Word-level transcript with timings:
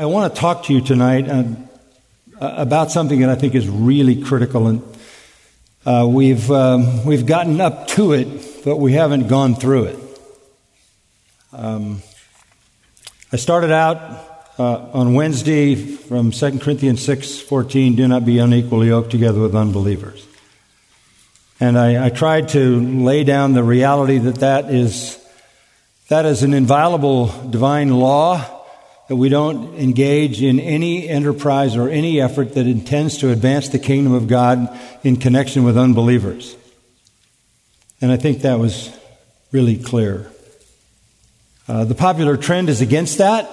I 0.00 0.06
want 0.06 0.32
to 0.32 0.40
talk 0.40 0.66
to 0.66 0.72
you 0.72 0.80
tonight 0.80 1.28
uh, 1.28 1.44
about 2.40 2.92
something 2.92 3.18
that 3.18 3.30
I 3.30 3.34
think 3.34 3.56
is 3.56 3.68
really 3.68 4.22
critical, 4.22 4.68
and 4.68 4.96
uh, 5.84 6.06
we've 6.08 6.48
um, 6.52 7.04
we've 7.04 7.26
gotten 7.26 7.60
up 7.60 7.88
to 7.88 8.12
it, 8.12 8.64
but 8.64 8.76
we 8.76 8.92
haven't 8.92 9.26
gone 9.26 9.56
through 9.56 9.86
it. 9.86 9.98
Um, 11.52 12.00
I 13.32 13.38
started 13.38 13.72
out 13.72 13.96
uh, 14.56 14.88
on 14.92 15.14
Wednesday 15.14 15.74
from 15.74 16.30
2 16.30 16.60
Corinthians 16.60 17.04
six 17.04 17.40
fourteen. 17.40 17.96
Do 17.96 18.06
not 18.06 18.24
be 18.24 18.38
unequally 18.38 18.86
yoked 18.86 19.10
together 19.10 19.40
with 19.40 19.56
unbelievers, 19.56 20.24
and 21.58 21.76
I, 21.76 22.06
I 22.06 22.10
tried 22.10 22.50
to 22.50 22.80
lay 23.02 23.24
down 23.24 23.52
the 23.52 23.64
reality 23.64 24.18
that 24.18 24.36
that 24.36 24.70
is 24.70 25.18
that 26.08 26.24
is 26.24 26.44
an 26.44 26.54
inviolable 26.54 27.26
divine 27.50 27.90
law 27.90 28.57
that 29.08 29.16
we 29.16 29.30
don't 29.30 29.74
engage 29.76 30.42
in 30.42 30.60
any 30.60 31.08
enterprise 31.08 31.76
or 31.76 31.88
any 31.88 32.20
effort 32.20 32.54
that 32.54 32.66
intends 32.66 33.18
to 33.18 33.30
advance 33.30 33.70
the 33.70 33.78
kingdom 33.78 34.12
of 34.12 34.28
God 34.28 34.78
in 35.02 35.16
connection 35.16 35.64
with 35.64 35.78
unbelievers. 35.78 36.56
And 38.00 38.12
I 38.12 38.16
think 38.16 38.42
that 38.42 38.58
was 38.58 38.94
really 39.50 39.76
clear. 39.76 40.30
Uh, 41.66 41.84
the 41.84 41.94
popular 41.94 42.36
trend 42.36 42.68
is 42.68 42.82
against 42.82 43.18
that. 43.18 43.48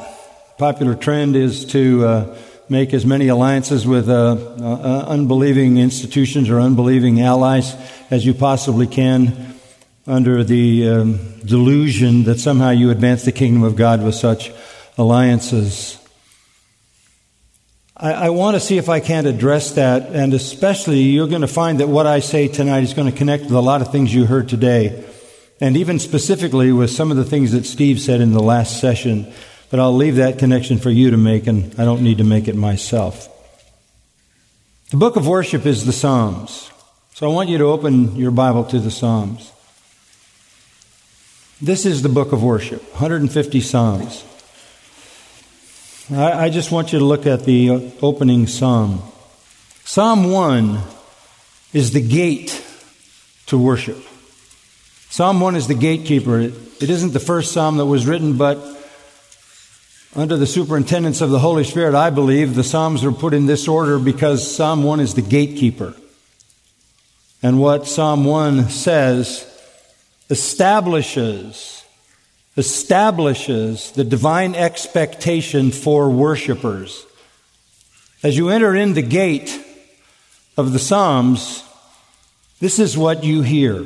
Popular 0.57 0.93
trend 0.93 1.35
is 1.35 1.65
to 1.67 2.05
uh, 2.05 2.37
make 2.69 2.93
as 2.93 3.05
many 3.05 3.27
alliances 3.29 3.85
with 3.85 4.09
uh, 4.09 4.35
uh 4.59 5.05
unbelieving 5.07 5.77
institutions 5.77 6.49
or 6.49 6.59
unbelieving 6.59 7.21
allies 7.21 7.75
as 8.09 8.25
you 8.25 8.33
possibly 8.33 8.87
can 8.87 9.55
under 10.07 10.43
the 10.43 10.87
um, 10.87 11.39
delusion 11.45 12.23
that 12.23 12.39
somehow 12.39 12.69
you 12.69 12.89
advance 12.89 13.23
the 13.23 13.31
kingdom 13.31 13.63
of 13.63 13.75
God 13.75 14.03
with 14.03 14.15
such 14.15 14.51
alliances. 14.97 15.97
I, 17.97 18.13
I 18.13 18.29
want 18.29 18.55
to 18.55 18.59
see 18.59 18.77
if 18.77 18.89
I 18.89 18.99
can't 18.99 19.27
address 19.27 19.71
that, 19.71 20.09
and 20.09 20.33
especially 20.33 20.99
you're 20.99 21.27
going 21.27 21.41
to 21.41 21.47
find 21.47 21.79
that 21.79 21.87
what 21.87 22.07
I 22.07 22.19
say 22.19 22.47
tonight 22.47 22.83
is 22.83 22.93
going 22.93 23.11
to 23.11 23.17
connect 23.17 23.43
with 23.43 23.53
a 23.53 23.61
lot 23.61 23.81
of 23.81 23.91
things 23.91 24.13
you 24.13 24.25
heard 24.25 24.49
today, 24.49 25.05
and 25.61 25.77
even 25.77 25.99
specifically 25.99 26.71
with 26.71 26.91
some 26.91 27.11
of 27.11 27.17
the 27.17 27.25
things 27.25 27.51
that 27.53 27.65
Steve 27.65 27.99
said 27.99 28.21
in 28.21 28.33
the 28.33 28.43
last 28.43 28.79
session. 28.79 29.31
But 29.69 29.79
I'll 29.79 29.95
leave 29.95 30.17
that 30.17 30.37
connection 30.37 30.77
for 30.77 30.89
you 30.89 31.11
to 31.11 31.17
make, 31.17 31.47
and 31.47 31.73
I 31.79 31.85
don't 31.85 32.01
need 32.01 32.19
to 32.19 32.23
make 32.23 32.47
it 32.47 32.55
myself. 32.55 33.29
The 34.91 34.97
book 34.97 35.15
of 35.15 35.27
worship 35.27 35.65
is 35.65 35.85
the 35.85 35.91
Psalms. 35.91 36.69
So 37.13 37.29
I 37.29 37.33
want 37.33 37.49
you 37.49 37.57
to 37.57 37.65
open 37.65 38.15
your 38.15 38.31
Bible 38.31 38.65
to 38.65 38.79
the 38.79 38.91
Psalms. 38.91 39.51
This 41.61 41.85
is 41.85 42.01
the 42.01 42.09
book 42.09 42.33
of 42.33 42.43
worship, 42.43 42.83
150 42.91 43.61
Psalms. 43.61 44.23
I, 46.11 46.45
I 46.45 46.49
just 46.49 46.71
want 46.71 46.93
you 46.93 46.99
to 46.99 47.05
look 47.05 47.25
at 47.25 47.45
the 47.45 47.91
opening 48.01 48.45
psalm. 48.45 49.01
Psalm 49.85 50.29
1 50.31 50.79
is 51.73 51.93
the 51.93 52.01
gate 52.01 52.63
to 53.47 53.57
worship. 53.57 53.97
Psalm 55.09 55.39
1 55.39 55.55
is 55.55 55.67
the 55.67 55.73
gatekeeper. 55.73 56.39
It, 56.39 56.53
it 56.83 56.89
isn't 56.91 57.13
the 57.13 57.19
first 57.19 57.53
psalm 57.53 57.77
that 57.77 57.87
was 57.87 58.05
written, 58.05 58.37
but 58.37 58.59
under 60.15 60.37
the 60.37 60.45
superintendence 60.45 61.21
of 61.21 61.31
the 61.31 61.39
Holy 61.39 61.63
Spirit, 61.63 61.95
I 61.95 62.11
believe 62.11 62.53
the 62.53 62.63
psalms 62.63 63.03
are 63.03 63.11
put 63.11 63.33
in 63.33 63.47
this 63.47 63.67
order 63.67 63.97
because 63.97 64.55
Psalm 64.55 64.83
1 64.83 64.99
is 64.99 65.15
the 65.15 65.21
gatekeeper. 65.21 65.95
And 67.41 67.59
what 67.59 67.87
Psalm 67.87 68.25
1 68.25 68.69
says 68.69 69.45
establishes 70.29 71.84
establishes 72.57 73.91
the 73.91 74.03
divine 74.03 74.55
expectation 74.55 75.71
for 75.71 76.09
worshipers. 76.09 77.05
As 78.23 78.37
you 78.37 78.49
enter 78.49 78.75
in 78.75 78.93
the 78.93 79.01
gate 79.01 79.61
of 80.57 80.71
the 80.71 80.79
Psalms, 80.79 81.63
this 82.59 82.79
is 82.79 82.97
what 82.97 83.23
you 83.23 83.41
hear. 83.41 83.85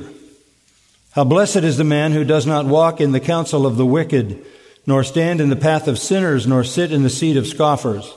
How 1.12 1.24
blessed 1.24 1.58
is 1.58 1.78
the 1.78 1.84
man 1.84 2.12
who 2.12 2.24
does 2.24 2.46
not 2.46 2.66
walk 2.66 3.02
in 3.02 3.12
the 3.12 3.20
counsel 3.20 3.66
of 3.66 3.78
the 3.78 3.86
wicked, 3.86 4.46
nor 4.86 5.04
stand 5.04 5.42
in 5.42 5.50
the 5.50 5.56
path 5.56 5.88
of 5.88 5.98
sinners, 5.98 6.46
nor 6.46 6.64
sit 6.64 6.92
in 6.92 7.02
the 7.02 7.10
seat 7.10 7.38
of 7.38 7.48
scoffers. 7.48 8.14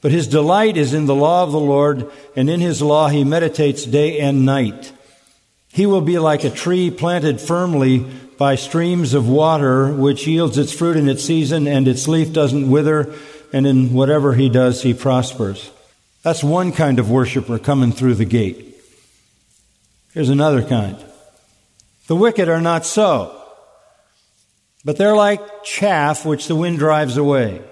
But 0.00 0.10
his 0.10 0.26
delight 0.26 0.76
is 0.76 0.92
in 0.92 1.06
the 1.06 1.14
law 1.14 1.44
of 1.44 1.52
the 1.52 1.60
Lord, 1.60 2.10
and 2.34 2.50
in 2.50 2.60
his 2.60 2.82
law 2.82 3.08
he 3.08 3.22
meditates 3.22 3.84
day 3.84 4.18
and 4.18 4.44
night. 4.44 4.92
He 5.72 5.86
will 5.86 6.00
be 6.00 6.18
like 6.18 6.42
a 6.42 6.50
tree 6.50 6.90
planted 6.90 7.40
firmly 7.40 8.04
by 8.42 8.56
streams 8.56 9.14
of 9.14 9.28
water, 9.28 9.92
which 9.92 10.26
yields 10.26 10.58
its 10.58 10.72
fruit 10.72 10.96
in 10.96 11.08
its 11.08 11.22
season, 11.22 11.68
and 11.68 11.86
its 11.86 12.08
leaf 12.08 12.32
doesn't 12.32 12.68
wither, 12.68 13.14
and 13.52 13.68
in 13.68 13.92
whatever 13.92 14.34
he 14.34 14.48
does, 14.48 14.82
he 14.82 14.92
prospers. 14.92 15.70
That's 16.24 16.42
one 16.42 16.72
kind 16.72 16.98
of 16.98 17.08
worshiper 17.08 17.60
coming 17.60 17.92
through 17.92 18.16
the 18.16 18.24
gate. 18.24 18.76
Here's 20.12 20.28
another 20.28 20.64
kind. 20.64 20.96
The 22.08 22.16
wicked 22.16 22.48
are 22.48 22.60
not 22.60 22.84
so, 22.84 23.40
but 24.84 24.96
they're 24.96 25.14
like 25.14 25.62
chaff 25.62 26.26
which 26.26 26.48
the 26.48 26.56
wind 26.56 26.80
drives 26.80 27.16
away. 27.16 27.62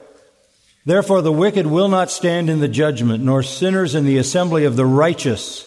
Therefore, 0.87 1.21
the 1.21 1.33
wicked 1.33 1.67
will 1.67 1.89
not 1.89 2.13
stand 2.13 2.49
in 2.49 2.61
the 2.61 2.69
judgment, 2.69 3.25
nor 3.25 3.43
sinners 3.43 3.97
in 3.97 4.05
the 4.05 4.19
assembly 4.19 4.67
of 4.67 4.77
the 4.77 4.87
righteous. 4.87 5.67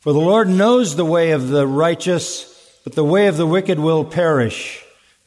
For 0.00 0.14
the 0.14 0.18
Lord 0.18 0.48
knows 0.48 0.96
the 0.96 1.04
way 1.04 1.32
of 1.32 1.48
the 1.48 1.66
righteous 1.66 2.47
but 2.88 2.94
the 2.94 3.04
way 3.04 3.26
of 3.26 3.36
the 3.36 3.46
wicked 3.46 3.78
will 3.78 4.02
perish. 4.02 4.82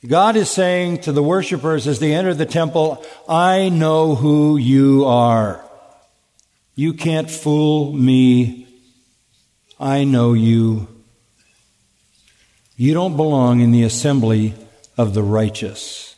God 0.07 0.35
is 0.35 0.49
saying 0.49 1.01
to 1.01 1.11
the 1.11 1.21
worshippers 1.21 1.85
as 1.85 1.99
they 1.99 2.11
enter 2.11 2.33
the 2.33 2.47
temple, 2.47 3.05
I 3.29 3.69
know 3.69 4.15
who 4.15 4.57
you 4.57 5.05
are. 5.05 5.63
You 6.73 6.95
can't 6.95 7.29
fool 7.29 7.93
me. 7.93 8.65
I 9.79 10.05
know 10.05 10.33
you. 10.33 10.87
You 12.77 12.95
don't 12.95 13.15
belong 13.15 13.59
in 13.59 13.69
the 13.69 13.83
assembly 13.83 14.55
of 14.97 15.13
the 15.13 15.21
righteous 15.21 16.15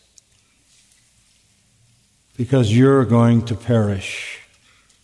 because 2.37 2.73
you're 2.73 3.03
going 3.03 3.43
to 3.47 3.55
perish. 3.55 4.39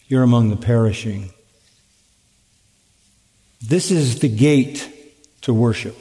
You're 0.07 0.23
among 0.23 0.51
the 0.51 0.55
perishing. 0.55 1.31
This 3.61 3.91
is 3.91 4.19
the 4.19 4.29
gate 4.29 4.89
to 5.41 5.53
worship. 5.53 5.97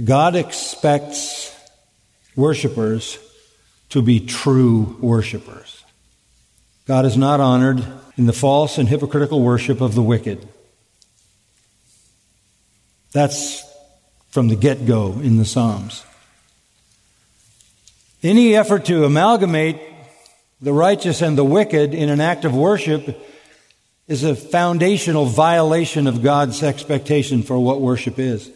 God 0.00 0.36
expects 0.36 1.54
worshipers 2.34 3.18
to 3.90 4.00
be 4.00 4.20
true 4.20 4.96
worshipers. 5.00 5.84
God 6.86 7.04
is 7.04 7.16
not 7.16 7.40
honored 7.40 7.84
in 8.16 8.26
the 8.26 8.32
false 8.32 8.78
and 8.78 8.88
hypocritical 8.88 9.42
worship 9.42 9.80
of 9.80 9.94
the 9.94 10.02
wicked. 10.02 10.48
That's 13.12 13.62
from 14.30 14.48
the 14.48 14.56
get 14.56 14.86
go 14.86 15.12
in 15.12 15.36
the 15.36 15.44
Psalms. 15.44 16.04
Any 18.22 18.56
effort 18.56 18.86
to 18.86 19.04
amalgamate 19.04 19.78
the 20.62 20.72
righteous 20.72 21.20
and 21.20 21.36
the 21.36 21.44
wicked 21.44 21.92
in 21.92 22.08
an 22.08 22.20
act 22.20 22.46
of 22.46 22.54
worship 22.54 23.20
is 24.08 24.24
a 24.24 24.34
foundational 24.34 25.26
violation 25.26 26.06
of 26.06 26.22
God's 26.22 26.62
expectation 26.62 27.42
for 27.42 27.58
what 27.58 27.80
worship 27.80 28.18
is. 28.18 28.50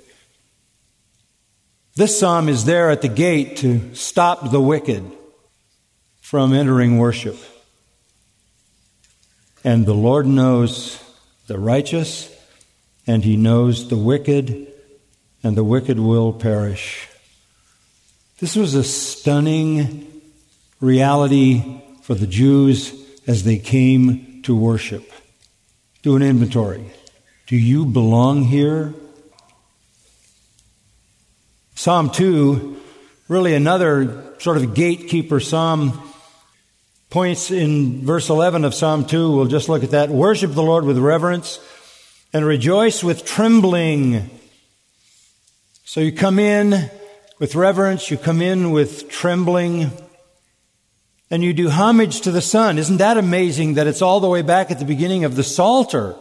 This 1.97 2.21
psalm 2.21 2.51
is 2.51 2.67
there 2.67 2.91
at 2.91 3.01
the 3.01 3.09
gate 3.09 3.57
to 3.59 3.95
stop 3.95 4.51
the 4.51 4.61
wicked 4.61 5.03
from 6.21 6.53
entering 6.53 6.99
worship. 6.99 7.39
And 9.65 9.87
the 9.87 9.95
Lord 9.95 10.27
knows 10.27 11.03
the 11.47 11.59
righteous, 11.59 12.31
and 13.07 13.25
he 13.25 13.39
knows 13.39 13.89
the 13.89 13.97
wicked, 13.97 14.67
and 15.43 15.57
the 15.57 15.65
wicked 15.65 15.99
will 15.99 16.35
perish. 16.35 17.09
This 18.41 18.57
was 18.57 18.75
a 18.75 18.85
stunning 18.85 20.21
reality 20.83 21.81
for 22.03 22.15
the 22.15 22.27
Jews 22.27 22.93
as 23.27 23.45
they 23.45 23.57
came 23.57 24.43
to 24.43 24.55
worship. 24.55 25.11
Do 26.03 26.15
an 26.15 26.23
inventory. 26.23 26.93
Do 27.47 27.57
you 27.57 27.87
belong 27.87 28.43
here? 28.43 28.93
Psalm 31.77 32.09
2, 32.09 32.81
really 33.29 33.53
another 33.55 34.33
sort 34.39 34.57
of 34.57 34.73
gatekeeper 34.73 35.39
psalm, 35.39 36.03
points 37.11 37.51
in 37.51 38.05
verse 38.05 38.31
11 38.31 38.65
of 38.65 38.75
Psalm 38.75 39.05
2. 39.05 39.37
We'll 39.37 39.45
just 39.45 39.69
look 39.69 39.85
at 39.85 39.91
that. 39.91 40.09
Worship 40.09 40.55
the 40.55 40.63
Lord 40.63 40.85
with 40.85 40.97
reverence 40.97 41.61
and 42.33 42.47
rejoice 42.47 43.05
with 43.05 43.27
trembling. 43.27 44.31
So 45.85 46.01
you 46.01 46.13
come 46.13 46.39
in 46.39 46.91
with 47.39 47.55
reverence, 47.55 48.11
you 48.11 48.17
come 48.17 48.41
in 48.41 48.71
with 48.71 49.11
trembling, 49.11 49.91
and 51.31 51.45
you 51.45 51.53
do 51.53 51.69
homage 51.69 52.23
to 52.23 52.31
the 52.31 52.41
Son. 52.41 52.79
Isn't 52.79 52.97
that 52.97 53.19
amazing 53.19 53.75
that 53.75 53.87
it's 53.87 54.01
all 54.01 54.21
the 54.21 54.31
way 54.31 54.41
back 54.41 54.71
at 54.71 54.79
the 54.79 54.87
beginning 54.87 55.25
of 55.25 55.37
the 55.37 55.45
Psalter? 55.45 56.17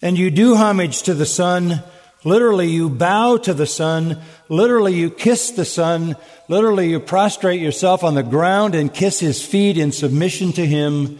And 0.00 0.16
you 0.16 0.30
do 0.30 0.54
homage 0.54 1.02
to 1.02 1.14
the 1.14 1.26
Son 1.26 1.82
Literally, 2.24 2.68
you 2.68 2.88
bow 2.88 3.36
to 3.36 3.54
the 3.54 3.66
Son. 3.66 4.20
Literally, 4.48 4.94
you 4.94 5.10
kiss 5.10 5.52
the 5.52 5.64
Son. 5.64 6.16
Literally, 6.48 6.90
you 6.90 6.98
prostrate 6.98 7.60
yourself 7.60 8.02
on 8.02 8.14
the 8.14 8.22
ground 8.22 8.74
and 8.74 8.92
kiss 8.92 9.20
his 9.20 9.44
feet 9.44 9.78
in 9.78 9.92
submission 9.92 10.52
to 10.54 10.66
him, 10.66 11.18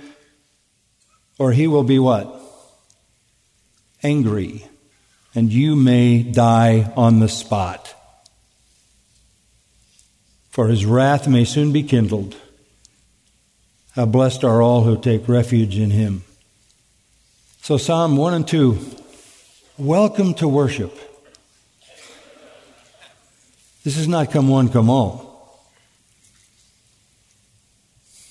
or 1.38 1.52
he 1.52 1.66
will 1.66 1.84
be 1.84 1.98
what? 1.98 2.34
Angry. 4.02 4.66
And 5.34 5.52
you 5.52 5.76
may 5.76 6.22
die 6.22 6.92
on 6.96 7.20
the 7.20 7.28
spot. 7.28 7.94
For 10.50 10.66
his 10.66 10.84
wrath 10.84 11.28
may 11.28 11.44
soon 11.44 11.72
be 11.72 11.84
kindled. 11.84 12.34
How 13.92 14.06
blessed 14.06 14.42
are 14.42 14.60
all 14.60 14.82
who 14.82 15.00
take 15.00 15.28
refuge 15.28 15.78
in 15.78 15.90
him. 15.90 16.24
So, 17.62 17.76
Psalm 17.76 18.16
1 18.16 18.34
and 18.34 18.48
2 18.48 18.78
Welcome 19.78 20.34
to 20.34 20.48
worship. 20.48 20.92
This 23.84 23.96
is 23.96 24.08
not 24.08 24.32
come 24.32 24.48
one, 24.48 24.70
come 24.70 24.90
all. 24.90 25.62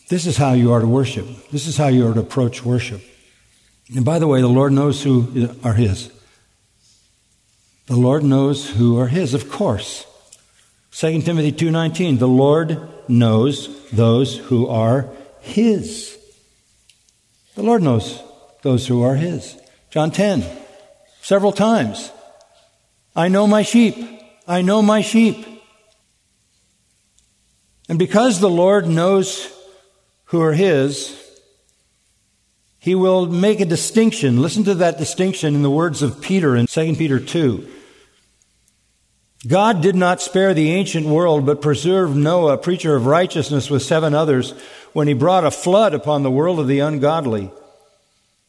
This 0.10 0.26
is 0.26 0.36
how 0.36 0.52
you 0.52 0.74
are 0.74 0.82
to 0.82 0.88
worship. 0.88 1.26
This 1.50 1.66
is 1.66 1.78
how 1.78 1.88
you 1.88 2.06
are 2.06 2.14
to 2.14 2.20
approach 2.20 2.66
worship. 2.66 3.02
And 3.96 4.04
by 4.04 4.20
the 4.20 4.28
way, 4.28 4.42
the 4.42 4.50
Lord 4.50 4.74
knows 4.74 5.02
who 5.02 5.56
are 5.64 5.72
His. 5.72 6.12
The 7.86 7.96
Lord 7.96 8.26
knows 8.26 8.72
who 8.72 9.00
are 9.00 9.08
His, 9.08 9.34
of 9.34 9.50
course. 9.50 10.06
2 10.92 11.22
Timothy 11.22 11.54
2:19 11.54 12.20
The 12.20 12.28
Lord 12.28 12.90
knows 13.08 13.90
those 13.92 14.38
who 14.38 14.68
are 14.68 15.10
his. 15.40 16.18
The 17.56 17.64
Lord 17.64 17.84
knows 17.84 18.22
those 18.64 18.88
who 18.88 19.02
are 19.02 19.16
his. 19.16 19.56
John 19.90 20.12
10 20.12 20.67
several 21.28 21.52
times. 21.52 22.10
I 23.14 23.28
know 23.28 23.48
my 23.48 23.62
sheep. 23.62 23.98
I 24.48 24.62
know 24.62 24.82
my 24.82 25.02
sheep. 25.02 25.46
And 27.90 28.00
because 28.00 28.40
the 28.40 28.50
Lord 28.50 28.88
knows 28.88 29.52
who 30.28 30.42
are 30.42 30.54
His, 30.54 31.22
He 32.80 32.96
will 32.96 33.28
make 33.28 33.60
a 33.60 33.66
distinction. 33.66 34.42
Listen 34.42 34.64
to 34.64 34.76
that 34.76 34.98
distinction 34.98 35.54
in 35.54 35.64
the 35.64 35.70
words 35.70 36.02
of 36.02 36.22
Peter 36.22 36.56
in 36.56 36.66
2 36.66 36.96
Peter 36.96 37.20
2. 37.20 37.74
God 39.46 39.82
did 39.82 39.98
not 39.98 40.22
spare 40.22 40.54
the 40.54 40.72
ancient 40.72 41.08
world, 41.08 41.46
but 41.46 41.62
preserved 41.62 42.16
Noah, 42.16 42.58
preacher 42.58 42.96
of 42.96 43.06
righteousness, 43.06 43.70
with 43.70 43.84
seven 43.84 44.14
others, 44.14 44.52
when 44.94 45.10
he 45.10 45.14
brought 45.14 45.44
a 45.44 45.52
flood 45.52 45.94
upon 45.94 46.24
the 46.24 46.32
world 46.32 46.58
of 46.58 46.68
the 46.68 46.80
ungodly. 46.80 47.52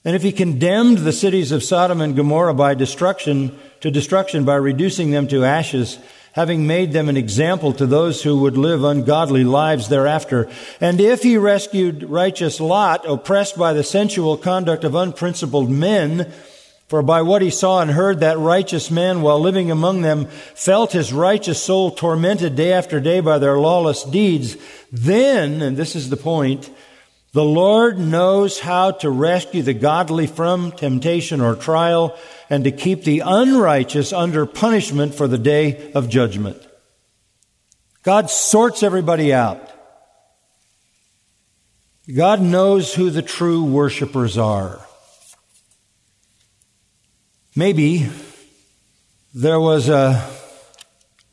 And 0.09 0.17
if 0.17 0.23
he 0.23 0.33
condemned 0.33 0.97
the 0.97 1.13
cities 1.13 1.53
of 1.53 1.63
Sodom 1.63 2.01
and 2.01 2.17
Gomorrah 2.17 2.55
by 2.55 2.73
destruction 2.73 3.55
to 3.83 3.91
destruction 3.91 4.47
by 4.47 4.55
reducing 4.55 5.11
them 5.11 5.29
to 5.29 5.45
ashes, 5.45 5.99
having 6.33 6.67
made 6.67 6.95
them 6.95 7.11
an 7.11 7.19
example 7.19 7.75
to 7.75 7.85
those 7.85 8.23
who 8.23 8.39
would 8.39 8.57
live 8.57 8.85
ungodly 8.85 9.45
lives 9.45 9.91
thereafter, 9.91 10.49
and 10.81 10.99
if 10.99 11.23
he 11.23 11.37
rescued 11.37 12.05
righteous 12.05 12.59
Lot, 12.59 13.05
oppressed 13.07 13.59
by 13.59 13.75
the 13.75 13.85
sensual 13.85 14.39
conduct 14.39 14.83
of 14.83 14.95
unprincipled 14.95 15.69
men, 15.69 16.33
for 16.87 17.03
by 17.03 17.21
what 17.21 17.43
he 17.43 17.51
saw 17.51 17.83
and 17.83 17.91
heard, 17.91 18.21
that 18.21 18.39
righteous 18.39 18.91
man, 18.91 19.21
while 19.21 19.39
living 19.39 19.71
among 19.71 20.01
them, 20.01 20.25
felt 20.55 20.93
his 20.93 21.13
righteous 21.13 21.63
soul 21.63 21.91
tormented 21.91 22.57
day 22.57 22.73
after 22.73 22.99
day 22.99 23.21
by 23.21 23.37
their 23.37 23.59
lawless 23.59 24.05
deeds, 24.05 24.57
then, 24.91 25.61
and 25.61 25.77
this 25.77 25.95
is 25.95 26.09
the 26.09 26.17
point, 26.17 26.71
the 27.33 27.45
Lord 27.45 27.99
knows 27.99 28.59
how 28.59 28.93
to 28.93 29.11
rescue 29.11 29.63
the 29.63 29.75
godly 29.75 30.27
from 30.27 30.73
temptation 30.73 31.41
or 31.41 31.55
trial 31.55 32.17
and 32.49 32.65
to 32.65 32.73
keep 32.73 33.05
the 33.05 33.21
unrighteous 33.21 34.13
under 34.13 34.47
punishment 34.47 35.15
for 35.15 35.29
the 35.29 35.39
day 35.39 35.93
of 35.93 36.09
judgment. 36.09 36.57
God 38.03 38.31
sorts 38.31 38.83
everybody 38.83 39.35
out. 39.35 39.71
God 42.15 42.41
knows 42.41 42.95
who 42.95 43.11
the 43.11 43.21
true 43.21 43.63
worshipers 43.65 44.39
are. 44.39 44.81
Maybe 47.55 48.09
there 49.35 49.61
was 49.61 49.91
a 49.91 50.27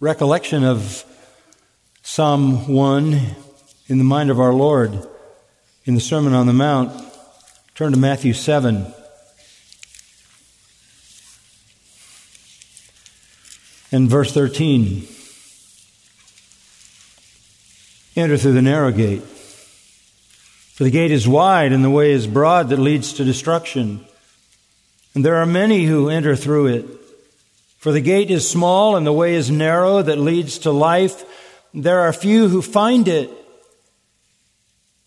recollection 0.01 0.65
of 0.65 1.05
Psalm 2.01 2.67
1 2.67 3.21
in 3.87 3.97
the 3.97 4.03
mind 4.03 4.29
of 4.29 4.41
our 4.41 4.51
Lord 4.51 5.07
in 5.85 5.93
the 5.93 6.01
Sermon 6.01 6.33
on 6.33 6.47
the 6.47 6.53
Mount. 6.53 6.91
Turn 7.75 7.91
to 7.91 7.99
Matthew 7.99 8.33
7. 8.33 8.91
And 13.91 14.09
verse 14.09 14.33
13. 14.33 15.07
Enter 18.15 18.37
through 18.37 18.53
the 18.53 18.61
narrow 18.61 18.91
gate. 18.91 19.21
For 19.21 20.83
the 20.83 20.91
gate 20.91 21.11
is 21.11 21.27
wide 21.27 21.71
and 21.71 21.83
the 21.83 21.89
way 21.89 22.11
is 22.11 22.27
broad 22.27 22.69
that 22.69 22.79
leads 22.79 23.13
to 23.13 23.23
destruction. 23.23 24.03
And 25.13 25.23
there 25.23 25.35
are 25.35 25.45
many 25.45 25.85
who 25.85 26.09
enter 26.09 26.35
through 26.35 26.67
it. 26.67 26.85
For 27.77 27.91
the 27.91 28.01
gate 28.01 28.31
is 28.31 28.49
small 28.49 28.95
and 28.95 29.05
the 29.05 29.13
way 29.13 29.35
is 29.35 29.51
narrow 29.51 30.01
that 30.01 30.17
leads 30.17 30.59
to 30.59 30.71
life. 30.71 31.23
There 31.73 32.01
are 32.01 32.11
few 32.11 32.47
who 32.47 32.61
find 32.61 33.07
it. 33.07 33.29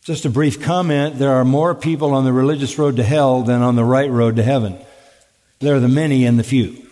Just 0.08 0.24
a 0.24 0.30
brief 0.30 0.62
comment 0.62 1.18
there 1.18 1.32
are 1.32 1.44
more 1.44 1.74
people 1.74 2.14
on 2.14 2.24
the 2.24 2.32
religious 2.32 2.78
road 2.78 2.96
to 2.96 3.02
hell 3.02 3.42
than 3.42 3.60
on 3.60 3.76
the 3.76 3.84
right 3.84 4.10
road 4.10 4.36
to 4.36 4.42
heaven. 4.42 4.78
There 5.58 5.76
are 5.76 5.80
the 5.80 5.86
many 5.86 6.24
and 6.24 6.38
the 6.38 6.42
few. 6.42 6.82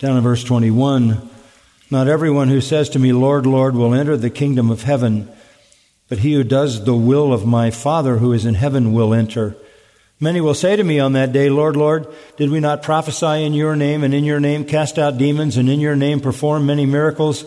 Down 0.00 0.16
in 0.16 0.24
verse 0.24 0.42
21 0.42 1.30
Not 1.88 2.08
everyone 2.08 2.48
who 2.48 2.60
says 2.60 2.88
to 2.88 2.98
me, 2.98 3.12
Lord, 3.12 3.46
Lord, 3.46 3.76
will 3.76 3.94
enter 3.94 4.16
the 4.16 4.28
kingdom 4.28 4.72
of 4.72 4.82
heaven, 4.82 5.28
but 6.08 6.18
he 6.18 6.32
who 6.32 6.42
does 6.42 6.84
the 6.84 6.96
will 6.96 7.32
of 7.32 7.46
my 7.46 7.70
Father 7.70 8.16
who 8.16 8.32
is 8.32 8.44
in 8.44 8.54
heaven 8.54 8.92
will 8.92 9.14
enter. 9.14 9.56
Many 10.18 10.40
will 10.40 10.52
say 10.52 10.74
to 10.74 10.82
me 10.82 10.98
on 10.98 11.12
that 11.12 11.30
day, 11.30 11.48
Lord, 11.48 11.76
Lord, 11.76 12.08
did 12.38 12.50
we 12.50 12.58
not 12.58 12.82
prophesy 12.82 13.44
in 13.44 13.54
your 13.54 13.76
name 13.76 14.02
and 14.02 14.12
in 14.12 14.24
your 14.24 14.40
name 14.40 14.64
cast 14.64 14.98
out 14.98 15.16
demons 15.16 15.58
and 15.58 15.70
in 15.70 15.78
your 15.78 15.94
name 15.94 16.18
perform 16.18 16.66
many 16.66 16.86
miracles? 16.86 17.44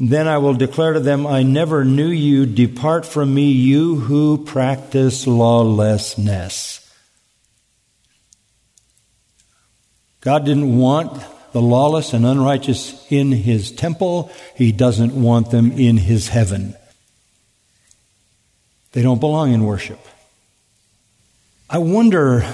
Then 0.00 0.28
I 0.28 0.38
will 0.38 0.54
declare 0.54 0.92
to 0.92 1.00
them, 1.00 1.26
I 1.26 1.42
never 1.42 1.84
knew 1.84 2.08
you. 2.08 2.46
Depart 2.46 3.04
from 3.04 3.34
me, 3.34 3.50
you 3.50 3.96
who 3.96 4.44
practice 4.44 5.26
lawlessness. 5.26 6.84
God 10.20 10.44
didn't 10.44 10.78
want 10.78 11.20
the 11.52 11.60
lawless 11.60 12.12
and 12.12 12.24
unrighteous 12.24 13.10
in 13.10 13.32
his 13.32 13.72
temple. 13.72 14.30
He 14.54 14.70
doesn't 14.70 15.20
want 15.20 15.50
them 15.50 15.72
in 15.72 15.96
his 15.96 16.28
heaven. 16.28 16.76
They 18.92 19.02
don't 19.02 19.20
belong 19.20 19.52
in 19.52 19.64
worship. 19.64 19.98
I 21.68 21.78
wonder 21.78 22.48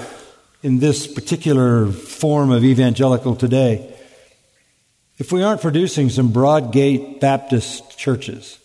in 0.63 0.79
this 0.79 1.05
particular 1.05 1.91
form 1.91 2.51
of 2.51 2.63
evangelical 2.63 3.35
today 3.35 3.94
if 5.17 5.31
we 5.31 5.43
aren't 5.43 5.61
producing 5.61 6.09
some 6.09 6.31
Broadgate 6.31 7.19
Baptist 7.19 7.97
churches, 7.97 8.59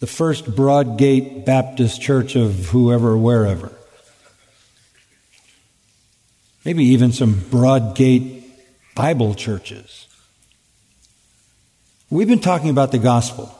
the 0.00 0.06
first 0.06 0.44
Broadgate 0.46 1.44
Baptist 1.44 2.00
church 2.00 2.36
of 2.36 2.66
whoever, 2.66 3.16
wherever, 3.16 3.72
maybe 6.64 6.84
even 6.84 7.12
some 7.12 7.34
Broadgate 7.34 8.44
Bible 8.94 9.34
churches. 9.34 10.06
We've 12.10 12.28
been 12.28 12.40
talking 12.40 12.70
about 12.70 12.90
the 12.90 12.98
gospel. 12.98 13.54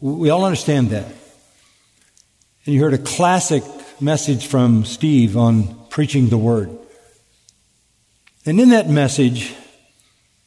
We 0.00 0.30
all 0.30 0.44
understand 0.44 0.90
that. 0.90 1.06
And 2.64 2.74
you 2.74 2.80
heard 2.80 2.94
a 2.94 2.98
classic 2.98 3.62
message 4.00 4.46
from 4.46 4.84
Steve 4.84 5.36
on 5.36 5.86
preaching 5.90 6.28
the 6.28 6.38
word. 6.38 6.76
And 8.44 8.60
in 8.60 8.70
that 8.70 8.88
message, 8.88 9.54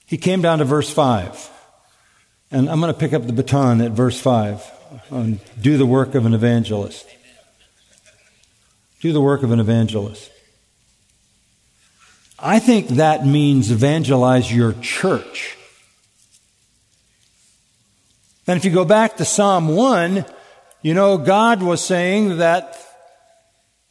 he 0.05 0.17
came 0.17 0.41
down 0.41 0.59
to 0.59 0.65
verse 0.65 0.89
5. 0.89 1.51
And 2.51 2.69
I'm 2.69 2.79
going 2.79 2.93
to 2.93 2.99
pick 2.99 3.13
up 3.13 3.25
the 3.25 3.33
baton 3.33 3.81
at 3.81 3.91
verse 3.91 4.19
5 4.19 4.71
on 5.11 5.39
do 5.59 5.77
the 5.77 5.85
work 5.85 6.15
of 6.15 6.25
an 6.25 6.33
evangelist. 6.33 7.07
Do 9.01 9.11
the 9.11 9.21
work 9.21 9.43
of 9.43 9.51
an 9.51 9.59
evangelist. 9.59 10.31
I 12.37 12.59
think 12.59 12.87
that 12.89 13.25
means 13.25 13.71
evangelize 13.71 14.51
your 14.51 14.73
church. 14.73 15.57
And 18.47 18.57
if 18.57 18.65
you 18.65 18.71
go 18.71 18.85
back 18.85 19.17
to 19.17 19.25
Psalm 19.25 19.69
1, 19.69 20.25
you 20.83 20.93
know, 20.93 21.17
God 21.17 21.63
was 21.63 21.83
saying 21.83 22.37
that 22.37 22.79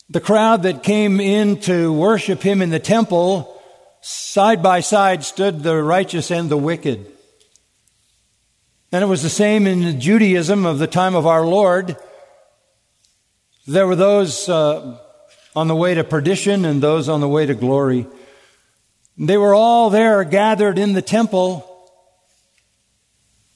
the 0.08 0.20
crowd 0.20 0.62
that 0.62 0.84
came 0.84 1.18
in 1.18 1.58
to 1.62 1.92
worship 1.92 2.42
him 2.42 2.62
in 2.62 2.70
the 2.70 2.78
temple 2.78 3.53
Side 4.06 4.62
by 4.62 4.80
side 4.80 5.24
stood 5.24 5.62
the 5.62 5.82
righteous 5.82 6.30
and 6.30 6.50
the 6.50 6.58
wicked. 6.58 7.10
And 8.92 9.02
it 9.02 9.06
was 9.06 9.22
the 9.22 9.30
same 9.30 9.66
in 9.66 9.98
Judaism 9.98 10.66
of 10.66 10.78
the 10.78 10.86
time 10.86 11.14
of 11.14 11.26
our 11.26 11.46
Lord. 11.46 11.96
There 13.66 13.86
were 13.86 13.96
those 13.96 14.46
uh, 14.46 14.98
on 15.56 15.68
the 15.68 15.74
way 15.74 15.94
to 15.94 16.04
perdition 16.04 16.66
and 16.66 16.82
those 16.82 17.08
on 17.08 17.22
the 17.22 17.28
way 17.28 17.46
to 17.46 17.54
glory. 17.54 18.06
They 19.16 19.38
were 19.38 19.54
all 19.54 19.88
there 19.88 20.22
gathered 20.24 20.78
in 20.78 20.92
the 20.92 21.00
temple. 21.00 21.66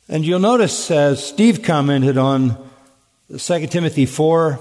And 0.09 0.25
you'll 0.25 0.40
notice, 0.40 0.90
as 0.90 1.23
Steve 1.23 1.62
commented 1.62 2.17
on 2.17 2.57
2 3.37 3.67
Timothy 3.67 4.07
4, 4.07 4.59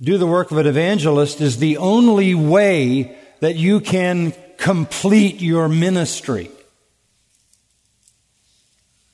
do 0.00 0.18
the 0.18 0.26
work 0.28 0.52
of 0.52 0.58
an 0.58 0.68
evangelist 0.68 1.40
is 1.40 1.56
the 1.56 1.78
only 1.78 2.36
way 2.36 3.18
that 3.40 3.56
you 3.56 3.80
can 3.80 4.32
complete 4.58 5.40
your 5.40 5.68
ministry. 5.68 6.50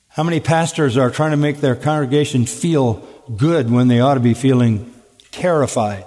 How 0.09 0.23
many 0.23 0.41
pastors 0.41 0.97
are 0.97 1.09
trying 1.09 1.31
to 1.31 1.37
make 1.37 1.61
their 1.61 1.75
congregation 1.75 2.45
feel 2.45 3.07
good 3.37 3.71
when 3.71 3.87
they 3.87 4.01
ought 4.01 4.15
to 4.15 4.19
be 4.19 4.33
feeling 4.33 4.93
terrified? 5.31 6.05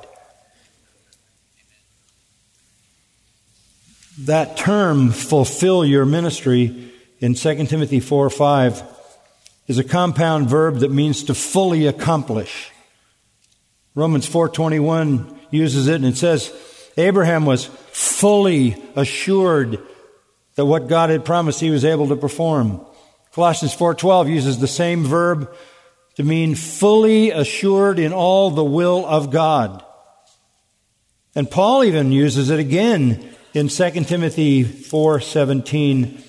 That 4.21 4.57
term, 4.57 5.11
fulfill 5.11 5.85
your 5.85 6.04
ministry, 6.04 6.92
in 7.21 7.35
2 7.35 7.66
Timothy 7.66 8.00
4 8.00 8.30
5, 8.30 8.83
is 9.68 9.78
a 9.78 9.85
compound 9.85 10.49
verb 10.49 10.78
that 10.78 10.90
means 10.90 11.25
to 11.25 11.35
fully 11.35 11.87
accomplish. 11.87 12.71
Romans 13.95 14.28
4:21 14.28 15.38
uses 15.50 15.87
it 15.87 15.97
and 15.97 16.07
it 16.07 16.16
says 16.16 16.52
Abraham 16.99 17.47
was 17.47 17.64
fully 17.64 18.76
assured 18.97 19.78
that 20.57 20.67
what 20.67 20.88
God 20.88 21.11
had 21.11 21.25
promised 21.25 21.61
he 21.61 21.71
was 21.71 21.85
able 21.85 22.09
to 22.09 22.17
perform. 22.17 22.85
Colossians 23.33 23.73
4:12 23.73 24.28
uses 24.28 24.59
the 24.59 24.67
same 24.67 25.05
verb 25.05 25.49
to 26.17 26.25
mean 26.25 26.57
fully 26.57 27.31
assured 27.31 28.00
in 28.00 28.12
all 28.12 28.50
the 28.50 28.64
will 28.64 29.07
of 29.07 29.31
God. 29.31 29.85
And 31.37 31.49
Paul 31.49 31.85
even 31.85 32.11
uses 32.11 32.50
it 32.50 32.59
again 32.59 33.25
in 33.55 33.69
2 33.69 34.09
Timothy 34.09 34.64
4:17 34.64 36.25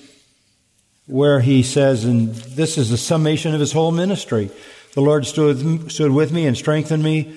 where 1.06 1.40
he 1.40 1.64
says 1.64 2.04
and 2.04 2.32
this 2.32 2.78
is 2.78 2.90
the 2.90 2.96
summation 2.96 3.52
of 3.52 3.58
his 3.58 3.72
whole 3.72 3.90
ministry. 3.90 4.50
The 4.94 5.00
Lord 5.00 5.26
stood, 5.26 5.90
stood 5.90 6.12
with 6.12 6.30
me 6.30 6.46
and 6.46 6.56
strengthened 6.56 7.02
me 7.02 7.34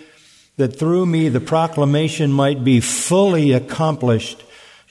that 0.58 0.78
through 0.78 1.06
me 1.06 1.30
the 1.30 1.40
proclamation 1.40 2.32
might 2.32 2.64
be 2.64 2.80
fully 2.80 3.52
accomplished 3.52 4.44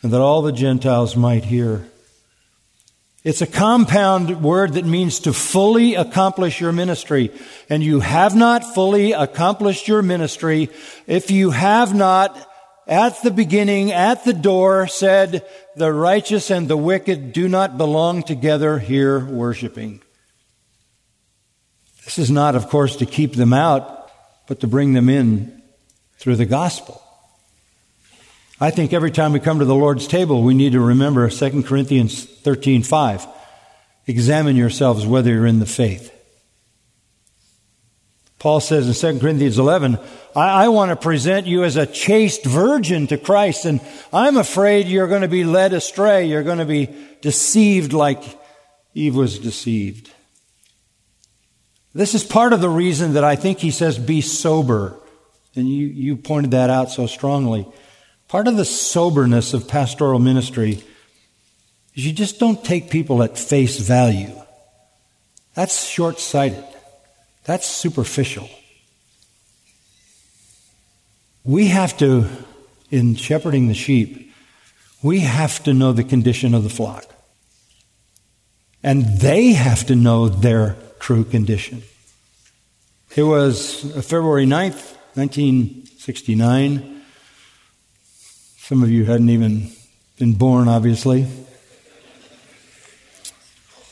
and 0.02 0.12
that 0.12 0.20
all 0.20 0.42
the 0.42 0.52
Gentiles 0.52 1.16
might 1.16 1.44
hear. 1.44 1.86
It's 3.24 3.40
a 3.40 3.46
compound 3.46 4.42
word 4.42 4.72
that 4.72 4.84
means 4.84 5.20
to 5.20 5.32
fully 5.32 5.94
accomplish 5.94 6.60
your 6.60 6.72
ministry. 6.72 7.30
And 7.68 7.82
you 7.82 8.00
have 8.00 8.34
not 8.34 8.74
fully 8.74 9.12
accomplished 9.12 9.86
your 9.86 10.02
ministry 10.02 10.70
if 11.06 11.30
you 11.30 11.50
have 11.50 11.94
not 11.94 12.48
at 12.88 13.22
the 13.22 13.30
beginning, 13.30 13.92
at 13.92 14.24
the 14.24 14.32
door, 14.32 14.88
said, 14.88 15.46
the 15.76 15.92
righteous 15.92 16.50
and 16.50 16.66
the 16.66 16.76
wicked 16.76 17.32
do 17.32 17.48
not 17.48 17.78
belong 17.78 18.24
together 18.24 18.80
here 18.80 19.24
worshiping. 19.24 20.02
This 22.04 22.18
is 22.18 22.30
not, 22.30 22.56
of 22.56 22.68
course, 22.68 22.96
to 22.96 23.06
keep 23.06 23.34
them 23.34 23.52
out, 23.52 24.01
but 24.52 24.60
to 24.60 24.66
bring 24.66 24.92
them 24.92 25.08
in 25.08 25.62
through 26.18 26.36
the 26.36 26.44
gospel. 26.44 27.02
I 28.60 28.70
think 28.70 28.92
every 28.92 29.10
time 29.10 29.32
we 29.32 29.40
come 29.40 29.60
to 29.60 29.64
the 29.64 29.74
Lord's 29.74 30.06
table, 30.06 30.42
we 30.42 30.52
need 30.52 30.72
to 30.72 30.80
remember 30.80 31.26
2 31.30 31.62
Corinthians 31.62 32.26
13 32.26 32.82
5. 32.82 33.26
Examine 34.06 34.56
yourselves 34.56 35.06
whether 35.06 35.30
you're 35.30 35.46
in 35.46 35.58
the 35.58 35.64
faith. 35.64 36.12
Paul 38.38 38.60
says 38.60 38.86
in 39.02 39.14
2 39.14 39.20
Corinthians 39.20 39.58
11, 39.58 39.98
I, 40.36 40.64
I 40.64 40.68
want 40.68 40.90
to 40.90 40.96
present 40.96 41.46
you 41.46 41.64
as 41.64 41.76
a 41.76 41.86
chaste 41.86 42.44
virgin 42.44 43.06
to 43.06 43.16
Christ, 43.16 43.64
and 43.64 43.80
I'm 44.12 44.36
afraid 44.36 44.86
you're 44.86 45.08
going 45.08 45.22
to 45.22 45.28
be 45.28 45.44
led 45.44 45.72
astray. 45.72 46.26
You're 46.26 46.42
going 46.42 46.58
to 46.58 46.66
be 46.66 46.94
deceived 47.22 47.94
like 47.94 48.22
Eve 48.92 49.16
was 49.16 49.38
deceived. 49.38 50.10
This 51.94 52.14
is 52.14 52.24
part 52.24 52.52
of 52.52 52.60
the 52.60 52.68
reason 52.68 53.14
that 53.14 53.24
I 53.24 53.36
think 53.36 53.58
he 53.58 53.70
says 53.70 53.98
be 53.98 54.20
sober. 54.20 54.96
And 55.54 55.68
you, 55.68 55.86
you 55.86 56.16
pointed 56.16 56.52
that 56.52 56.70
out 56.70 56.90
so 56.90 57.06
strongly. 57.06 57.66
Part 58.28 58.48
of 58.48 58.56
the 58.56 58.64
soberness 58.64 59.52
of 59.52 59.68
pastoral 59.68 60.18
ministry 60.18 60.82
is 61.94 62.06
you 62.06 62.12
just 62.12 62.38
don't 62.38 62.64
take 62.64 62.88
people 62.88 63.22
at 63.22 63.38
face 63.38 63.78
value. 63.78 64.32
That's 65.54 65.84
short 65.84 66.18
sighted. 66.18 66.64
That's 67.44 67.66
superficial. 67.66 68.48
We 71.44 71.66
have 71.66 71.96
to, 71.98 72.26
in 72.90 73.16
shepherding 73.16 73.68
the 73.68 73.74
sheep, 73.74 74.32
we 75.02 75.20
have 75.20 75.62
to 75.64 75.74
know 75.74 75.92
the 75.92 76.04
condition 76.04 76.54
of 76.54 76.62
the 76.62 76.70
flock. 76.70 77.04
And 78.82 79.18
they 79.20 79.52
have 79.52 79.86
to 79.86 79.96
know 79.96 80.28
their 80.28 80.76
true 81.02 81.24
condition. 81.24 81.82
It 83.16 83.24
was 83.24 83.84
uh, 83.84 84.00
February 84.02 84.46
9th, 84.46 84.94
1969. 85.14 87.02
Some 88.56 88.84
of 88.84 88.90
you 88.90 89.04
hadn't 89.04 89.28
even 89.28 89.72
been 90.18 90.34
born, 90.34 90.68
obviously. 90.68 91.26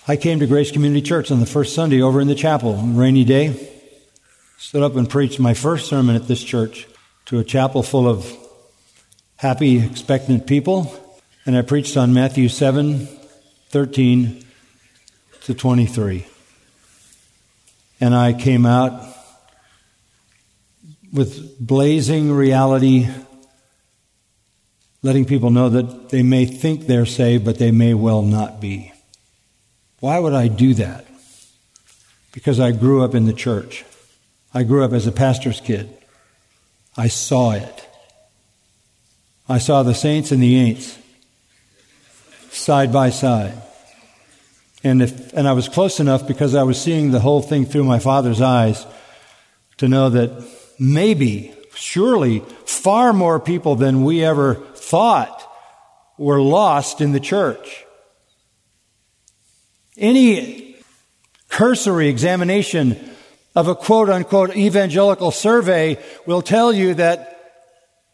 I 0.07 0.14
came 0.17 0.38
to 0.38 0.47
Grace 0.47 0.71
Community 0.71 1.02
Church 1.02 1.33
on 1.33 1.40
the 1.40 1.47
first 1.47 1.75
Sunday 1.75 2.00
over 2.00 2.21
in 2.21 2.29
the 2.29 2.37
chapel, 2.37 2.75
on 2.76 2.90
a 2.90 2.99
rainy 2.99 3.25
day. 3.25 3.69
Stood 4.59 4.85
up 4.85 4.95
and 4.95 5.11
preached 5.11 5.40
my 5.40 5.52
first 5.52 5.88
sermon 5.88 6.14
at 6.14 6.29
this 6.29 6.45
church 6.45 6.87
to 7.26 7.40
a 7.40 7.45
chapel 7.45 7.83
full 7.83 8.07
of 8.07 8.33
happy, 9.35 9.85
expectant 9.85 10.47
people. 10.47 10.95
And 11.45 11.57
I 11.57 11.62
preached 11.62 11.97
on 11.97 12.14
Matthew 12.14 12.49
7 12.49 13.09
13 13.71 14.45
to 15.43 15.55
23. 15.55 16.26
And 18.00 18.14
I 18.14 18.33
came 18.33 18.64
out 18.64 19.04
with 21.12 21.59
blazing 21.59 22.33
reality, 22.33 23.09
letting 25.02 25.25
people 25.25 25.50
know 25.50 25.69
that 25.69 26.09
they 26.09 26.23
may 26.23 26.47
think 26.47 26.87
they're 26.87 27.07
saved, 27.07 27.45
but 27.45 27.59
they 27.59 27.71
may 27.71 27.95
well 27.95 28.23
not 28.23 28.61
be. 28.61 28.92
Why 30.00 30.19
would 30.19 30.33
I 30.33 30.49
do 30.49 30.75
that? 30.75 31.07
Because 32.33 32.59
I 32.59 32.73
grew 32.73 33.04
up 33.04 33.14
in 33.14 33.26
the 33.26 33.33
church. 33.33 33.85
I 34.54 34.62
grew 34.62 34.85
up 34.85 34.92
as 34.92 35.07
a 35.07 35.12
pastor's 35.12 35.61
kid. 35.61 35.95
I 36.97 37.09
saw 37.09 37.52
it. 37.52 37.88
I 39.49 39.59
saw 39.59 39.83
the 39.83 39.95
saints 39.95 40.33
and 40.33 40.42
the 40.42 40.54
ain'ts 40.54 40.97
side 42.50 42.92
by 42.92 43.11
side. 43.11 43.61
And 44.83 45.03
if, 45.03 45.35
and 45.35 45.47
I 45.47 45.53
was 45.53 45.69
close 45.69 46.01
enough 46.01 46.27
because 46.27 46.55
I 46.55 46.63
was 46.63 46.81
seeing 46.81 47.11
the 47.11 47.21
whole 47.21 47.43
thing 47.43 47.67
through 47.67 47.85
my 47.85 47.99
father's 47.99 48.41
eyes 48.41 48.87
to 49.77 49.89
know 49.89 50.11
that 50.11 50.31
maybe, 50.79 51.55
surely, 51.75 52.41
far 52.65 53.13
more 53.13 53.39
people 53.39 53.77
than 53.77 54.05
we 54.05 54.25
ever 54.25 54.55
thought 54.55 55.47
were 56.17 56.41
lost 56.41 57.01
in 57.01 57.13
the 57.13 57.21
church. 57.21 57.85
Any 59.97 60.77
cursory 61.49 62.09
examination 62.09 62.99
of 63.55 63.69
a 63.69 63.75
quote 63.75 64.09
unquote 64.09 64.57
evangelical 64.57 65.31
survey 65.31 65.99
will 66.25 66.43
tell 66.43 66.73
you 66.73 66.95
that 66.95 67.31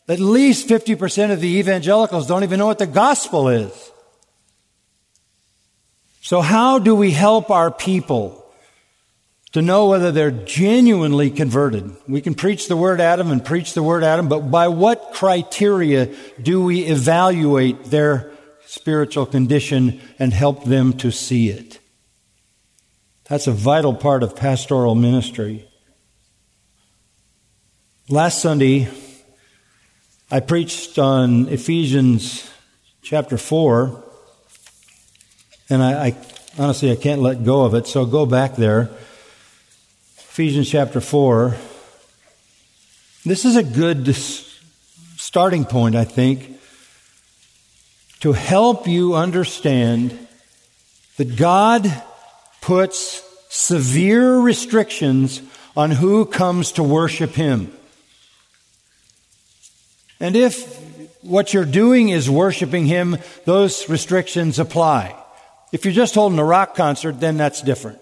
at 0.08 0.20
least 0.20 0.68
50% 0.68 1.32
of 1.32 1.40
the 1.40 1.58
evangelicals 1.58 2.26
don't 2.26 2.44
even 2.44 2.58
know 2.58 2.66
what 2.66 2.78
the 2.78 2.86
gospel 2.86 3.48
is. 3.48 3.72
So 6.26 6.40
how 6.40 6.80
do 6.80 6.92
we 6.92 7.12
help 7.12 7.52
our 7.52 7.70
people 7.70 8.44
to 9.52 9.62
know 9.62 9.86
whether 9.86 10.10
they're 10.10 10.32
genuinely 10.32 11.30
converted? 11.30 11.94
We 12.08 12.20
can 12.20 12.34
preach 12.34 12.66
the 12.66 12.76
word 12.76 13.00
Adam 13.00 13.30
and 13.30 13.44
preach 13.44 13.74
the 13.74 13.82
word 13.84 14.02
Adam, 14.02 14.28
but 14.28 14.50
by 14.50 14.66
what 14.66 15.12
criteria 15.12 16.12
do 16.42 16.64
we 16.64 16.80
evaluate 16.80 17.84
their 17.84 18.32
spiritual 18.64 19.24
condition 19.24 20.00
and 20.18 20.32
help 20.32 20.64
them 20.64 20.94
to 20.94 21.12
see 21.12 21.48
it. 21.48 21.78
That's 23.28 23.46
a 23.46 23.52
vital 23.52 23.94
part 23.94 24.24
of 24.24 24.34
pastoral 24.34 24.96
ministry. 24.96 25.68
Last 28.08 28.42
Sunday, 28.42 28.88
I 30.28 30.40
preached 30.40 30.98
on 30.98 31.46
Ephesians 31.50 32.50
chapter 33.00 33.38
4, 33.38 34.02
and 35.68 35.82
I, 35.82 36.06
I, 36.06 36.16
honestly 36.58 36.90
I 36.90 36.96
can't 36.96 37.22
let 37.22 37.44
go 37.44 37.64
of 37.64 37.74
it, 37.74 37.86
so 37.86 38.06
go 38.06 38.26
back 38.26 38.56
there. 38.56 38.90
Ephesians 40.16 40.68
chapter 40.68 41.00
4. 41.00 41.56
This 43.24 43.44
is 43.44 43.56
a 43.56 43.62
good 43.62 44.14
starting 44.14 45.64
point, 45.64 45.96
I 45.96 46.04
think, 46.04 46.60
to 48.20 48.32
help 48.32 48.86
you 48.86 49.14
understand 49.14 50.16
that 51.16 51.36
God 51.36 51.90
puts 52.60 53.22
severe 53.48 54.38
restrictions 54.38 55.40
on 55.76 55.90
who 55.90 56.24
comes 56.26 56.72
to 56.72 56.82
worship 56.82 57.32
Him. 57.32 57.72
And 60.20 60.36
if 60.36 60.76
what 61.22 61.52
you're 61.52 61.64
doing 61.64 62.10
is 62.10 62.30
worshiping 62.30 62.86
Him, 62.86 63.18
those 63.44 63.88
restrictions 63.88 64.58
apply. 64.58 65.14
If 65.76 65.84
you're 65.84 65.92
just 65.92 66.14
holding 66.14 66.38
a 66.38 66.44
rock 66.44 66.74
concert, 66.74 67.20
then 67.20 67.36
that's 67.36 67.60
different. 67.60 67.98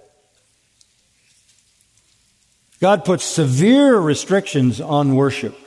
God 2.80 3.04
puts 3.04 3.24
severe 3.24 3.98
restrictions 3.98 4.80
on 4.80 5.16
worship. 5.16 5.58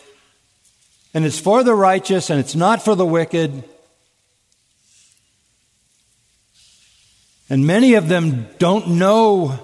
And 1.13 1.25
it's 1.25 1.37
for 1.37 1.65
the 1.65 1.75
righteous 1.75 2.29
and 2.29 2.39
it's 2.39 2.55
not 2.55 2.81
for 2.81 2.95
the 2.95 3.05
wicked. 3.05 3.61
And 7.49 7.67
many 7.67 7.95
of 7.95 8.07
them 8.07 8.47
don't 8.57 8.91
know 8.91 9.59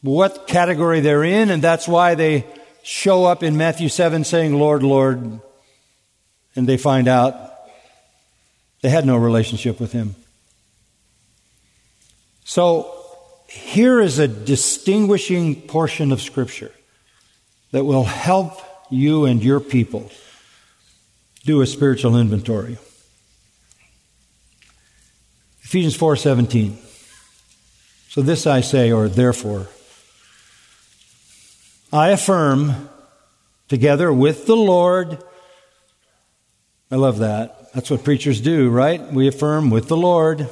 what 0.00 0.46
category 0.46 1.00
they're 1.00 1.22
in, 1.22 1.50
and 1.50 1.62
that's 1.62 1.86
why 1.86 2.14
they 2.14 2.46
show 2.82 3.26
up 3.26 3.42
in 3.42 3.58
Matthew 3.58 3.90
7 3.90 4.24
saying, 4.24 4.58
Lord, 4.58 4.82
Lord, 4.82 5.38
and 6.56 6.66
they 6.66 6.78
find 6.78 7.08
out 7.08 7.36
they 8.80 8.88
had 8.88 9.04
no 9.04 9.18
relationship 9.18 9.78
with 9.78 9.92
Him. 9.92 10.14
So, 12.44 13.02
here 13.46 14.00
is 14.00 14.18
a 14.18 14.28
distinguishing 14.28 15.62
portion 15.62 16.10
of 16.10 16.22
Scripture 16.22 16.72
that 17.70 17.84
will 17.84 18.04
help 18.04 18.60
you 18.90 19.24
and 19.24 19.42
your 19.42 19.60
people 19.60 20.10
do 21.44 21.60
a 21.60 21.66
spiritual 21.66 22.16
inventory. 22.16 22.78
Ephesians 25.62 25.96
4:17. 25.96 26.78
So 28.08 28.20
this 28.20 28.46
I 28.46 28.60
say 28.60 28.92
or 28.92 29.08
therefore 29.08 29.68
I 31.92 32.10
affirm 32.10 32.88
together 33.68 34.12
with 34.12 34.46
the 34.46 34.56
Lord. 34.56 35.22
I 36.90 36.96
love 36.96 37.18
that. 37.18 37.72
That's 37.72 37.90
what 37.90 38.04
preachers 38.04 38.40
do, 38.40 38.68
right? 38.68 39.12
We 39.12 39.28
affirm 39.28 39.70
with 39.70 39.88
the 39.88 39.96
Lord 39.96 40.48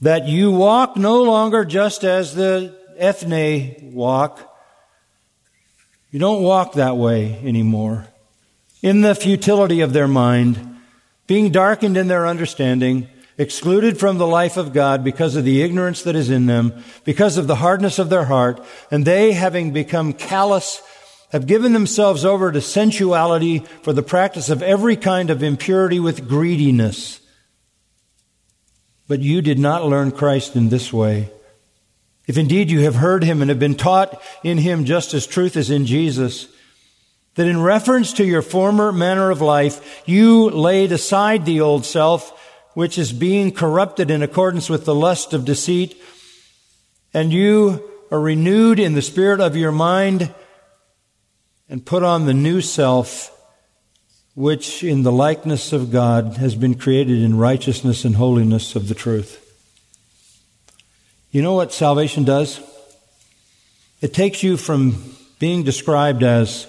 that 0.00 0.28
you 0.28 0.50
walk 0.50 0.96
no 0.96 1.22
longer 1.22 1.64
just 1.64 2.04
as 2.04 2.34
the 2.34 2.74
ethne 2.96 3.92
walk. 3.94 4.50
You 6.10 6.18
don't 6.18 6.42
walk 6.42 6.74
that 6.74 6.96
way 6.96 7.38
anymore. 7.42 8.06
In 8.82 9.00
the 9.00 9.14
futility 9.14 9.80
of 9.80 9.92
their 9.92 10.08
mind, 10.08 10.78
being 11.26 11.50
darkened 11.50 11.96
in 11.96 12.08
their 12.08 12.26
understanding, 12.26 13.08
excluded 13.38 13.98
from 13.98 14.18
the 14.18 14.26
life 14.26 14.56
of 14.56 14.72
God 14.72 15.02
because 15.02 15.36
of 15.36 15.44
the 15.44 15.62
ignorance 15.62 16.02
that 16.02 16.14
is 16.14 16.30
in 16.30 16.46
them, 16.46 16.84
because 17.04 17.36
of 17.36 17.46
the 17.46 17.56
hardness 17.56 17.98
of 17.98 18.10
their 18.10 18.24
heart, 18.24 18.64
and 18.90 19.04
they, 19.04 19.32
having 19.32 19.72
become 19.72 20.12
callous, 20.12 20.82
have 21.32 21.46
given 21.46 21.72
themselves 21.72 22.24
over 22.24 22.52
to 22.52 22.60
sensuality 22.60 23.60
for 23.82 23.92
the 23.92 24.02
practice 24.02 24.50
of 24.50 24.62
every 24.62 24.96
kind 24.96 25.30
of 25.30 25.42
impurity 25.42 25.98
with 25.98 26.28
greediness. 26.28 27.20
But 29.06 29.20
you 29.20 29.42
did 29.42 29.58
not 29.58 29.84
learn 29.84 30.12
Christ 30.12 30.56
in 30.56 30.68
this 30.68 30.92
way. 30.92 31.30
If 32.26 32.38
indeed 32.38 32.70
you 32.70 32.80
have 32.80 32.94
heard 32.96 33.22
him 33.22 33.42
and 33.42 33.50
have 33.50 33.58
been 33.58 33.74
taught 33.74 34.20
in 34.42 34.58
him 34.58 34.84
just 34.84 35.12
as 35.12 35.26
truth 35.26 35.56
is 35.56 35.70
in 35.70 35.84
Jesus, 35.84 36.48
that 37.34 37.46
in 37.46 37.60
reference 37.60 38.12
to 38.14 38.24
your 38.24 38.42
former 38.42 38.92
manner 38.92 39.30
of 39.30 39.40
life, 39.40 40.02
you 40.06 40.48
laid 40.48 40.92
aside 40.92 41.44
the 41.44 41.60
old 41.60 41.84
self, 41.84 42.30
which 42.74 42.96
is 42.96 43.12
being 43.12 43.52
corrupted 43.52 44.10
in 44.10 44.22
accordance 44.22 44.70
with 44.70 44.84
the 44.84 44.94
lust 44.94 45.34
of 45.34 45.44
deceit, 45.44 46.00
and 47.12 47.32
you 47.32 47.90
are 48.10 48.20
renewed 48.20 48.78
in 48.78 48.94
the 48.94 49.02
spirit 49.02 49.40
of 49.40 49.56
your 49.56 49.72
mind 49.72 50.32
and 51.68 51.84
put 51.84 52.02
on 52.02 52.26
the 52.26 52.34
new 52.34 52.60
self, 52.60 53.33
which 54.34 54.82
in 54.82 55.02
the 55.02 55.12
likeness 55.12 55.72
of 55.72 55.92
God 55.92 56.36
has 56.38 56.54
been 56.54 56.74
created 56.74 57.20
in 57.20 57.38
righteousness 57.38 58.04
and 58.04 58.16
holiness 58.16 58.74
of 58.74 58.88
the 58.88 58.94
truth. 58.94 59.40
You 61.30 61.42
know 61.42 61.54
what 61.54 61.72
salvation 61.72 62.24
does? 62.24 62.60
It 64.00 64.12
takes 64.12 64.42
you 64.42 64.56
from 64.56 65.14
being 65.38 65.62
described 65.62 66.22
as 66.22 66.66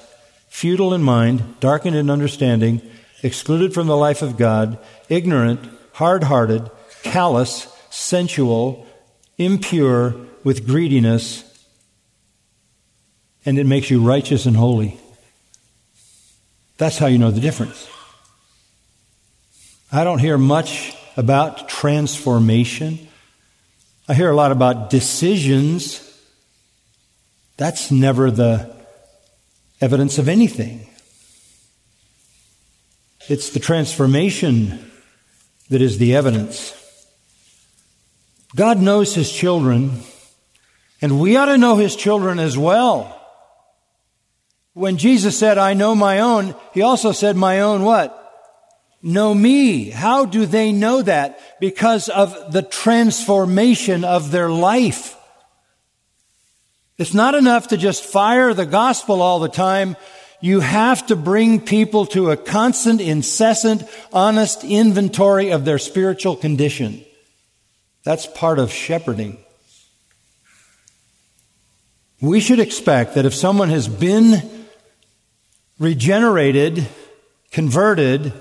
futile 0.47 0.93
in 0.93 1.03
mind, 1.03 1.59
darkened 1.59 1.95
in 1.95 2.09
understanding, 2.09 2.81
excluded 3.23 3.73
from 3.73 3.87
the 3.87 3.97
life 3.97 4.21
of 4.21 4.37
God, 4.37 4.77
ignorant, 5.09 5.59
hard 5.93 6.23
hearted, 6.23 6.69
callous, 7.03 7.67
sensual, 7.89 8.87
impure, 9.37 10.15
with 10.43 10.67
greediness, 10.67 11.43
and 13.45 13.57
it 13.57 13.65
makes 13.65 13.89
you 13.89 14.01
righteous 14.01 14.45
and 14.45 14.55
holy. 14.55 14.99
That's 16.77 16.97
how 16.97 17.07
you 17.07 17.17
know 17.17 17.31
the 17.31 17.41
difference. 17.41 17.87
I 19.91 20.03
don't 20.03 20.19
hear 20.19 20.37
much 20.37 20.95
about 21.15 21.69
transformation. 21.69 23.07
I 24.07 24.13
hear 24.13 24.29
a 24.29 24.35
lot 24.35 24.51
about 24.51 24.89
decisions. 24.89 26.01
That's 27.57 27.91
never 27.91 28.29
the 28.29 28.75
evidence 29.79 30.17
of 30.17 30.27
anything. 30.27 30.87
It's 33.27 33.49
the 33.49 33.59
transformation 33.59 34.91
that 35.69 35.81
is 35.81 35.97
the 35.97 36.15
evidence. 36.15 36.73
God 38.55 38.79
knows 38.79 39.15
His 39.15 39.31
children, 39.31 40.01
and 41.01 41.19
we 41.19 41.35
ought 41.37 41.45
to 41.45 41.57
know 41.57 41.77
His 41.77 41.95
children 41.95 42.39
as 42.39 42.57
well. 42.57 43.24
When 44.75 44.97
Jesus 44.97 45.39
said, 45.39 45.57
I 45.57 45.73
know 45.73 45.95
my 45.95 46.19
own, 46.19 46.53
He 46.73 46.81
also 46.81 47.13
said, 47.13 47.37
my 47.37 47.61
own 47.61 47.83
what? 47.83 48.21
Know 49.01 49.33
me. 49.33 49.89
How 49.89 50.25
do 50.25 50.45
they 50.45 50.73
know 50.73 51.01
that? 51.01 51.39
Because 51.61 52.09
of 52.09 52.51
the 52.51 52.61
transformation 52.61 54.03
of 54.03 54.31
their 54.31 54.49
life. 54.49 55.15
It's 56.97 57.13
not 57.13 57.35
enough 57.35 57.69
to 57.69 57.77
just 57.77 58.03
fire 58.03 58.53
the 58.53 58.65
gospel 58.65 59.21
all 59.21 59.39
the 59.39 59.47
time. 59.47 59.95
You 60.41 60.59
have 60.59 61.07
to 61.07 61.15
bring 61.15 61.61
people 61.61 62.05
to 62.07 62.31
a 62.31 62.37
constant, 62.37 62.99
incessant, 62.99 63.83
honest 64.11 64.65
inventory 64.65 65.51
of 65.51 65.63
their 65.63 65.79
spiritual 65.79 66.35
condition. 66.35 67.01
That's 68.03 68.27
part 68.27 68.59
of 68.59 68.73
shepherding. 68.73 69.37
We 72.19 72.41
should 72.41 72.59
expect 72.59 73.15
that 73.15 73.25
if 73.25 73.33
someone 73.33 73.69
has 73.69 73.87
been 73.87 74.54
regenerated, 75.79 76.87
converted, 77.51 78.33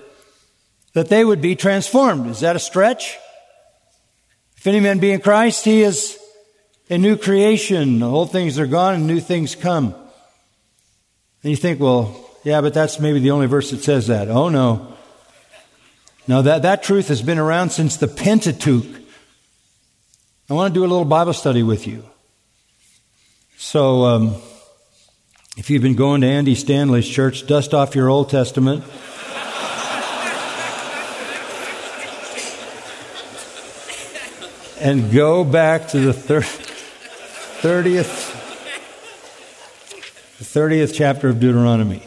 that 0.93 1.09
they 1.09 1.25
would 1.25 1.41
be 1.41 1.57
transformed. 1.57 2.29
Is 2.29 2.41
that 2.41 2.57
a 2.57 2.61
stretch? 2.61 3.17
If 4.57 4.67
any 4.67 4.81
man 4.81 4.99
be 4.99 5.11
in 5.11 5.21
Christ, 5.21 5.65
he 5.65 5.83
is 5.83 6.19
a 6.89 6.99
new 6.99 7.17
creation. 7.17 7.99
The 7.99 8.09
Old 8.09 8.31
things 8.31 8.59
are 8.59 8.67
gone 8.67 8.95
and 8.95 9.07
new 9.07 9.21
things 9.21 9.55
come. 9.55 9.95
And 11.43 11.51
you 11.51 11.57
think, 11.57 11.81
well, 11.81 12.19
yeah, 12.45 12.61
but 12.61 12.73
that's 12.73 13.01
maybe 13.01 13.19
the 13.19 13.31
only 13.31 13.47
verse 13.47 13.71
that 13.71 13.83
says 13.83 14.07
that. 14.07 14.29
Oh, 14.29 14.49
no. 14.49 14.95
No, 16.27 16.41
that, 16.43 16.63
that 16.63 16.83
truth 16.83 17.09
has 17.09 17.21
been 17.21 17.39
around 17.39 17.71
since 17.71 17.97
the 17.97 18.09
Pentateuch. 18.09 18.87
I 20.49 20.55
want 20.55 20.73
to 20.73 20.81
do 20.81 20.85
a 20.85 20.89
little 20.89 21.05
Bible 21.05 21.33
study 21.33 21.63
with 21.63 21.87
you. 21.87 22.05
So, 23.57 24.05
um, 24.05 24.37
if 25.57 25.71
you've 25.71 25.83
been 25.83 25.95
going 25.95 26.21
to 26.23 26.27
Andy 26.27 26.55
Stanley's 26.55 27.09
church, 27.09 27.47
dust 27.47 27.73
off 27.75 27.95
your 27.95 28.09
Old 28.09 28.31
Testament. 28.31 28.85
and 34.81 35.11
go 35.13 35.45
back 35.45 35.89
to 35.89 35.99
the 35.99 36.13
thir- 36.13 36.43
30th 37.63 38.33
the 40.39 40.45
30th 40.45 40.93
chapter 40.95 41.29
of 41.29 41.41
Deuteronomy. 41.41 42.03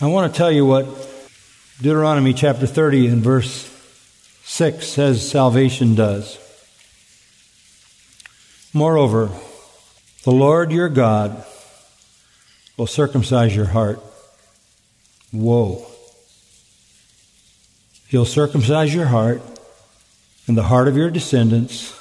I 0.00 0.06
want 0.06 0.32
to 0.32 0.38
tell 0.38 0.52
you 0.52 0.64
what 0.64 0.86
Deuteronomy 1.82 2.32
chapter 2.32 2.66
30 2.66 3.08
and 3.08 3.22
verse 3.22 3.68
6 4.44 4.86
says 4.86 5.28
salvation 5.28 5.94
does. 5.94 6.38
Moreover, 8.72 9.30
the 10.24 10.30
Lord 10.30 10.72
your 10.72 10.88
God 10.88 11.44
will 12.76 12.86
circumcise 12.86 13.54
your 13.54 13.66
heart. 13.66 14.00
Whoa. 15.32 15.86
He'll 18.08 18.24
circumcise 18.24 18.94
your 18.94 19.06
heart 19.06 19.42
and 20.46 20.56
the 20.56 20.64
heart 20.64 20.88
of 20.88 20.96
your 20.96 21.10
descendants 21.10 21.94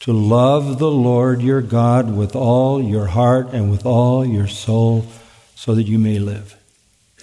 to 0.00 0.12
love 0.12 0.78
the 0.78 0.90
Lord 0.90 1.42
your 1.42 1.60
God 1.60 2.14
with 2.14 2.34
all 2.34 2.82
your 2.82 3.06
heart 3.06 3.50
and 3.52 3.70
with 3.70 3.84
all 3.84 4.24
your 4.24 4.48
soul 4.48 5.06
so 5.54 5.74
that 5.74 5.84
you 5.84 5.98
may 5.98 6.18
live. 6.18 6.56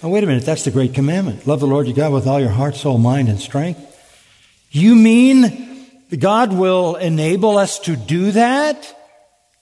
Now, 0.02 0.10
wait 0.10 0.22
a 0.22 0.26
minute, 0.26 0.46
that's 0.46 0.64
the 0.64 0.70
great 0.70 0.94
commandment. 0.94 1.46
Love 1.46 1.60
the 1.60 1.66
Lord 1.66 1.86
your 1.86 1.96
God 1.96 2.12
with 2.12 2.26
all 2.26 2.40
your 2.40 2.50
heart, 2.50 2.76
soul, 2.76 2.98
mind, 2.98 3.28
and 3.28 3.40
strength. 3.40 3.84
You 4.70 4.94
mean 4.94 5.67
God 6.16 6.52
will 6.52 6.96
enable 6.96 7.58
us 7.58 7.78
to 7.80 7.96
do 7.96 8.32
that? 8.32 8.94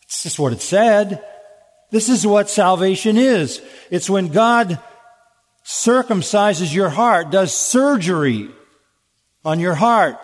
It's 0.03 0.23
just 0.23 0.39
what 0.39 0.53
it 0.53 0.61
said. 0.61 1.25
This 1.91 2.09
is 2.09 2.27
what 2.27 2.51
salvation 2.51 3.17
is. 3.17 3.61
It's 3.91 4.11
when 4.11 4.29
God 4.29 4.79
circumcises 5.65 6.73
your 6.73 6.89
heart, 6.89 7.31
does 7.31 7.53
surgery 7.53 8.49
on 9.45 9.59
your 9.59 9.75
heart, 9.75 10.17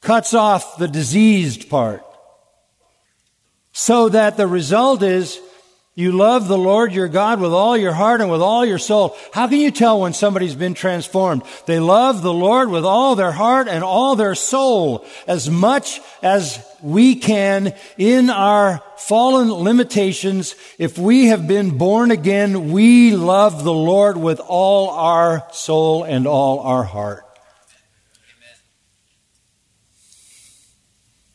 cuts 0.00 0.34
off 0.34 0.78
the 0.78 0.88
diseased 0.88 1.68
part, 1.68 2.02
so 3.72 4.08
that 4.08 4.36
the 4.36 4.46
result 4.46 5.02
is 5.02 5.40
you 5.98 6.12
love 6.12 6.46
the 6.46 6.58
Lord 6.58 6.92
your 6.92 7.08
God 7.08 7.40
with 7.40 7.52
all 7.52 7.74
your 7.74 7.94
heart 7.94 8.20
and 8.20 8.30
with 8.30 8.42
all 8.42 8.66
your 8.66 8.78
soul. 8.78 9.16
How 9.32 9.48
can 9.48 9.58
you 9.58 9.70
tell 9.70 10.02
when 10.02 10.12
somebody's 10.12 10.54
been 10.54 10.74
transformed? 10.74 11.42
They 11.64 11.80
love 11.80 12.20
the 12.20 12.34
Lord 12.34 12.68
with 12.68 12.84
all 12.84 13.16
their 13.16 13.32
heart 13.32 13.66
and 13.66 13.82
all 13.82 14.14
their 14.14 14.34
soul 14.34 15.06
as 15.26 15.48
much 15.48 16.02
as 16.22 16.62
we 16.82 17.14
can 17.14 17.74
in 17.96 18.28
our 18.28 18.82
fallen 18.98 19.50
limitations. 19.50 20.54
If 20.78 20.98
we 20.98 21.28
have 21.28 21.48
been 21.48 21.78
born 21.78 22.10
again, 22.10 22.72
we 22.72 23.16
love 23.16 23.64
the 23.64 23.72
Lord 23.72 24.18
with 24.18 24.38
all 24.38 24.90
our 24.90 25.48
soul 25.50 26.04
and 26.04 26.26
all 26.26 26.60
our 26.60 26.84
heart. 26.84 27.24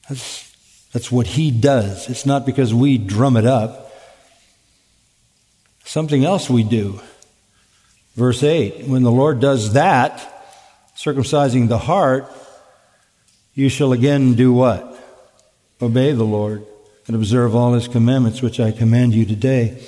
That's, 0.07 0.55
that's 0.93 1.11
what 1.11 1.25
He 1.25 1.49
does. 1.49 2.11
It's 2.11 2.27
not 2.27 2.45
because 2.45 2.75
we 2.75 2.99
drum 2.99 3.37
it 3.37 3.47
up 3.47 3.90
something 5.91 6.23
else 6.23 6.49
we 6.49 6.63
do. 6.63 7.01
Verse 8.15 8.41
8 8.43 8.87
When 8.87 9.03
the 9.03 9.11
Lord 9.11 9.41
does 9.41 9.73
that, 9.73 10.25
circumcising 10.95 11.67
the 11.67 11.77
heart, 11.77 12.31
you 13.53 13.67
shall 13.67 13.91
again 13.91 14.35
do 14.35 14.53
what? 14.53 14.87
Obey 15.81 16.13
the 16.13 16.23
Lord 16.23 16.65
and 17.07 17.15
observe 17.15 17.55
all 17.55 17.73
his 17.73 17.89
commandments, 17.89 18.41
which 18.41 18.59
I 18.59 18.71
command 18.71 19.13
you 19.13 19.25
today. 19.25 19.83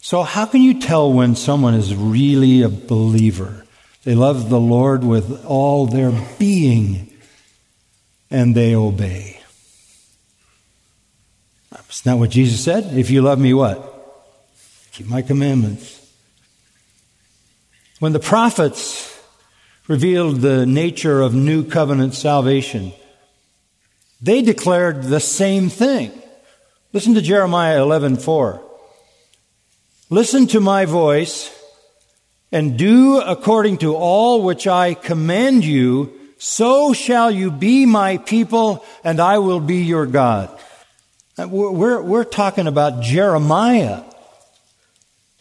So, 0.00 0.22
how 0.22 0.46
can 0.46 0.62
you 0.62 0.80
tell 0.80 1.12
when 1.12 1.36
someone 1.36 1.74
is 1.74 1.94
really 1.94 2.62
a 2.62 2.68
believer? 2.70 3.66
They 4.04 4.14
love 4.14 4.48
the 4.48 4.60
Lord 4.60 5.04
with 5.04 5.44
all 5.44 5.86
their 5.86 6.12
being 6.38 7.12
and 8.30 8.54
they 8.54 8.74
obey. 8.74 9.40
Isn't 11.90 12.04
that 12.04 12.18
what 12.18 12.30
Jesus 12.30 12.64
said? 12.64 12.96
If 12.98 13.10
you 13.10 13.22
love 13.22 13.38
me, 13.38 13.54
what? 13.54 13.93
Keep 14.94 15.08
my 15.08 15.22
commandments. 15.22 16.00
When 17.98 18.12
the 18.12 18.20
prophets 18.20 19.20
revealed 19.88 20.36
the 20.36 20.66
nature 20.66 21.20
of 21.20 21.34
new 21.34 21.64
covenant 21.64 22.14
salvation, 22.14 22.92
they 24.22 24.40
declared 24.40 25.02
the 25.02 25.18
same 25.18 25.68
thing. 25.68 26.12
Listen 26.92 27.14
to 27.14 27.20
Jeremiah 27.20 27.80
11:4. 27.80 28.60
Listen 30.10 30.46
to 30.46 30.60
my 30.60 30.84
voice 30.84 31.50
and 32.52 32.78
do 32.78 33.18
according 33.20 33.78
to 33.78 33.96
all 33.96 34.42
which 34.42 34.68
I 34.68 34.94
command 34.94 35.64
you, 35.64 36.12
so 36.38 36.92
shall 36.92 37.32
you 37.32 37.50
be 37.50 37.84
my 37.84 38.18
people 38.18 38.84
and 39.02 39.18
I 39.18 39.38
will 39.38 39.58
be 39.58 39.82
your 39.82 40.06
God. 40.06 40.56
We're, 41.36 42.00
we're 42.00 42.22
talking 42.22 42.68
about 42.68 43.02
Jeremiah 43.02 44.04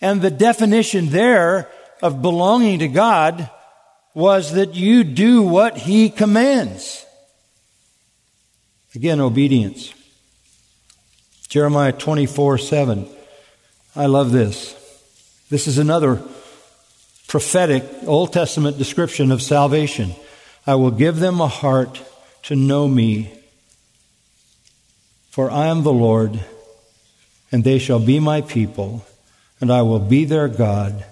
and 0.03 0.21
the 0.21 0.29
definition 0.29 1.07
there 1.07 1.69
of 2.01 2.21
belonging 2.21 2.79
to 2.79 2.89
God 2.89 3.49
was 4.13 4.51
that 4.51 4.75
you 4.75 5.05
do 5.05 5.41
what 5.41 5.77
He 5.77 6.09
commands. 6.09 7.05
Again, 8.93 9.21
obedience. 9.21 9.93
Jeremiah 11.47 11.93
24 11.93 12.57
7. 12.57 13.07
I 13.95 14.07
love 14.07 14.33
this. 14.33 14.75
This 15.49 15.67
is 15.67 15.77
another 15.77 16.21
prophetic 17.29 17.85
Old 18.05 18.33
Testament 18.33 18.77
description 18.77 19.31
of 19.31 19.41
salvation. 19.41 20.13
I 20.67 20.75
will 20.75 20.91
give 20.91 21.19
them 21.19 21.39
a 21.39 21.47
heart 21.47 22.01
to 22.43 22.57
know 22.57 22.89
me, 22.89 23.31
for 25.29 25.49
I 25.49 25.67
am 25.67 25.83
the 25.83 25.93
Lord, 25.93 26.41
and 27.53 27.63
they 27.63 27.79
shall 27.79 27.99
be 27.99 28.19
my 28.19 28.41
people 28.41 29.05
and 29.63 29.71
I 29.71 29.82
will 29.82 29.99
be 29.99 30.26
their 30.26 30.49
God. 30.49 31.06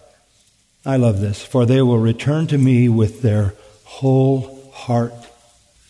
I 0.86 0.98
love 0.98 1.22
this. 1.22 1.42
For 1.42 1.66
they 1.66 1.82
will 1.82 2.00
return 2.00 2.48
to 2.48 2.58
me 2.58 2.90
with 2.90 3.22
their 3.22 3.54
whole 3.86 4.70
heart. 4.74 5.14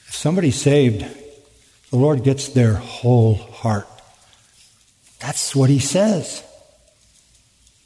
If 0.08 0.14
somebody's 0.14 0.62
saved, 0.62 1.04
the 1.90 1.98
Lord 1.98 2.24
gets 2.24 2.50
their 2.50 2.76
whole 2.76 3.34
heart. 3.34 3.88
That's 5.18 5.56
what 5.56 5.72
he 5.72 5.80
says. 5.80 6.44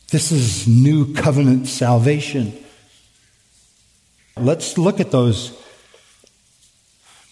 This 0.10 0.34
is 0.34 0.68
new 0.68 1.14
covenant 1.14 1.68
salvation. 1.68 2.52
Let's 4.36 4.78
look 4.78 5.00
at 5.00 5.10
those 5.10 5.58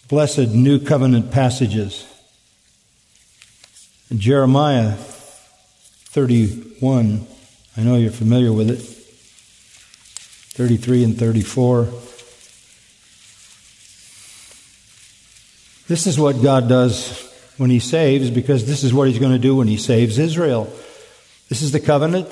blessed 0.08 0.54
new 0.54 0.78
covenant 0.80 1.30
passages. 1.30 2.06
Jeremiah 4.16 4.96
31, 6.14 7.26
I 7.76 7.82
know 7.82 7.96
you're 7.96 8.12
familiar 8.12 8.52
with 8.52 8.70
it. 8.70 8.80
33 10.56 11.04
and 11.04 11.18
34. 11.18 11.88
This 15.88 16.06
is 16.06 16.18
what 16.18 16.40
God 16.42 16.68
does 16.68 17.20
when 17.56 17.70
He 17.70 17.80
saves, 17.80 18.30
because 18.30 18.66
this 18.66 18.84
is 18.84 18.94
what 18.94 19.08
He's 19.08 19.18
going 19.18 19.32
to 19.32 19.38
do 19.38 19.56
when 19.56 19.68
He 19.68 19.76
saves 19.76 20.18
Israel. 20.18 20.72
This 21.48 21.62
is 21.62 21.72
the 21.72 21.80
covenant 21.80 22.28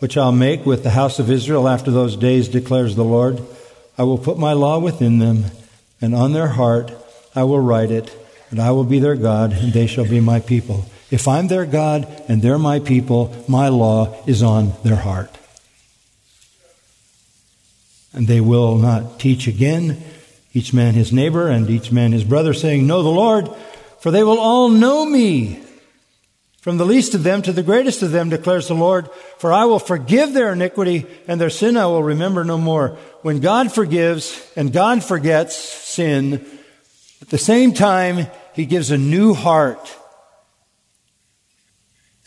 which 0.00 0.16
I'll 0.16 0.32
make 0.32 0.66
with 0.66 0.82
the 0.82 0.90
house 0.90 1.18
of 1.18 1.30
Israel 1.30 1.68
after 1.68 1.90
those 1.90 2.16
days, 2.16 2.48
declares 2.48 2.96
the 2.96 3.04
Lord. 3.04 3.40
I 3.96 4.02
will 4.02 4.18
put 4.18 4.38
my 4.38 4.54
law 4.54 4.78
within 4.78 5.18
them, 5.18 5.44
and 6.00 6.14
on 6.14 6.32
their 6.32 6.48
heart 6.48 6.92
I 7.34 7.44
will 7.44 7.60
write 7.60 7.90
it, 7.90 8.14
and 8.50 8.60
I 8.60 8.72
will 8.72 8.84
be 8.84 8.98
their 8.98 9.14
God, 9.14 9.52
and 9.52 9.72
they 9.72 9.86
shall 9.86 10.06
be 10.06 10.20
my 10.20 10.40
people. 10.40 10.86
If 11.10 11.26
I'm 11.26 11.48
their 11.48 11.66
God 11.66 12.06
and 12.28 12.40
they're 12.40 12.58
my 12.58 12.78
people, 12.78 13.34
my 13.48 13.68
law 13.68 14.16
is 14.26 14.42
on 14.42 14.72
their 14.84 14.96
heart. 14.96 15.36
And 18.12 18.26
they 18.26 18.40
will 18.40 18.76
not 18.76 19.18
teach 19.18 19.46
again, 19.46 20.02
each 20.52 20.72
man 20.72 20.94
his 20.94 21.12
neighbor 21.12 21.48
and 21.48 21.68
each 21.68 21.92
man 21.92 22.12
his 22.12 22.24
brother, 22.24 22.54
saying, 22.54 22.86
Know 22.86 23.02
the 23.02 23.08
Lord, 23.08 23.48
for 24.00 24.10
they 24.10 24.24
will 24.24 24.38
all 24.38 24.68
know 24.68 25.04
me. 25.04 25.62
From 26.60 26.76
the 26.76 26.84
least 26.84 27.14
of 27.14 27.22
them 27.22 27.40
to 27.42 27.52
the 27.52 27.62
greatest 27.62 28.02
of 28.02 28.10
them, 28.10 28.28
declares 28.28 28.68
the 28.68 28.74
Lord, 28.74 29.08
for 29.38 29.52
I 29.52 29.64
will 29.64 29.78
forgive 29.78 30.34
their 30.34 30.52
iniquity 30.52 31.06
and 31.26 31.40
their 31.40 31.50
sin 31.50 31.76
I 31.76 31.86
will 31.86 32.02
remember 32.02 32.44
no 32.44 32.58
more. 32.58 32.98
When 33.22 33.40
God 33.40 33.72
forgives 33.72 34.46
and 34.56 34.72
God 34.72 35.02
forgets 35.02 35.56
sin, 35.56 36.46
at 37.22 37.30
the 37.30 37.38
same 37.38 37.72
time, 37.72 38.26
He 38.54 38.66
gives 38.66 38.90
a 38.90 38.98
new 38.98 39.34
heart 39.34 39.96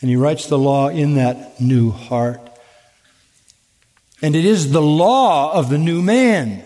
and 0.00 0.10
he 0.10 0.16
writes 0.16 0.46
the 0.46 0.58
law 0.58 0.88
in 0.88 1.14
that 1.14 1.60
new 1.60 1.90
heart. 1.90 2.40
And 4.22 4.34
it 4.34 4.44
is 4.44 4.72
the 4.72 4.82
law 4.82 5.52
of 5.52 5.68
the 5.68 5.78
new 5.78 6.02
man. 6.02 6.64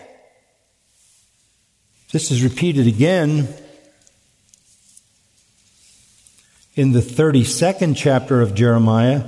This 2.11 2.31
is 2.31 2.43
repeated 2.43 2.87
again 2.87 3.47
in 6.75 6.93
the 6.93 7.01
32nd 7.01 7.95
chapter 7.97 8.41
of 8.41 8.55
Jeremiah, 8.55 9.25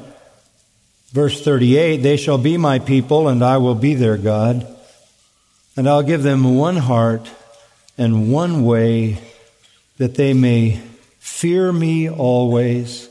verse 1.11 1.43
38 1.43 1.97
They 1.97 2.17
shall 2.17 2.37
be 2.37 2.57
my 2.57 2.79
people, 2.79 3.27
and 3.27 3.43
I 3.43 3.57
will 3.57 3.75
be 3.75 3.93
their 3.93 4.17
God. 4.17 4.65
And 5.75 5.87
I'll 5.87 6.03
give 6.03 6.23
them 6.23 6.55
one 6.55 6.77
heart 6.77 7.29
and 7.97 8.31
one 8.31 8.63
way 8.63 9.19
that 9.97 10.15
they 10.15 10.33
may 10.33 10.81
fear 11.19 11.71
me 11.71 12.09
always 12.09 13.10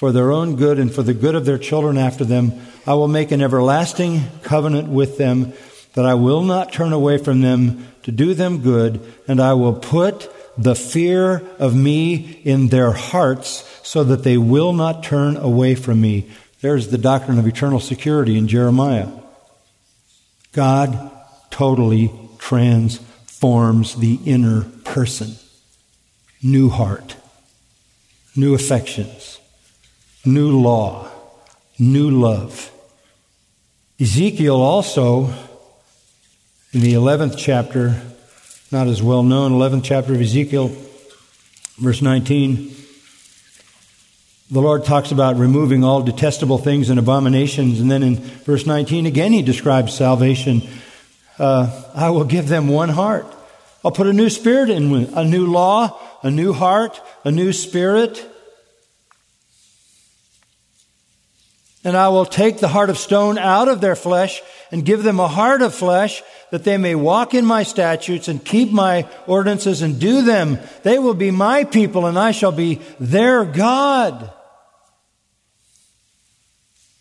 for 0.00 0.12
their 0.12 0.32
own 0.32 0.56
good 0.56 0.78
and 0.78 0.90
for 0.90 1.02
the 1.02 1.12
good 1.12 1.34
of 1.34 1.44
their 1.44 1.58
children 1.58 1.98
after 1.98 2.24
them. 2.24 2.54
I 2.86 2.94
will 2.94 3.06
make 3.06 3.32
an 3.32 3.42
everlasting 3.42 4.22
covenant 4.42 4.88
with 4.88 5.18
them 5.18 5.52
that 5.92 6.06
I 6.06 6.14
will 6.14 6.40
not 6.40 6.72
turn 6.72 6.94
away 6.94 7.18
from 7.18 7.42
them 7.42 7.86
to 8.04 8.10
do 8.10 8.32
them 8.32 8.62
good, 8.62 9.02
and 9.28 9.42
I 9.42 9.52
will 9.52 9.74
put 9.74 10.32
the 10.56 10.74
fear 10.74 11.46
of 11.58 11.76
me 11.76 12.40
in 12.44 12.68
their 12.68 12.92
hearts 12.92 13.62
so 13.86 14.02
that 14.04 14.24
they 14.24 14.38
will 14.38 14.72
not 14.72 15.04
turn 15.04 15.36
away 15.36 15.74
from 15.74 16.00
me. 16.00 16.30
There's 16.62 16.88
the 16.88 16.96
doctrine 16.96 17.38
of 17.38 17.46
eternal 17.46 17.78
security 17.78 18.38
in 18.38 18.48
Jeremiah. 18.48 19.08
God 20.52 21.10
totally 21.50 22.10
transforms 22.38 23.96
the 23.96 24.18
inner 24.24 24.62
person. 24.84 25.34
New 26.42 26.70
heart, 26.70 27.16
new 28.34 28.54
affections, 28.54 29.39
new 30.24 30.60
law, 30.60 31.08
new 31.78 32.10
love. 32.10 32.70
Ezekiel 34.00 34.56
also, 34.56 35.26
in 36.72 36.80
the 36.80 36.94
11th 36.94 37.34
chapter, 37.36 38.00
not 38.70 38.86
as 38.86 39.02
well 39.02 39.22
known, 39.22 39.52
11th 39.52 39.84
chapter 39.84 40.14
of 40.14 40.20
Ezekiel, 40.20 40.70
verse 41.78 42.02
19, 42.02 42.74
The 44.50 44.60
Lord 44.60 44.84
talks 44.84 45.10
about 45.10 45.36
removing 45.36 45.84
all 45.84 46.02
detestable 46.02 46.58
things 46.58 46.90
and 46.90 46.98
abominations. 46.98 47.80
And 47.80 47.90
then 47.90 48.02
in 48.02 48.16
verse 48.16 48.66
19, 48.66 49.06
again, 49.06 49.32
he 49.32 49.42
describes 49.42 49.94
salvation. 49.94 50.62
Uh, 51.38 51.82
I 51.94 52.10
will 52.10 52.24
give 52.24 52.48
them 52.48 52.68
one 52.68 52.90
heart. 52.90 53.26
I'll 53.84 53.92
put 53.92 54.06
a 54.06 54.12
new 54.12 54.28
spirit 54.28 54.68
in, 54.68 54.92
a 55.14 55.24
new 55.24 55.46
law, 55.46 55.98
a 56.22 56.30
new 56.30 56.52
heart, 56.52 57.00
a 57.24 57.30
new 57.30 57.52
spirit. 57.52 58.29
And 61.82 61.96
I 61.96 62.08
will 62.08 62.26
take 62.26 62.58
the 62.58 62.68
heart 62.68 62.90
of 62.90 62.98
stone 62.98 63.38
out 63.38 63.68
of 63.68 63.80
their 63.80 63.96
flesh 63.96 64.42
and 64.70 64.84
give 64.84 65.02
them 65.02 65.18
a 65.18 65.28
heart 65.28 65.62
of 65.62 65.74
flesh 65.74 66.22
that 66.50 66.64
they 66.64 66.76
may 66.76 66.94
walk 66.94 67.32
in 67.32 67.46
my 67.46 67.62
statutes 67.62 68.28
and 68.28 68.44
keep 68.44 68.70
my 68.70 69.08
ordinances 69.26 69.80
and 69.82 69.98
do 69.98 70.22
them. 70.22 70.58
They 70.82 70.98
will 70.98 71.14
be 71.14 71.30
my 71.30 71.64
people 71.64 72.06
and 72.06 72.18
I 72.18 72.32
shall 72.32 72.52
be 72.52 72.80
their 72.98 73.44
God. 73.44 74.32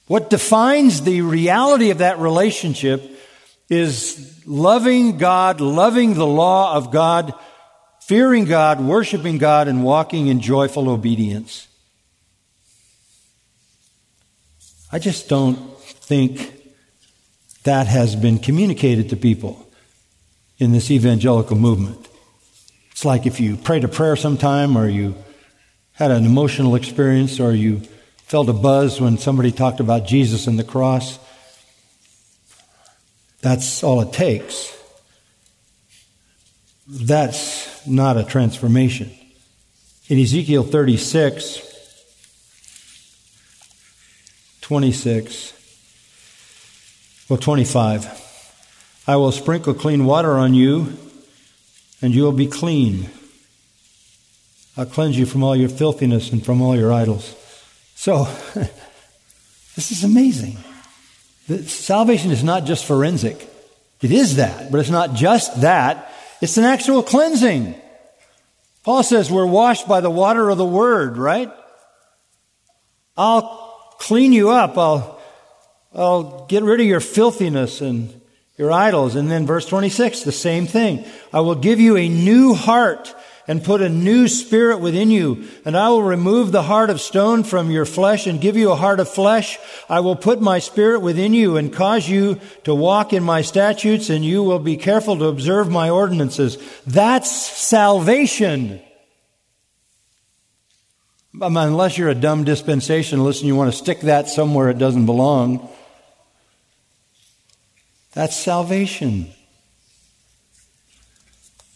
What 0.08 0.30
defines 0.30 1.02
the 1.02 1.22
reality 1.22 1.92
of 1.92 2.00
that 2.00 2.20
relationship 2.20 3.04
is 3.70 4.42
loving 4.48 5.18
God, 5.18 5.62
loving 5.62 6.15
the 6.15 6.26
law 6.26 6.76
of 6.76 6.92
God, 6.92 7.34
fearing 8.02 8.46
God, 8.46 8.82
worshiping 8.82 9.38
God, 9.38 9.68
and 9.68 9.84
walking 9.84 10.28
in 10.28 10.39
joyful 10.39 10.89
obedience. 10.89 11.68
I 14.91 14.99
just 14.99 15.30
don't 15.30 15.80
think 15.80 16.54
that 17.63 17.88
has 17.88 18.15
been 18.15 18.39
communicated 18.39 19.10
to 19.10 19.15
people 19.15 19.67
in 20.58 20.71
this 20.71 20.89
evangelical 20.89 21.56
movement. 21.56 22.08
It's 22.91 23.06
like 23.06 23.25
if 23.25 23.39
you 23.39 23.56
prayed 23.56 23.84
a 23.84 23.88
prayer 23.88 24.15
sometime 24.15 24.75
or 24.75 24.88
you 24.88 25.15
had 25.93 26.12
an 26.12 26.25
emotional 26.25 26.75
experience 26.75 27.39
or 27.39 27.54
you 27.54 27.82
felt 28.23 28.49
a 28.49 28.54
buzz 28.54 28.99
when 28.99 29.17
somebody 29.17 29.52
talked 29.52 29.80
about 29.80 30.08
Jesus 30.08 30.47
and 30.47 30.58
the 30.58 30.63
cross. 30.63 31.19
That's 33.41 33.84
all 33.84 34.02
it 34.02 34.12
takes. 34.12 34.75
That's 36.88 37.86
not 37.86 38.17
a 38.17 38.23
transformation. 38.23 39.12
In 40.08 40.19
Ezekiel 40.19 40.63
36, 40.63 41.68
26, 44.69 45.53
well, 47.27 47.39
25, 47.39 48.05
I 49.08 49.15
will 49.15 49.32
sprinkle 49.32 49.73
clean 49.73 50.05
water 50.05 50.34
on 50.34 50.53
you, 50.53 50.95
and 52.03 52.13
you 52.13 52.21
will 52.21 52.32
be 52.32 52.45
clean. 52.45 53.10
I'll 54.77 54.86
cleanse 54.86 55.17
you 55.17 55.25
from 55.25 55.41
all 55.41 55.55
your 55.55 55.69
filthiness 55.69 56.32
and 56.32 56.45
from 56.45 56.62
all 56.62 56.75
your 56.75 56.93
idols. 56.93 57.36
So, 57.95 58.25
this 59.75 59.91
is 59.91 60.03
amazing. 60.03 60.58
Salvation 61.65 62.29
is 62.29 62.43
not 62.43 62.65
just 62.65 62.86
forensic. 62.86 63.49
It 64.03 64.12
is 64.12 64.36
that, 64.36 64.71
but 64.71 64.82
it's 64.82 64.91
not 64.91 65.15
just 65.15 65.62
that. 65.62 66.13
It's 66.41 66.58
an 66.58 66.65
actual 66.65 67.01
cleansing. 67.01 67.73
Paul 68.84 69.01
says 69.01 69.32
we're 69.32 69.47
washed 69.47 69.88
by 69.88 69.99
the 69.99 70.12
water 70.12 70.47
of 70.47 70.60
the 70.60 70.63
word, 70.63 71.17
right? 71.17 71.51
I'll 73.17 73.68
clean 74.00 74.34
you 74.34 74.50
up. 74.50 74.78
I'll, 74.78 75.22
I'll 75.94 76.46
get 76.48 76.64
rid 76.64 76.80
of 76.80 76.88
your 76.88 77.00
filthiness 77.00 77.82
and 77.82 78.20
your 78.58 78.72
idols. 78.72 79.16
And 79.16 79.30
then 79.30 79.46
verse 79.46 79.66
26, 79.68 80.24
the 80.24 80.32
same 80.32 80.66
thing. 80.66 81.06
I 81.32 81.42
will 81.42 81.56
give 81.56 81.80
you 81.80 81.96
a 81.96 82.10
new 82.10 82.56
heart 82.56 83.14
and 83.48 83.64
put 83.64 83.82
a 83.82 83.90
new 83.90 84.28
spirit 84.28 84.80
within 84.80 85.10
you. 85.10 85.48
And 85.66 85.76
I 85.76 85.90
will 85.90 86.04
remove 86.04 86.52
the 86.52 86.62
heart 86.62 86.92
of 86.92 87.02
stone 87.02 87.44
from 87.44 87.72
your 87.72 87.86
flesh 87.86 88.28
and 88.28 88.40
give 88.40 88.56
you 88.56 88.72
a 88.72 88.76
heart 88.76 89.00
of 89.00 89.10
flesh. 89.10 89.58
I 89.90 90.02
will 90.02 90.16
put 90.16 90.40
my 90.40 90.60
spirit 90.60 91.00
within 91.00 91.34
you 91.34 91.58
and 91.58 91.74
cause 91.74 92.08
you 92.08 92.40
to 92.66 92.76
walk 92.76 93.12
in 93.12 93.24
my 93.24 93.42
statutes 93.42 94.12
and 94.12 94.24
you 94.24 94.44
will 94.44 94.60
be 94.60 94.78
careful 94.78 95.18
to 95.18 95.26
observe 95.26 95.70
my 95.72 95.90
ordinances. 95.90 96.60
That's 96.86 97.32
salvation. 97.32 98.82
Um, 101.34 101.58
unless 101.58 101.98
you're 101.98 102.10
a 102.10 102.15
dumb 102.15 102.44
dispensationalist 102.44 103.39
and 103.39 103.48
you 103.48 103.56
want 103.56 103.72
to 103.72 103.78
stick 103.78 104.02
that 104.02 104.28
somewhere 104.28 104.70
it 104.70 104.78
doesn't 104.78 105.06
belong. 105.06 105.70
That's 108.13 108.36
salvation. 108.36 109.32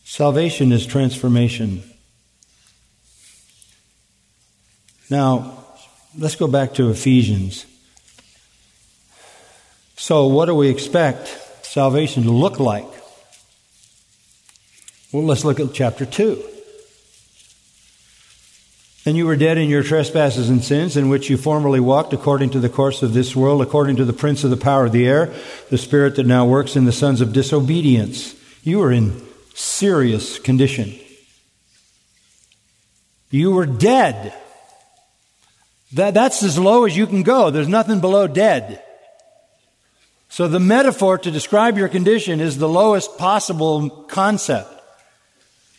Salvation 0.04 0.72
is 0.72 0.86
transformation. 0.86 1.84
Now, 5.10 5.66
let's 6.18 6.36
go 6.36 6.48
back 6.48 6.74
to 6.76 6.90
Ephesians. 6.90 7.66
So, 9.96 10.28
what 10.28 10.46
do 10.46 10.56
we 10.56 10.70
expect 10.70 11.28
salvation 11.64 12.24
to 12.24 12.32
look 12.32 12.60
like? 12.60 12.88
Well, 15.12 15.24
let's 15.24 15.46
look 15.46 15.60
at 15.60 15.74
chapter 15.74 16.06
2. 16.08 16.53
And 19.06 19.18
you 19.18 19.26
were 19.26 19.36
dead 19.36 19.58
in 19.58 19.70
your 19.70 19.84
trespasses 19.84 20.50
and 20.50 20.64
sins, 20.64 20.96
in 20.96 21.10
which 21.10 21.30
you 21.30 21.36
formerly 21.36 21.82
walked 21.82 22.14
according 22.14 22.52
to 22.52 22.60
the 22.60 22.70
course 22.70 23.04
of 23.04 23.14
this 23.14 23.36
world, 23.36 23.62
according 23.62 23.98
to 23.98 24.06
the 24.06 24.14
prince 24.14 24.46
of 24.46 24.50
the 24.50 24.58
power 24.58 24.86
of 24.86 24.94
the 24.94 25.06
air, 25.06 25.34
the 25.70 25.78
spirit 25.78 26.16
that 26.16 26.26
now 26.26 26.46
works 26.46 26.78
in 26.78 26.86
the 26.86 26.94
sons 26.94 27.20
of 27.20 27.34
disobedience. 27.34 28.34
You 28.64 28.80
were 28.80 28.94
in 28.94 29.22
serious 29.54 30.40
condition. 30.40 30.98
You 33.30 33.52
were 33.52 33.66
dead. 33.66 34.34
That, 35.94 36.14
that's 36.14 36.42
as 36.42 36.58
low 36.58 36.86
as 36.86 36.96
you 36.96 37.06
can 37.06 37.24
go. 37.24 37.50
There's 37.50 37.68
nothing 37.68 38.00
below 38.00 38.28
dead. 38.28 38.82
So 40.30 40.48
the 40.48 40.60
metaphor 40.60 41.18
to 41.18 41.30
describe 41.30 41.78
your 41.78 41.90
condition 41.90 42.40
is 42.40 42.58
the 42.58 42.70
lowest 42.70 43.18
possible 43.18 43.90
concept. 43.90 44.70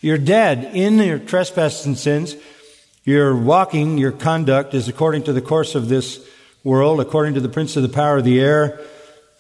You're 0.01 0.19
dead 0.19 0.77
in 0.77 0.99
your 0.99 1.19
trespasses 1.19 1.87
and 1.87 1.97
sins. 1.97 2.37
Your 3.05 3.37
walking, 3.37 3.99
your 3.99 4.13
conduct 4.13 4.73
is 4.73 4.89
according 4.89 5.25
to 5.25 5.33
the 5.33 5.43
course 5.43 5.75
of 5.75 5.89
this 5.89 6.27
world, 6.63 7.01
according 7.01 7.35
to 7.35 7.41
the 7.41 7.51
prince 7.51 7.77
of 7.77 7.83
the 7.83 7.89
power 7.91 8.19
of 8.19 8.25
the 8.25 8.41
air, 8.41 8.81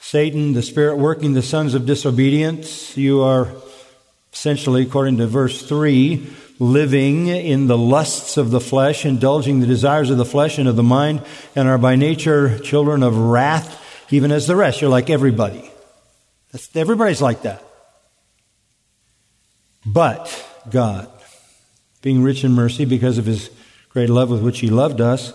Satan, 0.00 0.52
the 0.52 0.60
spirit 0.60 0.96
working 0.98 1.32
the 1.32 1.40
sons 1.40 1.72
of 1.72 1.86
disobedience. 1.86 2.94
You 2.94 3.22
are 3.22 3.48
essentially, 4.34 4.82
according 4.82 5.16
to 5.16 5.26
verse 5.26 5.66
3, 5.66 6.30
living 6.58 7.28
in 7.28 7.66
the 7.66 7.78
lusts 7.78 8.36
of 8.36 8.50
the 8.50 8.60
flesh, 8.60 9.06
indulging 9.06 9.60
the 9.60 9.66
desires 9.66 10.10
of 10.10 10.18
the 10.18 10.26
flesh 10.26 10.58
and 10.58 10.68
of 10.68 10.76
the 10.76 10.82
mind, 10.82 11.22
and 11.56 11.66
are 11.66 11.78
by 11.78 11.96
nature 11.96 12.58
children 12.58 13.02
of 13.02 13.16
wrath, 13.16 13.80
even 14.12 14.30
as 14.30 14.46
the 14.46 14.56
rest. 14.56 14.82
You're 14.82 14.90
like 14.90 15.08
everybody. 15.08 15.70
That's, 16.52 16.74
everybody's 16.76 17.22
like 17.22 17.42
that. 17.42 17.64
But 19.86 20.46
God, 20.70 21.10
being 22.04 22.22
rich 22.22 22.44
in 22.44 22.52
mercy 22.52 22.84
because 22.84 23.16
of 23.16 23.24
his 23.24 23.48
great 23.88 24.10
love 24.10 24.28
with 24.28 24.42
which 24.42 24.60
he 24.60 24.68
loved 24.68 25.00
us, 25.00 25.32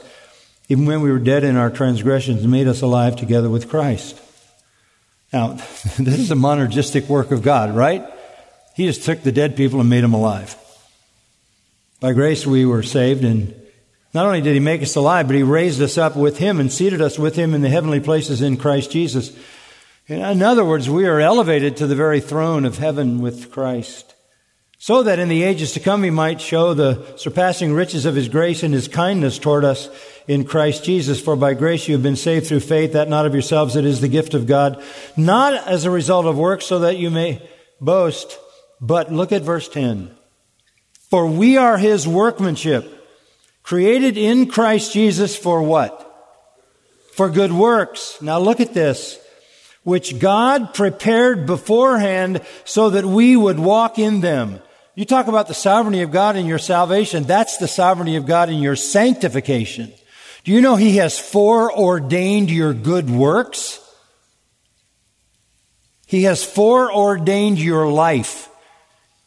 even 0.70 0.86
when 0.86 1.02
we 1.02 1.12
were 1.12 1.18
dead 1.18 1.44
in 1.44 1.58
our 1.58 1.72
transgressions, 1.72 2.46
made 2.46 2.68
us 2.68 2.84
alive 2.84 3.16
together 3.16 3.50
with 3.50 3.68
Christ. 3.68 4.22
Now, 5.34 5.48
this 5.98 6.20
is 6.20 6.30
a 6.30 6.36
monergistic 6.36 7.08
work 7.08 7.32
of 7.32 7.42
God, 7.42 7.76
right? 7.76 8.06
He 8.76 8.86
just 8.86 9.04
took 9.04 9.24
the 9.24 9.32
dead 9.32 9.58
people 9.58 9.80
and 9.80 9.90
made 9.90 10.04
them 10.04 10.14
alive. 10.14 10.56
By 12.00 12.14
grace 12.14 12.46
we 12.46 12.68
were 12.68 12.84
saved, 12.84 13.24
and 13.24 13.56
not 14.14 14.28
only 14.28 14.42
did 14.42 14.54
He 14.54 14.60
make 14.60 14.84
us 14.84 14.96
alive, 14.96 15.26
but 15.26 15.36
He 15.36 15.44
raised 15.44 15.82
us 15.82 15.98
up 15.98 16.16
with 16.16 16.38
Him 16.38 16.60
and 16.60 16.72
seated 16.72 17.02
us 17.02 17.18
with 17.18 17.36
Him 17.36 17.56
in 17.56 17.62
the 17.62 17.70
heavenly 17.70 18.00
places 18.00 18.44
in 18.44 18.58
Christ 18.58 18.92
Jesus. 18.92 19.36
In 20.06 20.44
other 20.44 20.64
words, 20.64 20.88
we 20.88 21.08
are 21.08 21.20
elevated 21.20 21.78
to 21.78 21.88
the 21.88 21.96
very 21.96 22.22
throne 22.22 22.64
of 22.64 22.78
heaven 22.78 23.22
with 23.22 23.52
Christ, 23.52 24.14
so 24.82 25.04
that 25.04 25.20
in 25.20 25.28
the 25.28 25.44
ages 25.44 25.74
to 25.74 25.80
come 25.82 26.04
He 26.04 26.10
might 26.10 26.39
show 26.39 26.74
the 26.74 27.06
surpassing 27.18 27.74
riches 27.74 28.06
of 28.06 28.15
His 28.15 28.30
grace 28.30 28.63
and 28.63 28.74
His 28.74 28.88
kindness 28.88 29.38
toward 29.38 29.65
us 29.65 29.89
in 30.26 30.46
Christ 30.46 30.86
Jesus. 30.86 31.20
For 31.20 31.36
by 31.36 31.54
grace 31.54 31.88
you 31.88 31.94
have 31.96 32.04
been 32.04 32.15
saved 32.15 32.48
through 32.48 32.62
faith, 32.62 32.94
that 32.94 33.10
not 33.10 33.26
of 33.26 33.34
yourselves, 33.34 33.76
it 33.76 33.84
is 33.84 34.00
the 34.00 34.08
gift 34.08 34.34
of 34.34 34.48
God, 34.48 34.82
not 35.18 35.54
as 35.68 35.84
a 35.84 35.92
result 35.92 36.26
of 36.26 36.38
works, 36.38 36.65
so 36.65 36.80
that 36.80 36.98
you 36.98 37.12
may 37.12 37.48
boast. 37.82 38.39
But 38.80 39.12
look 39.12 39.34
at 39.34 39.42
verse 39.42 39.68
10. 39.68 40.15
For 41.10 41.28
we 41.28 41.58
are 41.58 41.78
his 41.78 42.08
workmanship, 42.08 42.88
created 43.63 44.18
in 44.18 44.48
Christ 44.48 44.94
Jesus 44.94 45.36
for 45.36 45.62
what? 45.62 46.06
For 47.13 47.30
good 47.30 47.52
works. 47.52 48.22
Now 48.22 48.39
look 48.39 48.62
at 48.62 48.74
this. 48.74 49.20
Which 49.84 50.20
God 50.20 50.74
prepared 50.74 51.46
beforehand 51.46 52.42
so 52.63 52.92
that 52.92 53.06
we 53.06 53.36
would 53.36 53.60
walk 53.60 54.00
in 54.00 54.22
them. 54.22 54.62
You 55.00 55.06
talk 55.06 55.28
about 55.28 55.48
the 55.48 55.54
sovereignty 55.54 56.02
of 56.02 56.12
God 56.12 56.36
in 56.36 56.46
your 56.46 56.60
salvation. 56.60 57.24
That's 57.24 57.56
the 57.56 57.70
sovereignty 57.70 58.18
of 58.18 58.26
God 58.26 58.50
in 58.50 58.60
your 58.60 58.76
sanctification. 58.76 59.94
Do 60.44 60.52
you 60.52 60.60
know 60.60 60.76
He 60.76 60.98
has 60.98 61.18
foreordained 61.18 62.52
your 62.52 62.74
good 62.74 63.10
works? 63.10 63.80
He 66.06 66.24
has 66.24 66.44
foreordained 66.44 67.60
your 67.60 67.88
life. 67.88 68.50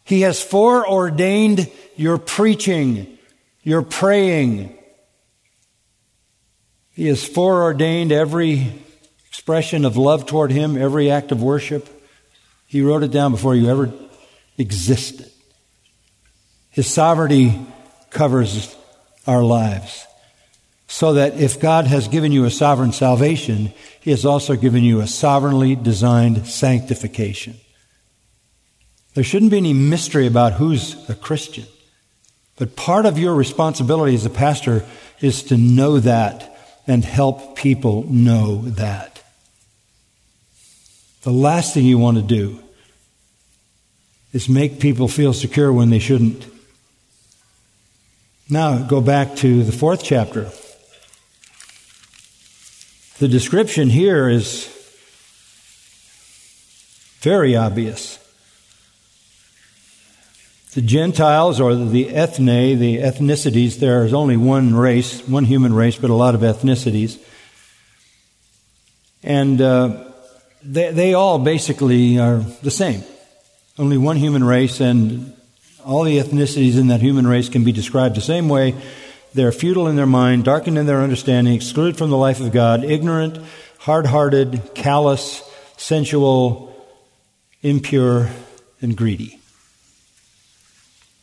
He 0.05 0.21
has 0.21 0.43
foreordained 0.43 1.73
your 1.97 2.19
preaching, 2.19 3.17
your 3.63 3.81
praying, 3.81 4.77
He 6.91 7.07
has 7.07 7.27
foreordained 7.27 8.13
every 8.13 8.75
expression 9.27 9.87
of 9.87 9.97
love 9.97 10.27
toward 10.27 10.51
Him, 10.51 10.77
every 10.77 11.11
act 11.11 11.33
of 11.33 11.43
worship. 11.43 11.89
He 12.67 12.83
wrote 12.83 13.05
it 13.05 13.11
down 13.11 13.31
before 13.31 13.55
you 13.55 13.71
ever 13.71 13.91
existed. 14.59 15.32
His 16.73 16.93
sovereignty 16.93 17.59
covers 18.11 18.75
our 19.27 19.43
lives. 19.43 20.07
So 20.89 21.15
that 21.15 21.41
if 21.41 21.59
God 21.59 21.87
has 21.87 22.09
given 22.09 22.33
you 22.33 22.45
a 22.45 22.51
sovereign 22.51 22.93
salvation, 22.93 23.73
He 24.01 24.11
has 24.11 24.27
also 24.27 24.57
given 24.57 24.83
you 24.83 25.01
a 25.01 25.07
sovereignly 25.07 25.75
designed 25.75 26.47
sanctification. 26.47 27.55
There 29.15 29.25
shouldn't 29.25 29.51
be 29.51 29.59
any 29.59 29.73
mystery 29.73 30.27
about 30.27 30.55
who's 30.55 31.09
a 31.09 31.15
Christian. 31.15 31.65
But 32.57 32.77
part 32.77 33.07
of 33.07 33.19
your 33.19 33.35
responsibility 33.35 34.15
as 34.15 34.27
a 34.27 34.31
pastor 34.31 34.85
is 35.21 35.45
to 35.45 35.57
know 35.57 36.01
that 36.01 36.49
and 36.87 37.05
help 37.05 37.57
people 37.57 38.05
know 38.05 38.63
that. 38.63 39.23
The 41.23 41.31
last 41.31 41.73
thing 41.73 41.85
you 41.85 41.99
want 41.99 42.17
to 42.17 42.23
do 42.23 42.61
is 44.33 44.49
make 44.49 44.81
people 44.81 45.09
feel 45.09 45.33
secure 45.33 45.73
when 45.73 45.91
they 45.91 45.99
shouldn't. 45.99 46.47
Now, 48.51 48.83
go 48.83 49.01
back 49.01 49.37
to 49.37 49.63
the 49.63 49.73
fourth 49.73 50.03
chapter. 50.03 50.51
The 53.19 53.29
description 53.29 53.89
here 53.89 54.29
is 54.29 54.69
very 57.21 57.55
obvious. 57.55 58.19
The 60.75 60.83
Gentiles, 60.83 61.61
or 61.61 61.75
the 61.75 62.11
ethne, 62.11 62.79
the 62.79 62.99
ethnicities, 62.99 63.79
there 63.79 64.05
is 64.05 64.13
only 64.13 64.37
one 64.37 64.75
race, 64.75 65.21
one 65.29 65.45
human 65.45 65.73
race, 65.73 65.97
but 65.97 66.11
a 66.11 66.15
lot 66.15 66.35
of 66.35 66.41
ethnicities. 66.41 67.19
And 69.23 69.61
uh, 69.61 70.05
they, 70.63 70.91
they 70.91 71.15
all 71.15 71.39
basically 71.39 72.19
are 72.19 72.39
the 72.39 72.71
same. 72.71 73.05
Only 73.79 73.99
one 73.99 74.17
human 74.17 74.43
race, 74.43 74.81
and 74.81 75.35
all 75.85 76.05
the 76.05 76.19
ethnicities 76.19 76.79
in 76.79 76.89
that 76.89 77.01
human 77.01 77.27
race 77.27 77.49
can 77.49 77.65
be 77.65 77.73
described 77.73 78.17
the 78.17 78.21
same 78.21 78.49
way. 78.49 78.75
They're 79.35 79.53
futile 79.53 79.89
in 79.89 79.97
their 79.97 80.07
mind, 80.07 80.45
darkened 80.45 80.79
in 80.79 80.87
their 80.87 81.01
understanding, 81.01 81.55
excluded 81.55 81.97
from 81.97 82.11
the 82.11 82.17
life 82.17 82.41
of 82.41 82.53
God, 82.53 82.85
ignorant, 82.85 83.39
hard 83.79 84.07
hearted, 84.07 84.75
callous, 84.75 85.43
sensual, 85.77 86.69
impure, 87.63 88.29
and 88.81 88.97
greedy. 88.97 89.39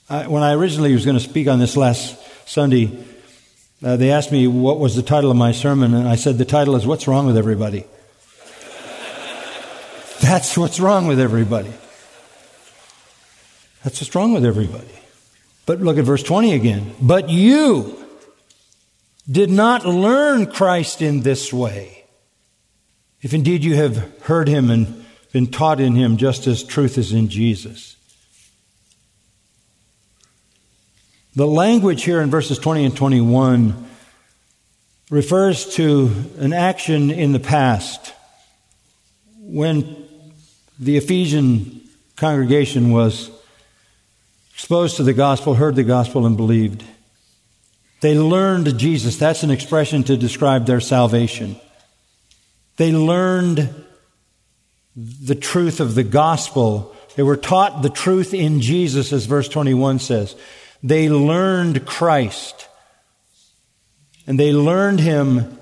I, 0.09 0.27
when 0.27 0.41
I 0.41 0.53
originally 0.53 0.93
was 0.93 1.05
going 1.05 1.17
to 1.17 1.23
speak 1.23 1.47
on 1.47 1.59
this 1.59 1.77
last 1.77 2.17
Sunday, 2.47 3.05
uh, 3.83 3.95
they 3.95 4.11
asked 4.11 4.31
me 4.31 4.47
what 4.47 4.79
was 4.79 4.95
the 4.95 5.03
title 5.03 5.29
of 5.29 5.37
my 5.37 5.51
sermon, 5.51 5.93
and 5.93 6.07
I 6.07 6.15
said 6.15 6.37
the 6.37 6.45
title 6.45 6.75
is 6.75 6.87
What's 6.87 7.07
Wrong 7.07 7.27
with 7.27 7.37
Everybody? 7.37 7.81
That's 10.21 10.57
what's 10.57 10.79
wrong 10.79 11.07
with 11.07 11.19
everybody. 11.19 11.71
That's 13.89 14.01
what's 14.01 14.13
wrong 14.13 14.33
with 14.33 14.45
everybody. 14.45 14.85
But 15.65 15.81
look 15.81 15.97
at 15.97 16.05
verse 16.05 16.21
20 16.21 16.53
again. 16.53 16.93
But 17.01 17.29
you 17.29 17.97
did 19.27 19.49
not 19.49 19.83
learn 19.83 20.45
Christ 20.45 21.01
in 21.01 21.21
this 21.21 21.51
way. 21.51 22.03
If 23.23 23.33
indeed 23.33 23.63
you 23.63 23.77
have 23.77 24.21
heard 24.25 24.47
him 24.47 24.69
and 24.69 25.03
been 25.31 25.47
taught 25.47 25.79
in 25.79 25.95
him 25.95 26.17
just 26.17 26.45
as 26.45 26.63
truth 26.63 26.99
is 26.99 27.13
in 27.13 27.29
Jesus. 27.29 27.95
The 31.35 31.47
language 31.47 32.03
here 32.03 32.21
in 32.21 32.29
verses 32.29 32.59
20 32.59 32.85
and 32.85 32.95
21 32.95 33.89
refers 35.09 35.73
to 35.77 36.11
an 36.37 36.53
action 36.53 37.09
in 37.09 37.31
the 37.31 37.39
past 37.39 38.13
when 39.39 40.07
the 40.77 40.95
Ephesian 40.95 41.81
congregation 42.17 42.91
was 42.91 43.31
exposed 44.59 44.97
to 44.97 45.03
the 45.03 45.13
gospel, 45.13 45.53
heard 45.53 45.77
the 45.77 45.85
gospel, 45.85 46.25
and 46.25 46.35
believed. 46.35 46.83
They 48.01 48.19
learned 48.19 48.77
Jesus. 48.77 49.15
That's 49.15 49.41
an 49.41 49.51
expression 49.51 50.03
to 50.03 50.17
describe 50.17 50.65
their 50.65 50.81
salvation. 50.81 51.55
They 52.75 52.91
learned 52.91 53.73
the 54.97 55.35
truth 55.35 55.79
of 55.79 55.95
the 55.95 56.03
gospel. 56.03 56.93
They 57.15 57.23
were 57.23 57.37
taught 57.37 57.83
the 57.83 57.89
truth 57.89 58.33
in 58.33 58.59
Jesus, 58.59 59.13
as 59.13 59.27
verse 59.27 59.47
21 59.47 59.99
says. 59.99 60.35
They 60.83 61.07
learned 61.07 61.85
Christ. 61.85 62.67
And 64.27 64.37
they 64.37 64.51
learned 64.51 64.99
him 64.99 65.57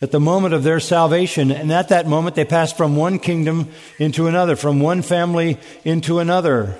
at 0.00 0.12
the 0.12 0.20
moment 0.20 0.54
of 0.54 0.62
their 0.62 0.78
salvation. 0.78 1.50
And 1.50 1.72
at 1.72 1.88
that 1.88 2.06
moment, 2.06 2.36
they 2.36 2.44
passed 2.44 2.76
from 2.76 2.94
one 2.94 3.18
kingdom 3.18 3.68
into 3.98 4.28
another, 4.28 4.54
from 4.54 4.78
one 4.78 5.02
family 5.02 5.58
into 5.84 6.20
another. 6.20 6.78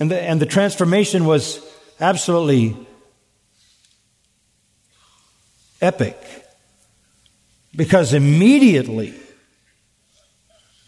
And 0.00 0.10
the, 0.10 0.20
and 0.20 0.40
the 0.40 0.46
transformation 0.46 1.26
was 1.26 1.60
absolutely 2.00 2.76
epic. 5.80 6.16
Because 7.76 8.14
immediately 8.14 9.14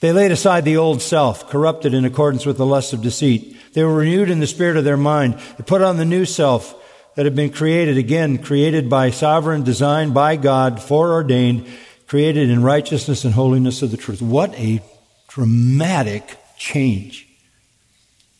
they 0.00 0.12
laid 0.12 0.32
aside 0.32 0.64
the 0.64 0.78
old 0.78 1.00
self, 1.00 1.48
corrupted 1.48 1.94
in 1.94 2.04
accordance 2.04 2.44
with 2.44 2.56
the 2.56 2.66
lusts 2.66 2.92
of 2.92 3.02
deceit. 3.02 3.56
They 3.74 3.84
were 3.84 3.94
renewed 3.94 4.30
in 4.30 4.40
the 4.40 4.48
spirit 4.48 4.76
of 4.76 4.84
their 4.84 4.96
mind. 4.96 5.38
They 5.58 5.64
put 5.64 5.82
on 5.82 5.96
the 5.96 6.04
new 6.04 6.24
self 6.24 6.74
that 7.14 7.26
had 7.26 7.36
been 7.36 7.52
created, 7.52 7.98
again, 7.98 8.38
created 8.38 8.90
by 8.90 9.10
sovereign 9.10 9.62
design 9.62 10.12
by 10.12 10.36
God, 10.36 10.82
foreordained, 10.82 11.66
created 12.08 12.50
in 12.50 12.62
righteousness 12.62 13.24
and 13.24 13.34
holiness 13.34 13.82
of 13.82 13.90
the 13.90 13.96
truth. 13.96 14.20
What 14.20 14.52
a 14.58 14.80
dramatic 15.28 16.36
change. 16.56 17.28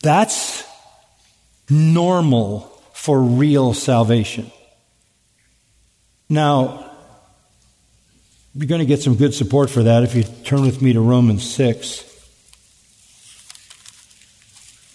That's 0.03 0.52
normal 1.73 2.61
for 2.93 3.21
real 3.21 3.75
salvation. 3.75 4.51
Now, 6.29 6.91
you're 8.55 8.67
going 8.67 8.81
to 8.81 8.87
get 8.87 9.03
some 9.03 9.17
good 9.17 9.35
support 9.35 9.71
for 9.71 9.83
that 9.85 10.03
if 10.03 10.15
you 10.15 10.23
turn 10.23 10.63
with 10.63 10.83
me 10.83 10.93
to 10.93 11.01
Romans 11.01 11.49
6. 11.55 12.09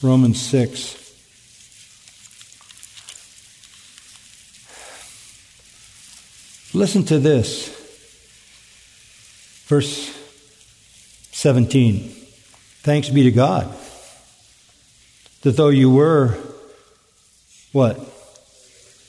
Romans 0.04 0.40
6. 0.40 0.94
Listen 6.74 7.04
to 7.06 7.18
this. 7.18 7.74
Verse 9.66 10.16
17. 11.32 12.00
Thanks 12.84 13.10
be 13.10 13.24
to 13.24 13.32
God 13.32 13.76
that 15.42 15.56
though 15.56 15.70
you 15.70 15.90
were 15.90 16.38
what? 17.72 18.00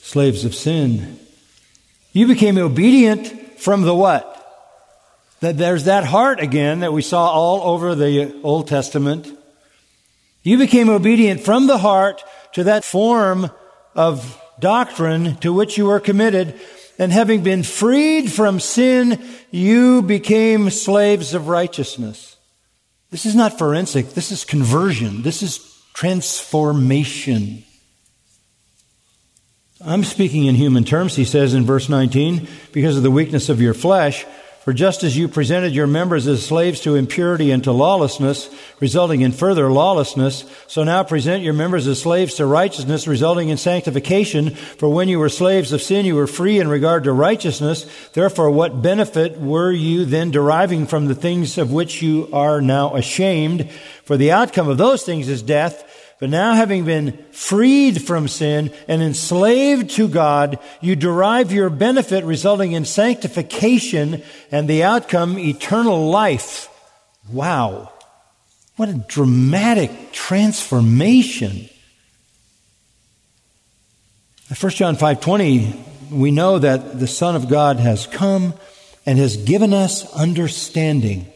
Slaves 0.01 0.45
of 0.45 0.55
sin. 0.55 1.19
You 2.13 2.27
became 2.27 2.57
obedient 2.57 3.59
from 3.59 3.83
the 3.83 3.95
what? 3.95 4.35
That 5.41 5.57
there's 5.57 5.85
that 5.85 6.03
heart 6.03 6.39
again 6.39 6.81
that 6.81 6.93
we 6.93 7.01
saw 7.01 7.29
all 7.29 7.73
over 7.73 7.95
the 7.95 8.39
Old 8.43 8.67
Testament. 8.67 9.27
You 10.43 10.57
became 10.57 10.89
obedient 10.89 11.41
from 11.41 11.67
the 11.67 11.77
heart 11.77 12.23
to 12.53 12.63
that 12.65 12.83
form 12.83 13.51
of 13.95 14.41
doctrine 14.59 15.37
to 15.37 15.53
which 15.53 15.77
you 15.77 15.85
were 15.85 15.99
committed. 15.99 16.59
And 16.97 17.13
having 17.13 17.43
been 17.43 17.63
freed 17.63 18.31
from 18.31 18.59
sin, 18.59 19.23
you 19.51 20.01
became 20.01 20.69
slaves 20.69 21.33
of 21.33 21.47
righteousness. 21.47 22.35
This 23.11 23.25
is 23.25 23.35
not 23.35 23.57
forensic. 23.57 24.09
This 24.09 24.31
is 24.31 24.43
conversion. 24.43 25.21
This 25.21 25.41
is 25.41 25.59
transformation. 25.93 27.63
I'm 29.81 30.03
speaking 30.03 30.43
in 30.43 30.55
human 30.55 30.83
terms, 30.83 31.15
he 31.15 31.23
says 31.23 31.53
in 31.53 31.63
verse 31.63 31.87
19, 31.87 32.49
because 32.73 32.97
of 32.97 33.03
the 33.03 33.09
weakness 33.09 33.47
of 33.47 33.61
your 33.61 33.73
flesh. 33.73 34.25
For 34.65 34.73
just 34.73 35.03
as 35.03 35.17
you 35.17 35.29
presented 35.29 35.73
your 35.73 35.87
members 35.87 36.27
as 36.27 36.45
slaves 36.45 36.81
to 36.81 36.95
impurity 36.95 37.49
and 37.51 37.63
to 37.63 37.71
lawlessness, 37.71 38.53
resulting 38.81 39.21
in 39.21 39.31
further 39.31 39.71
lawlessness, 39.71 40.43
so 40.67 40.83
now 40.83 41.05
present 41.05 41.43
your 41.43 41.53
members 41.53 41.87
as 41.87 42.01
slaves 42.01 42.35
to 42.35 42.45
righteousness, 42.45 43.07
resulting 43.07 43.47
in 43.47 43.55
sanctification. 43.55 44.49
For 44.49 44.89
when 44.89 45.07
you 45.07 45.17
were 45.17 45.29
slaves 45.29 45.71
of 45.71 45.81
sin, 45.81 46.05
you 46.05 46.15
were 46.15 46.27
free 46.27 46.59
in 46.59 46.67
regard 46.67 47.05
to 47.05 47.13
righteousness. 47.13 47.85
Therefore, 48.11 48.51
what 48.51 48.81
benefit 48.81 49.39
were 49.39 49.71
you 49.71 50.03
then 50.03 50.29
deriving 50.29 50.87
from 50.87 51.07
the 51.07 51.15
things 51.15 51.57
of 51.57 51.71
which 51.71 52.01
you 52.01 52.27
are 52.33 52.59
now 52.59 52.95
ashamed? 52.95 53.71
For 54.03 54.17
the 54.17 54.33
outcome 54.33 54.67
of 54.67 54.77
those 54.77 55.03
things 55.03 55.29
is 55.29 55.41
death. 55.41 55.85
But 56.19 56.29
now 56.29 56.53
having 56.53 56.83
been 56.83 57.17
freed 57.31 58.01
from 58.01 58.27
sin 58.27 58.73
and 58.89 59.01
enslaved 59.01 59.91
to 59.91 60.07
God, 60.09 60.59
you 60.81 60.95
derive 60.97 61.51
your 61.53 61.69
benefit 61.69 62.25
resulting 62.25 62.73
in 62.73 62.83
sanctification 62.83 64.21
and 64.51 64.67
the 64.67 64.83
outcome 64.83 65.39
eternal 65.39 66.09
life. 66.09 66.69
Wow. 67.31 67.93
What 68.75 68.89
a 68.89 68.93
dramatic 68.93 70.11
transformation. 70.11 71.69
1 74.57 74.71
John 74.71 74.97
5:20 74.97 75.85
we 76.11 76.31
know 76.31 76.57
that 76.59 76.99
the 76.99 77.07
Son 77.07 77.35
of 77.35 77.47
God 77.47 77.77
has 77.77 78.07
come 78.07 78.53
and 79.05 79.19
has 79.19 79.37
given 79.37 79.73
us 79.73 80.11
understanding. 80.13 81.27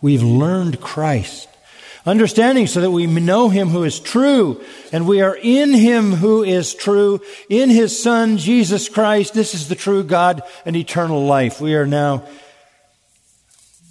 We've 0.00 0.22
learned 0.22 0.80
Christ. 0.80 1.48
Understanding 2.04 2.66
so 2.66 2.80
that 2.80 2.90
we 2.90 3.06
know 3.06 3.48
Him 3.48 3.68
who 3.68 3.84
is 3.84 4.00
true, 4.00 4.60
and 4.90 5.06
we 5.06 5.20
are 5.20 5.38
in 5.40 5.72
Him 5.72 6.12
who 6.12 6.42
is 6.42 6.74
true, 6.74 7.20
in 7.48 7.70
His 7.70 8.00
Son, 8.00 8.38
Jesus 8.38 8.88
Christ. 8.88 9.34
This 9.34 9.54
is 9.54 9.68
the 9.68 9.76
true 9.76 10.02
God 10.02 10.42
and 10.66 10.74
eternal 10.74 11.24
life. 11.24 11.60
We 11.60 11.76
are 11.76 11.86
now 11.86 12.24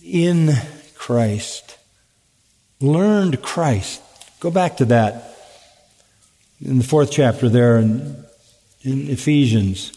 in 0.04 0.52
Christ. 0.96 1.78
Learned 2.82 3.42
Christ. 3.42 4.02
Go 4.42 4.52
back 4.52 4.78
to 4.78 4.86
that 4.86 5.38
in 6.64 6.80
the 6.80 6.84
fourth 6.84 7.12
chapter 7.12 7.48
there 7.48 7.78
in, 7.78 8.26
in 8.82 9.10
Ephesians. 9.10 9.94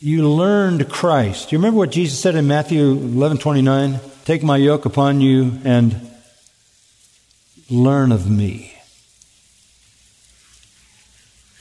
You 0.00 0.28
learned 0.28 0.88
Christ. 0.88 1.50
Do 1.50 1.54
you 1.54 1.60
remember 1.60 1.78
what 1.78 1.92
Jesus 1.92 2.18
said 2.18 2.34
in 2.34 2.48
Matthew 2.48 2.90
11 2.90 3.38
29? 3.38 4.00
Take 4.24 4.42
my 4.42 4.56
yoke 4.56 4.84
upon 4.84 5.20
you 5.20 5.60
and 5.64 6.11
learn 7.70 8.12
of 8.12 8.30
me. 8.30 8.74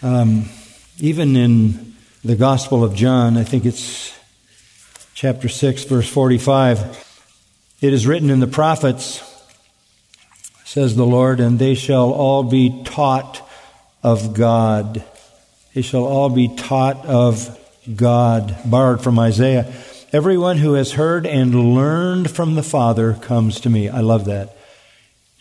Um, 0.04 0.46
even 1.00 1.36
in 1.36 1.96
the 2.24 2.36
Gospel 2.36 2.84
of 2.84 2.96
John, 2.96 3.38
I 3.38 3.44
think 3.44 3.66
it's 3.66 4.18
chapter 5.14 5.48
6, 5.48 5.84
verse 5.86 6.10
45, 6.10 7.08
it 7.82 7.94
is 7.94 8.08
written 8.08 8.30
in 8.30 8.40
the 8.40 8.48
prophets, 8.48 9.22
says 10.66 10.96
the 10.96 11.06
Lord, 11.06 11.40
and 11.40 11.60
they 11.60 11.76
shall 11.76 12.12
all 12.12 12.44
be 12.44 12.84
taught 12.84 13.48
of 14.04 14.34
God. 14.34 15.04
They 15.74 15.82
shall 15.82 16.06
all 16.06 16.30
be 16.30 16.56
taught 16.56 17.06
of 17.06 17.58
God, 17.96 18.58
borrowed 18.66 19.04
from 19.04 19.20
Isaiah. 19.20 19.72
Everyone 20.12 20.58
who 20.58 20.74
has 20.74 20.94
heard 20.94 21.26
and 21.26 21.74
learned 21.74 22.30
from 22.30 22.56
the 22.56 22.64
Father 22.64 23.14
comes 23.14 23.60
to 23.62 23.70
me. 23.70 23.90
I 23.90 24.02
love 24.02 24.26
that. 24.26 24.58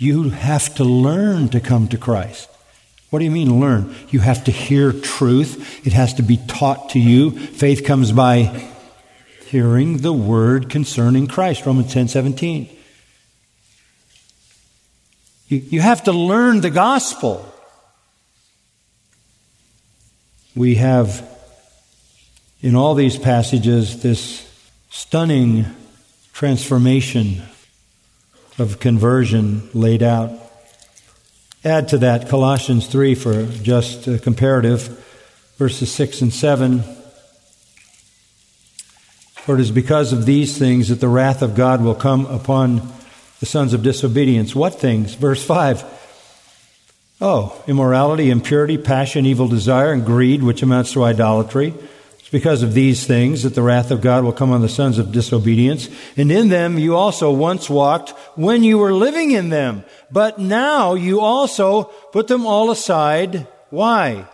You 0.01 0.31
have 0.31 0.75
to 0.77 0.85
learn 0.85 1.51
to 1.51 1.61
come 1.61 1.87
to 1.89 1.99
Christ. 1.99 2.49
What 3.11 3.19
do 3.19 3.27
you 3.27 3.31
mean 3.31 3.61
learn? 3.61 3.95
You 4.09 4.21
have 4.21 4.45
to 4.45 4.51
hear 4.51 4.93
truth. 4.93 5.87
It 5.87 5.93
has 5.93 6.15
to 6.15 6.23
be 6.23 6.39
taught 6.49 6.89
to 6.91 6.99
you. 6.99 7.33
Faith 7.33 7.85
comes 7.85 8.11
by 8.11 8.67
hearing 9.45 9.99
the 9.99 10.15
word 10.15 10.71
concerning 10.71 11.27
Christ. 11.27 11.67
Romans 11.67 11.93
10 11.93 12.09
17. 12.09 12.75
You, 15.49 15.59
you 15.59 15.81
have 15.83 16.05
to 16.05 16.13
learn 16.13 16.63
the 16.63 16.71
gospel. 16.71 17.45
We 20.57 20.77
have 20.77 21.29
in 22.63 22.75
all 22.75 22.95
these 22.95 23.19
passages 23.19 24.01
this 24.01 24.51
stunning 24.89 25.67
transformation 26.33 27.43
of 28.61 28.79
conversion 28.79 29.69
laid 29.73 30.03
out. 30.03 30.31
Add 31.65 31.89
to 31.89 31.99
that 31.99 32.29
Colossians 32.29 32.87
3 32.87 33.15
for 33.15 33.47
just 33.47 34.05
comparative, 34.23 35.03
verses 35.57 35.91
6 35.93 36.21
and 36.21 36.33
7. 36.33 36.83
For 39.37 39.55
it 39.55 39.61
is 39.61 39.71
because 39.71 40.13
of 40.13 40.27
these 40.27 40.59
things 40.59 40.89
that 40.89 41.01
the 41.01 41.09
wrath 41.09 41.41
of 41.41 41.55
God 41.55 41.83
will 41.83 41.95
come 41.95 42.27
upon 42.27 42.83
the 43.41 43.47
sons 43.47 43.73
of 43.73 43.83
disobedience. 43.83 44.55
What 44.55 44.75
things? 44.75 45.15
Verse 45.15 45.43
5. 45.43 45.85
Oh, 47.23 47.63
immorality, 47.67 48.31
impurity, 48.31 48.77
passion, 48.77 49.25
evil 49.25 49.49
desire, 49.49 49.93
and 49.93 50.05
greed, 50.05 50.43
which 50.43 50.63
amounts 50.63 50.93
to 50.93 51.05
idolatry 51.05 51.73
because 52.31 52.63
of 52.63 52.75
these 52.75 53.07
things 53.07 53.43
that 53.43 53.55
the 53.55 53.63
wrath 53.63 53.91
of 53.91 54.01
God 54.01 54.25
will 54.25 54.33
come 54.33 54.53
on 54.53 54.61
the 54.61 54.69
sons 54.69 54.99
of 54.99 55.13
disobedience. 55.13 55.89
And 56.17 56.31
in 56.31 56.49
them 56.49 56.79
you 56.79 56.97
also 56.97 57.33
once 57.33 57.69
walked 57.69 58.11
when 58.37 58.63
you 58.63 58.79
were 58.79 58.93
living 58.93 59.33
in 59.33 59.49
them. 59.49 59.85
But 60.11 60.39
now 60.39 60.95
you 60.95 61.21
also 61.21 61.85
put 62.13 62.29
them 62.29 62.47
all 62.47 62.71
aside. 62.71 63.47
Why? 63.71 64.29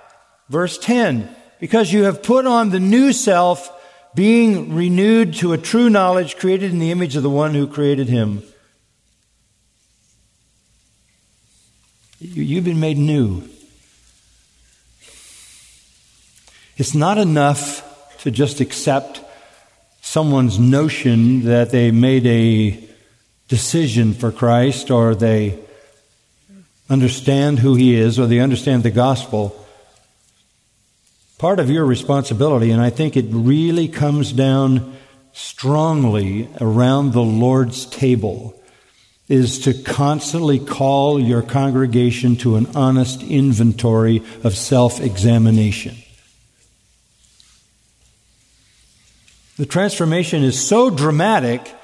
Verse 0.48 0.78
10. 0.78 1.34
Because 1.58 1.92
you 1.92 2.04
have 2.04 2.22
put 2.22 2.46
on 2.46 2.70
the 2.70 2.80
new 2.80 3.12
self, 3.12 3.72
being 4.14 4.74
renewed 4.74 5.34
to 5.34 5.52
a 5.52 5.58
true 5.58 5.88
knowledge 5.88 6.36
created 6.36 6.70
in 6.70 6.78
the 6.78 6.90
image 6.90 7.16
of 7.16 7.22
the 7.22 7.30
one 7.30 7.54
who 7.54 7.66
created 7.66 8.08
him. 8.08 8.42
You've 12.18 12.64
been 12.64 12.80
made 12.80 12.98
new. 12.98 13.42
It's 16.78 16.94
not 16.94 17.16
enough 17.16 17.85
to 18.20 18.30
just 18.30 18.60
accept 18.60 19.20
someone's 20.00 20.58
notion 20.58 21.44
that 21.44 21.70
they 21.70 21.90
made 21.90 22.26
a 22.26 22.82
decision 23.48 24.14
for 24.14 24.32
Christ 24.32 24.90
or 24.90 25.14
they 25.14 25.58
understand 26.88 27.58
who 27.58 27.74
He 27.74 27.94
is 27.94 28.18
or 28.18 28.26
they 28.26 28.40
understand 28.40 28.82
the 28.82 28.90
gospel. 28.90 29.64
Part 31.38 31.60
of 31.60 31.68
your 31.68 31.84
responsibility, 31.84 32.70
and 32.70 32.80
I 32.80 32.90
think 32.90 33.16
it 33.16 33.26
really 33.28 33.88
comes 33.88 34.32
down 34.32 34.96
strongly 35.32 36.48
around 36.60 37.12
the 37.12 37.22
Lord's 37.22 37.84
table, 37.84 38.54
is 39.28 39.58
to 39.60 39.74
constantly 39.74 40.58
call 40.58 41.20
your 41.20 41.42
congregation 41.42 42.36
to 42.36 42.56
an 42.56 42.66
honest 42.74 43.22
inventory 43.22 44.22
of 44.44 44.56
self 44.56 45.00
examination. 45.00 45.96
The 49.56 49.66
transformation 49.66 50.42
is 50.42 50.62
so 50.62 50.90
dramatic 50.90 51.74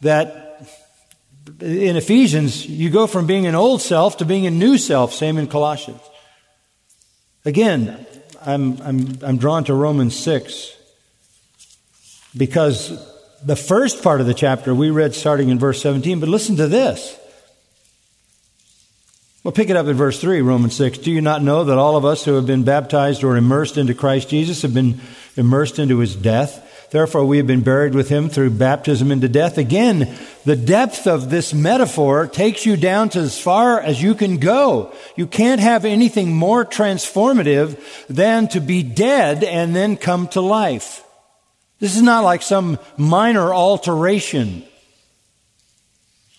that 0.00 0.44
in 1.60 1.96
Ephesians, 1.96 2.66
you 2.66 2.90
go 2.90 3.06
from 3.06 3.26
being 3.26 3.46
an 3.46 3.54
old 3.54 3.82
self 3.82 4.18
to 4.18 4.24
being 4.24 4.46
a 4.46 4.50
new 4.50 4.78
self, 4.78 5.12
same 5.12 5.36
in 5.36 5.46
Colossians. 5.46 6.00
Again, 7.44 8.06
I'm, 8.44 8.80
I'm, 8.80 9.18
I'm 9.22 9.36
drawn 9.36 9.64
to 9.64 9.74
Romans 9.74 10.16
6 10.16 10.74
because 12.36 12.98
the 13.44 13.56
first 13.56 14.02
part 14.02 14.20
of 14.20 14.26
the 14.26 14.34
chapter 14.34 14.74
we 14.74 14.90
read 14.90 15.14
starting 15.14 15.50
in 15.50 15.58
verse 15.58 15.82
17, 15.82 16.20
but 16.20 16.28
listen 16.28 16.56
to 16.56 16.66
this. 16.66 17.18
We'll 19.42 19.52
pick 19.52 19.68
it 19.68 19.76
up 19.76 19.86
in 19.86 19.94
verse 19.94 20.18
3, 20.18 20.40
Romans 20.40 20.74
6. 20.74 20.98
Do 20.98 21.10
you 21.10 21.20
not 21.20 21.42
know 21.42 21.64
that 21.64 21.76
all 21.76 21.96
of 21.96 22.06
us 22.06 22.24
who 22.24 22.32
have 22.34 22.46
been 22.46 22.64
baptized 22.64 23.22
or 23.22 23.36
immersed 23.36 23.76
into 23.76 23.92
Christ 23.92 24.30
Jesus 24.30 24.62
have 24.62 24.72
been 24.72 25.00
immersed 25.36 25.78
into 25.78 25.98
his 25.98 26.16
death? 26.16 26.63
Therefore, 26.94 27.24
we 27.24 27.38
have 27.38 27.46
been 27.48 27.62
buried 27.62 27.92
with 27.92 28.08
him 28.08 28.28
through 28.28 28.50
baptism 28.50 29.10
into 29.10 29.28
death. 29.28 29.58
Again, 29.58 30.16
the 30.44 30.54
depth 30.54 31.08
of 31.08 31.28
this 31.28 31.52
metaphor 31.52 32.28
takes 32.28 32.64
you 32.64 32.76
down 32.76 33.08
to 33.08 33.18
as 33.18 33.36
far 33.36 33.80
as 33.80 34.00
you 34.00 34.14
can 34.14 34.36
go. 34.36 34.92
You 35.16 35.26
can't 35.26 35.60
have 35.60 35.84
anything 35.84 36.36
more 36.36 36.64
transformative 36.64 38.06
than 38.06 38.46
to 38.50 38.60
be 38.60 38.84
dead 38.84 39.42
and 39.42 39.74
then 39.74 39.96
come 39.96 40.28
to 40.28 40.40
life. 40.40 41.02
This 41.80 41.96
is 41.96 42.02
not 42.02 42.22
like 42.22 42.42
some 42.42 42.78
minor 42.96 43.52
alteration. 43.52 44.62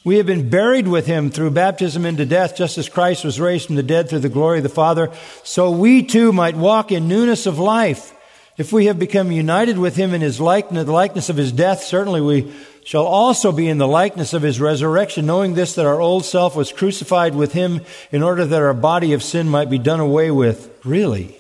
We 0.06 0.16
have 0.16 0.26
been 0.26 0.50
buried 0.50 0.88
with 0.88 1.06
him 1.06 1.32
through 1.32 1.52
baptism 1.52 2.06
into 2.06 2.26
death, 2.26 2.56
just 2.56 2.78
as 2.78 2.88
Christ 2.88 3.26
was 3.26 3.42
raised 3.42 3.66
from 3.66 3.76
the 3.76 3.84
dead 3.84 4.08
through 4.08 4.20
the 4.20 4.30
glory 4.30 4.60
of 4.60 4.64
the 4.64 4.70
Father, 4.70 5.12
so 5.44 5.72
we 5.72 6.02
too 6.04 6.32
might 6.32 6.56
walk 6.56 6.94
in 6.94 7.10
newness 7.10 7.46
of 7.46 7.60
life. 7.60 8.15
If 8.58 8.72
we 8.72 8.86
have 8.86 8.98
become 8.98 9.32
united 9.32 9.78
with 9.78 9.98
him 9.98 10.14
in 10.14 10.22
his 10.22 10.40
likeness, 10.40 10.86
the 10.86 10.92
likeness 10.92 11.30
of 11.30 11.36
his 11.36 11.52
death, 11.52 11.84
certainly 11.84 12.22
we 12.22 12.54
shall 12.86 13.06
also 13.06 13.52
be 13.52 13.68
in 13.68 13.80
the 13.80 13.88
likeness 13.88 14.34
of 14.34 14.44
his 14.44 14.62
resurrection, 14.62 15.26
knowing 15.26 15.56
this 15.56 15.76
that 15.76 15.86
our 15.86 16.00
old 16.00 16.24
self 16.24 16.56
was 16.56 16.72
crucified 16.72 17.36
with 17.36 17.52
him 17.52 17.82
in 18.12 18.24
order 18.24 18.46
that 18.46 18.62
our 18.62 18.74
body 18.74 19.12
of 19.12 19.24
sin 19.24 19.50
might 19.50 19.70
be 19.70 19.78
done 19.78 20.00
away 20.00 20.32
with. 20.32 20.72
Really? 20.86 21.38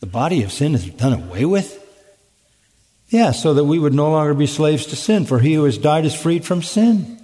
The 0.00 0.06
body 0.06 0.42
of 0.42 0.50
sin 0.50 0.74
is 0.74 0.86
done 0.86 1.12
away 1.12 1.44
with? 1.44 1.76
Yeah, 3.10 3.30
so 3.30 3.54
that 3.54 3.64
we 3.64 3.78
would 3.78 3.94
no 3.94 4.10
longer 4.10 4.34
be 4.34 4.46
slaves 4.46 4.86
to 4.86 4.96
sin, 4.96 5.26
for 5.26 5.38
he 5.38 5.54
who 5.54 5.64
has 5.64 5.78
died 5.78 6.04
is 6.04 6.14
freed 6.14 6.44
from 6.44 6.62
sin. 6.62 7.18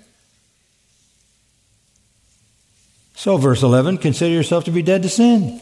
So, 3.14 3.36
verse 3.36 3.62
11, 3.62 3.98
consider 3.98 4.32
yourself 4.32 4.64
to 4.64 4.70
be 4.70 4.82
dead 4.82 5.02
to 5.02 5.08
sin 5.08 5.60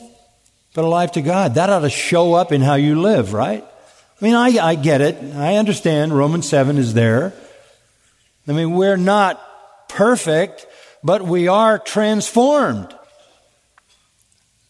but 0.74 0.84
alive 0.84 1.12
to 1.12 1.22
God. 1.22 1.54
That 1.54 1.70
ought 1.70 1.80
to 1.80 1.90
show 1.90 2.34
up 2.34 2.52
in 2.52 2.60
how 2.60 2.74
you 2.74 3.00
live, 3.00 3.32
right? 3.32 3.64
I 3.64 4.24
mean, 4.24 4.34
I, 4.34 4.48
I 4.58 4.74
get 4.74 5.00
it. 5.00 5.16
I 5.34 5.56
understand 5.56 6.12
Romans 6.12 6.48
7 6.48 6.76
is 6.76 6.94
there. 6.94 7.32
I 8.46 8.52
mean, 8.52 8.72
we're 8.72 8.96
not 8.96 9.40
perfect, 9.88 10.66
but 11.02 11.22
we 11.22 11.48
are 11.48 11.78
transformed. 11.78 12.94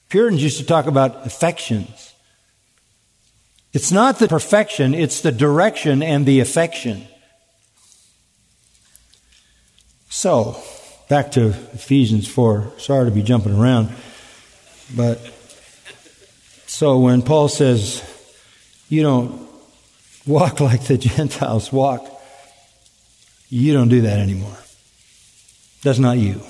Puritans 0.08 0.42
used 0.42 0.58
to 0.58 0.64
talk 0.64 0.86
about 0.86 1.26
affections. 1.26 2.12
It's 3.72 3.90
not 3.90 4.20
the 4.20 4.28
perfection, 4.28 4.94
it's 4.94 5.22
the 5.22 5.32
direction 5.32 6.02
and 6.02 6.24
the 6.24 6.38
affection. 6.38 7.08
So, 10.08 10.62
back 11.08 11.32
to 11.32 11.48
Ephesians 11.48 12.28
4. 12.28 12.74
Sorry 12.78 13.06
to 13.06 13.10
be 13.10 13.22
jumping 13.22 13.58
around, 13.58 13.92
but 14.94 15.18
so 16.74 16.98
when 16.98 17.22
Paul 17.22 17.46
says, 17.46 18.02
you 18.88 19.00
don't 19.04 19.48
walk 20.26 20.58
like 20.68 20.82
the 20.82 20.98
Gentiles 20.98 21.72
walk. 21.72 22.04
You 23.48 23.72
don't 23.72 23.90
do 23.90 24.00
that 24.00 24.18
anymore. 24.18 24.56
That's 25.84 26.00
not 26.00 26.18
you. 26.18 26.40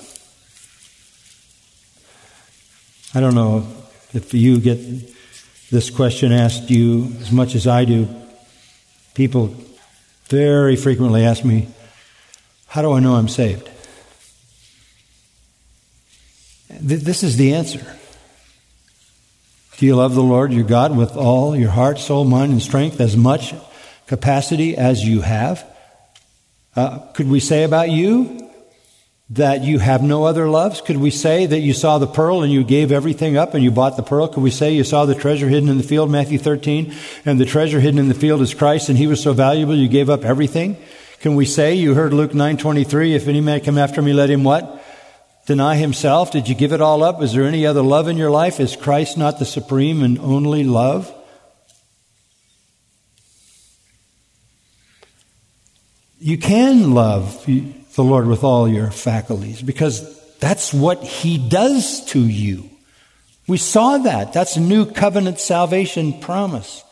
I 3.13 3.19
don't 3.19 3.35
know 3.35 3.67
if 4.13 4.33
you 4.33 4.59
get 4.59 4.79
this 5.69 5.91
question 5.91 6.31
asked 6.31 6.71
you 6.71 7.13
as 7.19 7.31
much 7.31 7.53
as 7.53 7.67
I 7.67 7.85
do. 7.85 8.07
People 9.13 9.53
very 10.29 10.75
frequently 10.75 11.23
ask 11.23 11.45
me, 11.45 11.67
How 12.65 12.81
do 12.81 12.93
I 12.93 12.99
know 12.99 13.13
I'm 13.13 13.29
saved? 13.29 13.69
This 16.67 17.21
is 17.21 17.37
the 17.37 17.53
answer. 17.53 17.94
Do 19.77 19.85
you 19.85 19.97
love 19.97 20.15
the 20.15 20.23
Lord 20.23 20.53
your 20.53 20.63
God 20.63 20.95
with 20.95 21.17
all 21.17 21.53
your 21.53 21.69
heart, 21.69 21.99
soul, 21.99 22.23
mind, 22.23 22.53
and 22.53 22.61
strength, 22.61 23.01
as 23.01 23.17
much 23.17 23.53
capacity 24.07 24.77
as 24.77 25.05
you 25.05 25.19
have? 25.19 25.65
Uh, 26.77 26.99
could 27.13 27.29
we 27.29 27.41
say 27.41 27.63
about 27.63 27.89
you 27.89 28.49
that 29.31 29.65
you 29.65 29.79
have 29.79 30.01
no 30.01 30.23
other 30.23 30.47
loves? 30.47 30.79
Could 30.79 30.95
we 30.95 31.11
say 31.11 31.45
that 31.45 31.59
you 31.59 31.73
saw 31.73 31.97
the 31.97 32.07
pearl 32.07 32.41
and 32.41 32.53
you 32.53 32.63
gave 32.63 32.93
everything 32.93 33.35
up 33.35 33.53
and 33.53 33.61
you 33.61 33.71
bought 33.71 33.97
the 33.97 34.03
pearl? 34.03 34.29
Could 34.29 34.43
we 34.43 34.51
say 34.51 34.73
you 34.73 34.85
saw 34.85 35.05
the 35.05 35.15
treasure 35.15 35.49
hidden 35.49 35.67
in 35.67 35.77
the 35.77 35.83
field, 35.83 36.09
Matthew 36.09 36.37
13, 36.37 36.93
and 37.25 37.37
the 37.37 37.45
treasure 37.45 37.81
hidden 37.81 37.99
in 37.99 38.07
the 38.07 38.13
field 38.13 38.41
is 38.41 38.53
Christ 38.53 38.87
and 38.87 38.97
he 38.97 39.07
was 39.07 39.21
so 39.21 39.33
valuable 39.33 39.75
you 39.75 39.89
gave 39.89 40.09
up 40.09 40.23
everything? 40.23 40.77
Can 41.19 41.35
we 41.35 41.45
say 41.45 41.73
you 41.73 41.95
heard 41.95 42.13
Luke 42.13 42.31
9:23, 42.31 43.13
if 43.13 43.27
any 43.27 43.41
man 43.41 43.59
come 43.59 43.77
after 43.77 44.01
me, 44.01 44.13
let 44.13 44.29
him 44.29 44.45
what? 44.45 44.83
Deny 45.45 45.75
himself. 45.75 46.31
Did 46.31 46.49
you 46.49 46.55
give 46.55 46.73
it 46.73 46.81
all 46.81 47.03
up? 47.03 47.21
Is 47.21 47.33
there 47.33 47.43
any 47.43 47.65
other 47.65 47.83
love 47.83 48.07
in 48.07 48.17
your 48.17 48.31
life? 48.31 48.59
Is 48.59 48.75
Christ 48.75 49.17
not 49.17 49.37
the 49.37 49.45
supreme 49.45 50.01
and 50.01 50.17
only 50.19 50.63
love? 50.63 51.13
You 56.19 56.39
can 56.39 56.93
love 56.95 57.45
the 57.45 58.03
Lord 58.03 58.25
with 58.25 58.43
all 58.43 58.67
your 58.67 58.89
faculties 58.89 59.61
because 59.61 60.19
that's 60.39 60.73
what 60.73 61.03
He 61.03 61.37
does 61.37 62.03
to 62.05 62.19
you. 62.19 62.69
We 63.47 63.57
saw 63.57 63.99
that. 63.99 64.33
That's 64.33 64.55
a 64.55 64.61
new 64.61 64.85
covenant 64.85 65.39
salvation 65.39 66.19
promise. 66.19 66.83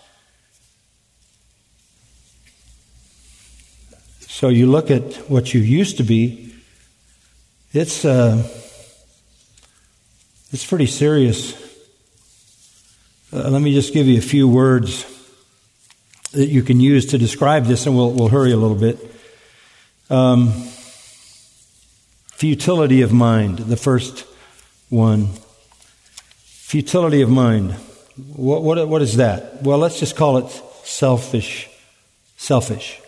So 4.27 4.49
you 4.49 4.67
look 4.67 4.91
at 4.91 5.15
what 5.29 5.53
you 5.53 5.61
used 5.61 5.97
to 5.97 6.03
be, 6.03 6.42
it's, 7.73 8.05
uh, 8.05 8.37
it's 10.51 10.65
pretty 10.65 10.85
serious. 10.85 11.53
Uh, 13.33 13.49
let 13.49 13.61
me 13.61 13.73
just 13.73 13.93
give 13.93 14.07
you 14.07 14.17
a 14.17 14.21
few 14.21 14.47
words 14.47 15.05
that 16.31 16.47
you 16.47 16.61
can 16.63 16.79
use 16.79 17.07
to 17.07 17.17
describe 17.17 17.65
this, 17.65 17.85
and 17.85 17.95
we'll, 17.95 18.11
we'll 18.11 18.29
hurry 18.29 18.51
a 18.51 18.57
little 18.57 18.77
bit. 18.77 18.99
Um, 20.09 20.53
Futility 22.43 23.01
of 23.01 23.13
mind, 23.13 23.57
the 23.57 23.77
first 23.77 24.25
one. 24.89 25.29
Futility 26.43 27.21
of 27.21 27.29
mind. 27.29 27.71
What, 28.35 28.63
what, 28.63 28.85
what 28.89 29.01
is 29.01 29.15
that? 29.15 29.63
Well, 29.63 29.77
let's 29.77 29.97
just 29.97 30.17
call 30.17 30.37
it 30.39 30.49
selfish. 30.83 31.69
Selfish. 32.35 32.99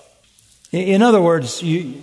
In 0.71 1.01
other 1.01 1.21
words, 1.21 1.61
you, 1.61 2.01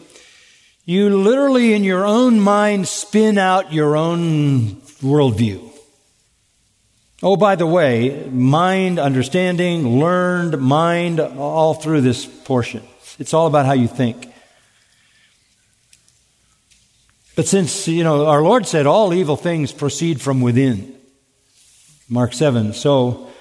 you 0.85 1.11
literally 1.17 1.75
in 1.75 1.85
your 1.85 2.05
own 2.05 2.41
mind 2.41 2.89
spin 2.89 3.39
out 3.39 3.73
your 3.73 3.97
own 3.97 4.77
worldview. 5.01 5.69
Oh, 7.23 7.37
by 7.37 7.55
the 7.55 7.67
way, 7.67 8.29
mind, 8.31 8.99
understanding, 8.99 10.01
learned 10.01 10.61
mind, 10.61 11.21
all 11.21 11.75
through 11.75 12.01
this 12.01 12.27
portion. 12.27 12.83
It's 13.21 13.33
all 13.33 13.47
about 13.47 13.65
how 13.65 13.75
you 13.75 13.87
think. 13.87 14.29
But 17.37 17.47
since, 17.47 17.87
you 17.87 18.03
know, 18.03 18.27
our 18.27 18.43
Lord 18.43 18.67
said 18.67 18.87
all 18.87 19.15
evil 19.15 19.37
things 19.37 19.73
proceed 19.73 20.21
from 20.21 20.41
within, 20.41 20.97
Mark 22.09 22.33
7. 22.33 22.73
So, 22.73 23.32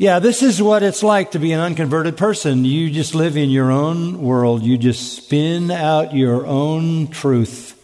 yeah, 0.00 0.18
this 0.18 0.42
is 0.42 0.62
what 0.62 0.82
it's 0.82 1.02
like 1.02 1.32
to 1.32 1.38
be 1.38 1.52
an 1.52 1.60
unconverted 1.60 2.16
person. 2.16 2.64
You 2.64 2.88
just 2.88 3.14
live 3.14 3.36
in 3.36 3.50
your 3.50 3.70
own 3.70 4.22
world, 4.22 4.62
you 4.62 4.78
just 4.78 5.14
spin 5.14 5.70
out 5.70 6.14
your 6.14 6.46
own 6.46 7.08
truth. 7.08 7.76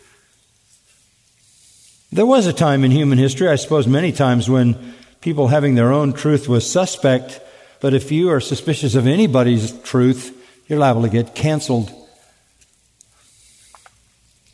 There 2.10 2.24
was 2.24 2.46
a 2.46 2.54
time 2.54 2.84
in 2.84 2.90
human 2.90 3.18
history, 3.18 3.48
I 3.48 3.56
suppose 3.56 3.86
many 3.86 4.12
times, 4.12 4.48
when 4.48 4.94
people 5.20 5.48
having 5.48 5.74
their 5.74 5.92
own 5.92 6.14
truth 6.14 6.48
was 6.48 6.66
suspect, 6.66 7.38
but 7.80 7.92
if 7.92 8.10
you 8.10 8.30
are 8.30 8.40
suspicious 8.40 8.94
of 8.94 9.06
anybody's 9.06 9.78
truth, 9.82 10.34
you're 10.68 10.78
liable 10.78 11.02
to 11.02 11.10
get 11.10 11.34
canceled 11.34 11.92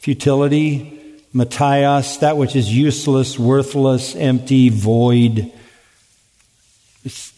futility, 0.00 1.00
mataiotes, 1.32 2.18
that 2.18 2.36
which 2.36 2.56
is 2.56 2.76
useless, 2.76 3.38
worthless, 3.38 4.16
empty, 4.16 4.68
void. 4.68 5.52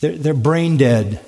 They're, 0.00 0.12
they're, 0.12 0.34
brain 0.34 0.76
dead. 0.76 1.20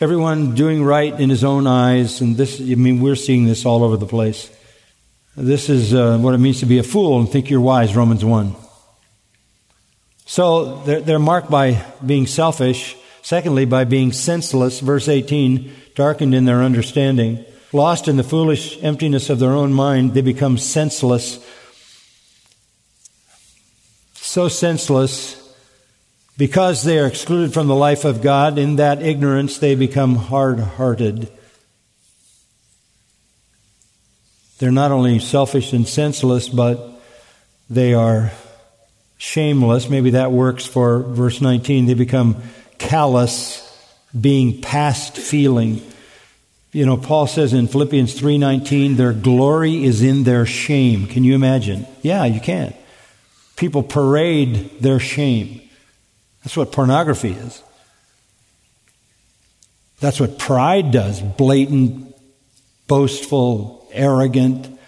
Everyone 0.00 0.54
doing 0.54 0.82
right 0.82 1.18
in 1.18 1.28
his 1.28 1.44
own 1.44 1.66
eyes, 1.66 2.20
and 2.20 2.36
this, 2.36 2.60
I 2.60 2.74
mean, 2.74 3.00
we're 3.00 3.14
seeing 3.14 3.44
this 3.44 3.66
all 3.66 3.84
over 3.84 3.96
the 3.96 4.06
place. 4.06 4.50
This 5.36 5.68
is 5.68 5.92
uh, 5.92 6.18
what 6.18 6.34
it 6.34 6.38
means 6.38 6.60
to 6.60 6.66
be 6.66 6.78
a 6.78 6.82
fool 6.82 7.20
and 7.20 7.28
think 7.28 7.50
you're 7.50 7.60
wise, 7.60 7.94
Romans 7.94 8.24
1. 8.24 8.56
So 10.24 10.82
they're, 10.84 11.00
they're 11.00 11.18
marked 11.18 11.50
by 11.50 11.84
being 12.04 12.26
selfish. 12.26 12.96
Secondly, 13.22 13.64
by 13.64 13.84
being 13.84 14.12
senseless, 14.12 14.80
verse 14.80 15.08
18, 15.08 15.72
darkened 15.94 16.34
in 16.34 16.44
their 16.44 16.62
understanding. 16.62 17.44
Lost 17.72 18.08
in 18.08 18.16
the 18.16 18.22
foolish 18.22 18.82
emptiness 18.82 19.28
of 19.28 19.38
their 19.38 19.52
own 19.52 19.72
mind, 19.72 20.14
they 20.14 20.20
become 20.20 20.56
senseless. 20.56 21.44
So 24.14 24.48
senseless 24.48 25.43
because 26.36 26.82
they 26.82 26.98
are 26.98 27.06
excluded 27.06 27.54
from 27.54 27.66
the 27.66 27.74
life 27.74 28.04
of 28.04 28.22
God. 28.22 28.58
In 28.58 28.76
that 28.76 29.02
ignorance, 29.02 29.58
they 29.58 29.74
become 29.74 30.16
hard 30.16 30.58
hearted. 30.58 31.28
They're 34.58 34.72
not 34.72 34.92
only 34.92 35.18
selfish 35.18 35.72
and 35.72 35.86
senseless, 35.86 36.48
but 36.48 37.00
they 37.68 37.94
are 37.94 38.32
shameless. 39.16 39.88
Maybe 39.88 40.10
that 40.10 40.32
works 40.32 40.66
for 40.66 41.00
verse 41.00 41.40
19. 41.40 41.86
They 41.86 41.94
become 41.94 42.36
callous, 42.78 43.60
being 44.18 44.60
past 44.60 45.16
feeling. 45.16 45.82
You 46.72 46.86
know, 46.86 46.96
Paul 46.96 47.26
says 47.26 47.52
in 47.52 47.68
Philippians 47.68 48.14
3:19, 48.14 48.96
their 48.96 49.12
glory 49.12 49.84
is 49.84 50.02
in 50.02 50.24
their 50.24 50.44
shame. 50.46 51.06
Can 51.06 51.24
you 51.24 51.34
imagine? 51.34 51.86
Yeah, 52.02 52.24
you 52.24 52.40
can. 52.40 52.74
People 53.56 53.82
parade 53.82 54.80
their 54.80 54.98
shame. 54.98 55.60
That's 56.44 56.56
what 56.56 56.72
pornography 56.72 57.32
is. 57.32 57.62
That's 60.00 60.20
what 60.20 60.38
pride 60.38 60.90
does. 60.92 61.20
Blatant, 61.20 62.14
boastful, 62.86 63.88
arrogant, 63.92 64.78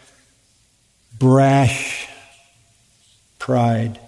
brash 1.19 2.09
pride. 3.39 3.99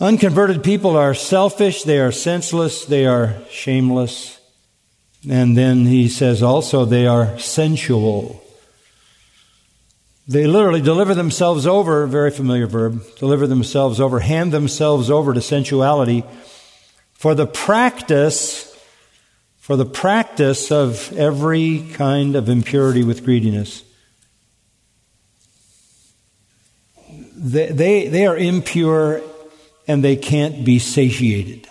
Unconverted 0.00 0.64
people 0.64 0.96
are 0.96 1.14
selfish, 1.14 1.82
they 1.82 2.00
are 2.00 2.10
senseless, 2.10 2.86
they 2.86 3.06
are 3.06 3.36
shameless. 3.50 4.40
And 5.28 5.56
then 5.56 5.86
he 5.86 6.08
says 6.08 6.42
also 6.42 6.84
they 6.84 7.06
are 7.06 7.38
sensual. 7.38 8.41
They 10.28 10.46
literally 10.46 10.80
deliver 10.80 11.14
themselves 11.14 11.66
over, 11.66 12.06
very 12.06 12.30
familiar 12.30 12.66
verb, 12.66 13.02
deliver 13.16 13.46
themselves 13.46 14.00
over, 14.00 14.20
hand 14.20 14.52
themselves 14.52 15.10
over 15.10 15.34
to 15.34 15.40
sensuality 15.40 16.24
for 17.12 17.34
the 17.34 17.46
practice, 17.46 18.76
for 19.58 19.76
the 19.76 19.84
practice 19.84 20.70
of 20.70 21.12
every 21.16 21.88
kind 21.94 22.36
of 22.36 22.48
impurity 22.48 23.02
with 23.02 23.24
greediness. 23.24 23.82
They, 27.36 27.66
they, 27.66 28.06
they 28.06 28.26
are 28.26 28.36
impure 28.36 29.20
and 29.88 30.04
they 30.04 30.14
can't 30.14 30.64
be 30.64 30.78
satiated. 30.78 31.68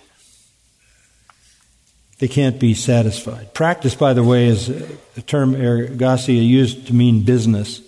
They 2.20 2.28
can't 2.28 2.60
be 2.60 2.74
satisfied. 2.74 3.54
Practice, 3.54 3.96
by 3.96 4.14
the 4.14 4.24
way, 4.24 4.48
is 4.48 4.70
a 4.70 5.22
term 5.22 5.56
ergasia 5.56 6.46
used 6.46 6.88
to 6.88 6.94
mean 6.94 7.24
business. 7.24 7.82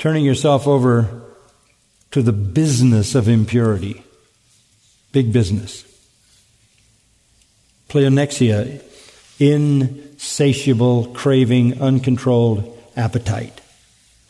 Turning 0.00 0.24
yourself 0.24 0.66
over 0.66 1.20
to 2.10 2.22
the 2.22 2.32
business 2.32 3.14
of 3.14 3.28
impurity. 3.28 4.02
Big 5.12 5.30
business. 5.30 5.84
Pleonexia, 7.90 8.82
insatiable, 9.38 11.08
craving, 11.08 11.82
uncontrolled 11.82 12.82
appetite. 12.96 13.60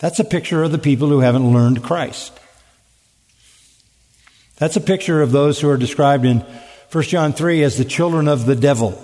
That's 0.00 0.18
a 0.18 0.24
picture 0.24 0.64
of 0.64 0.72
the 0.72 0.78
people 0.78 1.08
who 1.08 1.20
haven't 1.20 1.52
learned 1.52 1.84
Christ. 1.84 2.36
That's 4.56 4.74
a 4.74 4.80
picture 4.80 5.22
of 5.22 5.30
those 5.30 5.60
who 5.60 5.70
are 5.70 5.76
described 5.76 6.24
in 6.24 6.40
1 6.90 7.04
John 7.04 7.32
3 7.32 7.62
as 7.62 7.78
the 7.78 7.84
children 7.84 8.26
of 8.26 8.44
the 8.44 8.56
devil. 8.56 9.00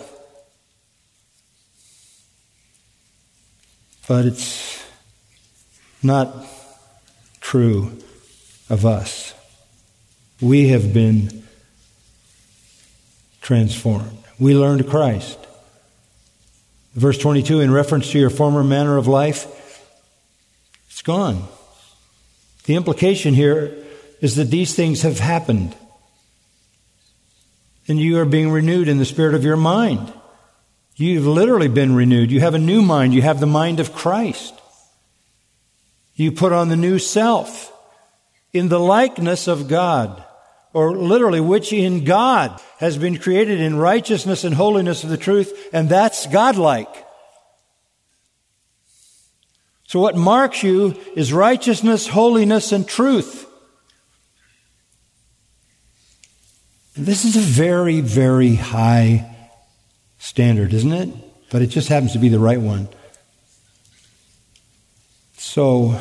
But 4.08 4.26
it's 4.26 4.84
not 6.02 6.55
true 7.46 7.96
of 8.68 8.84
us. 8.84 9.32
We 10.40 10.70
have 10.70 10.92
been 10.92 11.44
transformed. 13.40 14.18
We 14.40 14.56
learned 14.56 14.88
Christ. 14.88 15.38
Verse 16.94 17.16
22, 17.18 17.60
in 17.60 17.70
reference 17.70 18.10
to 18.10 18.18
your 18.18 18.30
former 18.30 18.64
manner 18.64 18.96
of 18.96 19.06
life, 19.06 19.46
it's 20.90 21.02
gone. 21.02 21.44
The 22.64 22.74
implication 22.74 23.32
here 23.32 23.76
is 24.20 24.34
that 24.34 24.50
these 24.50 24.74
things 24.74 25.02
have 25.02 25.20
happened. 25.20 25.76
And 27.86 28.00
you 28.00 28.18
are 28.18 28.24
being 28.24 28.50
renewed 28.50 28.88
in 28.88 28.98
the 28.98 29.04
spirit 29.04 29.36
of 29.36 29.44
your 29.44 29.56
mind. 29.56 30.12
You've 30.96 31.28
literally 31.28 31.68
been 31.68 31.94
renewed. 31.94 32.32
You 32.32 32.40
have 32.40 32.54
a 32.54 32.58
new 32.58 32.82
mind. 32.82 33.14
You 33.14 33.22
have 33.22 33.38
the 33.38 33.46
mind 33.46 33.78
of 33.78 33.92
Christ. 33.92 34.60
You 36.16 36.32
put 36.32 36.52
on 36.52 36.68
the 36.68 36.76
new 36.76 36.98
self 36.98 37.72
in 38.52 38.68
the 38.68 38.80
likeness 38.80 39.46
of 39.46 39.68
God, 39.68 40.24
or 40.72 40.96
literally, 40.96 41.40
which 41.40 41.72
in 41.72 42.04
God 42.04 42.60
has 42.78 42.96
been 42.96 43.18
created 43.18 43.60
in 43.60 43.76
righteousness 43.76 44.42
and 44.42 44.54
holiness 44.54 45.04
of 45.04 45.10
the 45.10 45.18
truth, 45.18 45.68
and 45.72 45.88
that's 45.88 46.26
godlike. 46.26 46.88
So 49.86 50.00
what 50.00 50.16
marks 50.16 50.62
you 50.62 50.98
is 51.14 51.32
righteousness, 51.32 52.08
holiness, 52.08 52.72
and 52.72 52.88
truth. 52.88 53.46
This 56.96 57.26
is 57.26 57.36
a 57.36 57.40
very, 57.40 58.00
very 58.00 58.54
high 58.54 59.36
standard, 60.18 60.72
isn't 60.72 60.92
it? 60.92 61.10
But 61.50 61.62
it 61.62 61.66
just 61.66 61.88
happens 61.88 62.14
to 62.14 62.18
be 62.18 62.30
the 62.30 62.38
right 62.38 62.60
one. 62.60 62.88
So, 65.38 65.98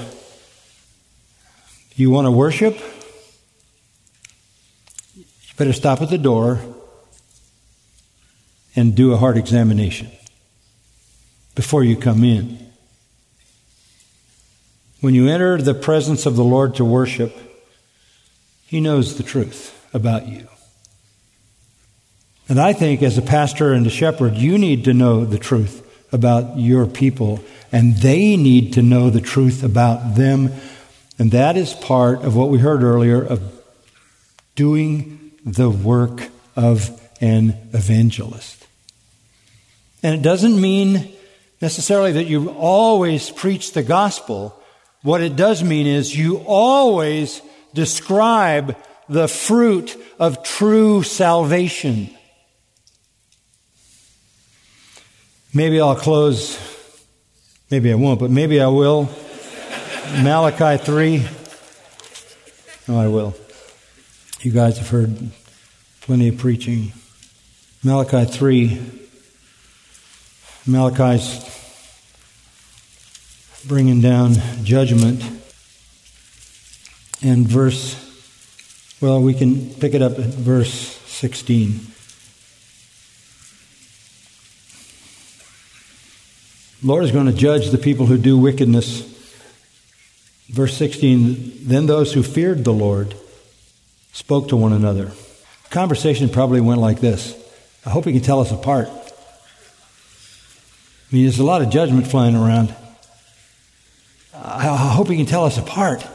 you 1.95 2.09
want 2.09 2.25
to 2.25 2.31
worship? 2.31 2.77
You 5.15 5.25
better 5.57 5.73
stop 5.73 6.01
at 6.01 6.09
the 6.09 6.17
door 6.17 6.59
and 8.75 8.95
do 8.95 9.13
a 9.13 9.17
heart 9.17 9.37
examination 9.37 10.09
before 11.53 11.83
you 11.83 11.95
come 11.95 12.23
in. 12.23 12.59
When 15.01 15.13
you 15.13 15.27
enter 15.27 15.61
the 15.61 15.73
presence 15.73 16.25
of 16.25 16.35
the 16.35 16.43
Lord 16.43 16.75
to 16.75 16.85
worship, 16.85 17.35
He 18.65 18.81
knows 18.81 19.17
the 19.17 19.23
truth 19.23 19.87
about 19.93 20.27
you. 20.27 20.47
And 22.47 22.59
I 22.59 22.73
think 22.73 23.01
as 23.03 23.17
a 23.17 23.21
pastor 23.21 23.73
and 23.73 23.85
a 23.85 23.89
shepherd, 23.89 24.35
you 24.35 24.57
need 24.57 24.83
to 24.85 24.93
know 24.93 25.25
the 25.25 25.39
truth 25.39 25.84
about 26.11 26.57
your 26.57 26.85
people, 26.85 27.39
and 27.71 27.97
they 27.97 28.37
need 28.37 28.73
to 28.73 28.81
know 28.81 29.09
the 29.09 29.21
truth 29.21 29.63
about 29.63 30.15
them. 30.15 30.51
And 31.17 31.31
that 31.31 31.57
is 31.57 31.73
part 31.73 32.21
of 32.23 32.35
what 32.35 32.49
we 32.49 32.59
heard 32.59 32.83
earlier 32.83 33.23
of 33.23 33.41
doing 34.55 35.31
the 35.45 35.69
work 35.69 36.29
of 36.55 37.01
an 37.21 37.57
evangelist. 37.73 38.65
And 40.03 40.15
it 40.15 40.21
doesn't 40.21 40.59
mean 40.59 41.13
necessarily 41.61 42.13
that 42.13 42.25
you 42.25 42.49
always 42.51 43.29
preach 43.29 43.71
the 43.71 43.83
gospel. 43.83 44.59
What 45.01 45.21
it 45.21 45.35
does 45.35 45.63
mean 45.63 45.87
is 45.87 46.15
you 46.15 46.37
always 46.45 47.41
describe 47.73 48.77
the 49.09 49.27
fruit 49.27 49.97
of 50.19 50.43
true 50.43 51.03
salvation. 51.03 52.14
Maybe 55.55 55.79
I'll 55.79 55.95
close, 55.95 56.59
maybe 57.71 57.89
I 57.89 57.95
won't, 57.95 58.19
but 58.19 58.29
maybe 58.29 58.59
I 58.59 58.67
will. 58.67 59.09
Malachi 60.21 60.83
3. 60.83 61.25
Oh, 62.89 62.99
I 62.99 63.07
will. 63.07 63.33
You 64.41 64.51
guys 64.51 64.77
have 64.79 64.89
heard 64.89 65.31
plenty 66.01 66.27
of 66.27 66.37
preaching. 66.37 66.91
Malachi 67.85 68.25
3. 68.29 68.81
Malachi's 70.67 71.39
bringing 73.65 74.01
down 74.01 74.33
judgment. 74.65 75.23
And 77.23 77.47
verse, 77.47 77.95
well, 78.99 79.21
we 79.21 79.33
can 79.33 79.69
pick 79.75 79.93
it 79.93 80.01
up 80.01 80.19
at 80.19 80.25
verse 80.25 80.73
16. 80.73 81.94
Lord 86.85 87.03
is 87.03 87.11
going 87.11 87.25
to 87.25 87.33
judge 87.33 87.71
the 87.71 87.79
people 87.79 88.05
who 88.05 88.15
do 88.15 88.37
wickedness. 88.37 89.01
Verse 90.49 90.77
16 90.77 91.67
Then 91.67 91.87
those 91.87 92.13
who 92.13 92.21
feared 92.21 92.63
the 92.63 92.71
Lord 92.71 93.15
spoke 94.11 94.49
to 94.49 94.55
one 94.55 94.71
another. 94.71 95.05
The 95.05 95.69
conversation 95.71 96.29
probably 96.29 96.61
went 96.61 96.79
like 96.79 96.99
this 96.99 97.35
I 97.87 97.89
hope 97.89 98.05
he 98.05 98.11
can 98.11 98.21
tell 98.21 98.39
us 98.39 98.51
apart. 98.51 98.87
I 98.87 99.01
mean, 101.11 101.23
there's 101.23 101.39
a 101.39 101.43
lot 101.43 101.63
of 101.63 101.71
judgment 101.71 102.05
flying 102.05 102.35
around. 102.35 102.75
I 104.31 104.75
hope 104.93 105.07
he 105.07 105.17
can 105.17 105.25
tell 105.25 105.45
us 105.45 105.57
apart. 105.57 106.05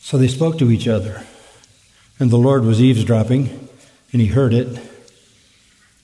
So 0.00 0.18
they 0.18 0.28
spoke 0.28 0.58
to 0.58 0.72
each 0.72 0.88
other, 0.88 1.24
and 2.18 2.30
the 2.30 2.36
Lord 2.36 2.64
was 2.64 2.80
eavesdropping, 2.80 3.68
and 4.12 4.20
he 4.20 4.26
heard 4.26 4.52
it. 4.52 4.95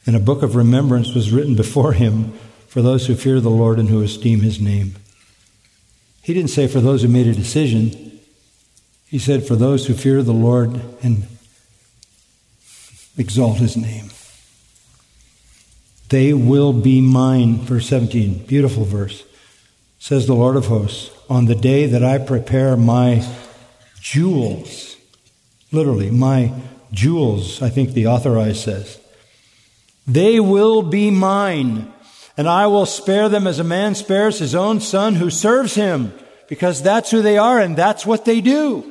And 0.06 0.16
a 0.16 0.20
book 0.20 0.42
of 0.42 0.56
remembrance 0.56 1.14
was 1.14 1.30
written 1.30 1.54
before 1.54 1.92
him 1.92 2.32
for 2.66 2.82
those 2.82 3.06
who 3.06 3.14
fear 3.14 3.40
the 3.40 3.50
Lord 3.50 3.78
and 3.78 3.88
who 3.88 4.02
esteem 4.02 4.40
his 4.40 4.60
name. 4.60 4.96
He 6.22 6.34
didn't 6.34 6.50
say 6.50 6.66
for 6.66 6.80
those 6.80 7.02
who 7.02 7.08
made 7.08 7.26
a 7.26 7.34
decision. 7.34 8.20
He 9.06 9.18
said 9.18 9.46
for 9.46 9.56
those 9.56 9.86
who 9.86 9.94
fear 9.94 10.22
the 10.22 10.32
Lord 10.32 10.80
and 11.02 11.26
exalt 13.16 13.58
his 13.58 13.76
name. 13.76 14.10
They 16.08 16.32
will 16.32 16.72
be 16.72 17.00
mine. 17.00 17.58
Verse 17.58 17.88
17, 17.88 18.46
beautiful 18.46 18.84
verse. 18.84 19.24
Says 19.98 20.26
the 20.26 20.34
Lord 20.34 20.56
of 20.56 20.66
hosts, 20.66 21.10
on 21.30 21.46
the 21.46 21.54
day 21.54 21.86
that 21.86 22.02
I 22.02 22.18
prepare 22.18 22.76
my 22.76 23.26
jewels, 24.00 24.96
literally, 25.70 26.10
my 26.10 26.52
jewels, 26.90 27.62
I 27.62 27.70
think 27.70 27.90
the 27.90 28.06
authorized 28.08 28.58
says, 28.58 28.98
they 30.06 30.40
will 30.40 30.82
be 30.82 31.10
mine, 31.10 31.92
and 32.36 32.48
I 32.48 32.66
will 32.66 32.86
spare 32.86 33.28
them 33.28 33.46
as 33.46 33.58
a 33.58 33.64
man 33.64 33.94
spares 33.94 34.38
his 34.38 34.54
own 34.54 34.80
son 34.80 35.14
who 35.14 35.30
serves 35.30 35.74
him, 35.74 36.12
because 36.48 36.82
that's 36.82 37.10
who 37.10 37.22
they 37.22 37.38
are 37.38 37.58
and 37.58 37.76
that's 37.76 38.04
what 38.04 38.24
they 38.24 38.40
do. 38.40 38.88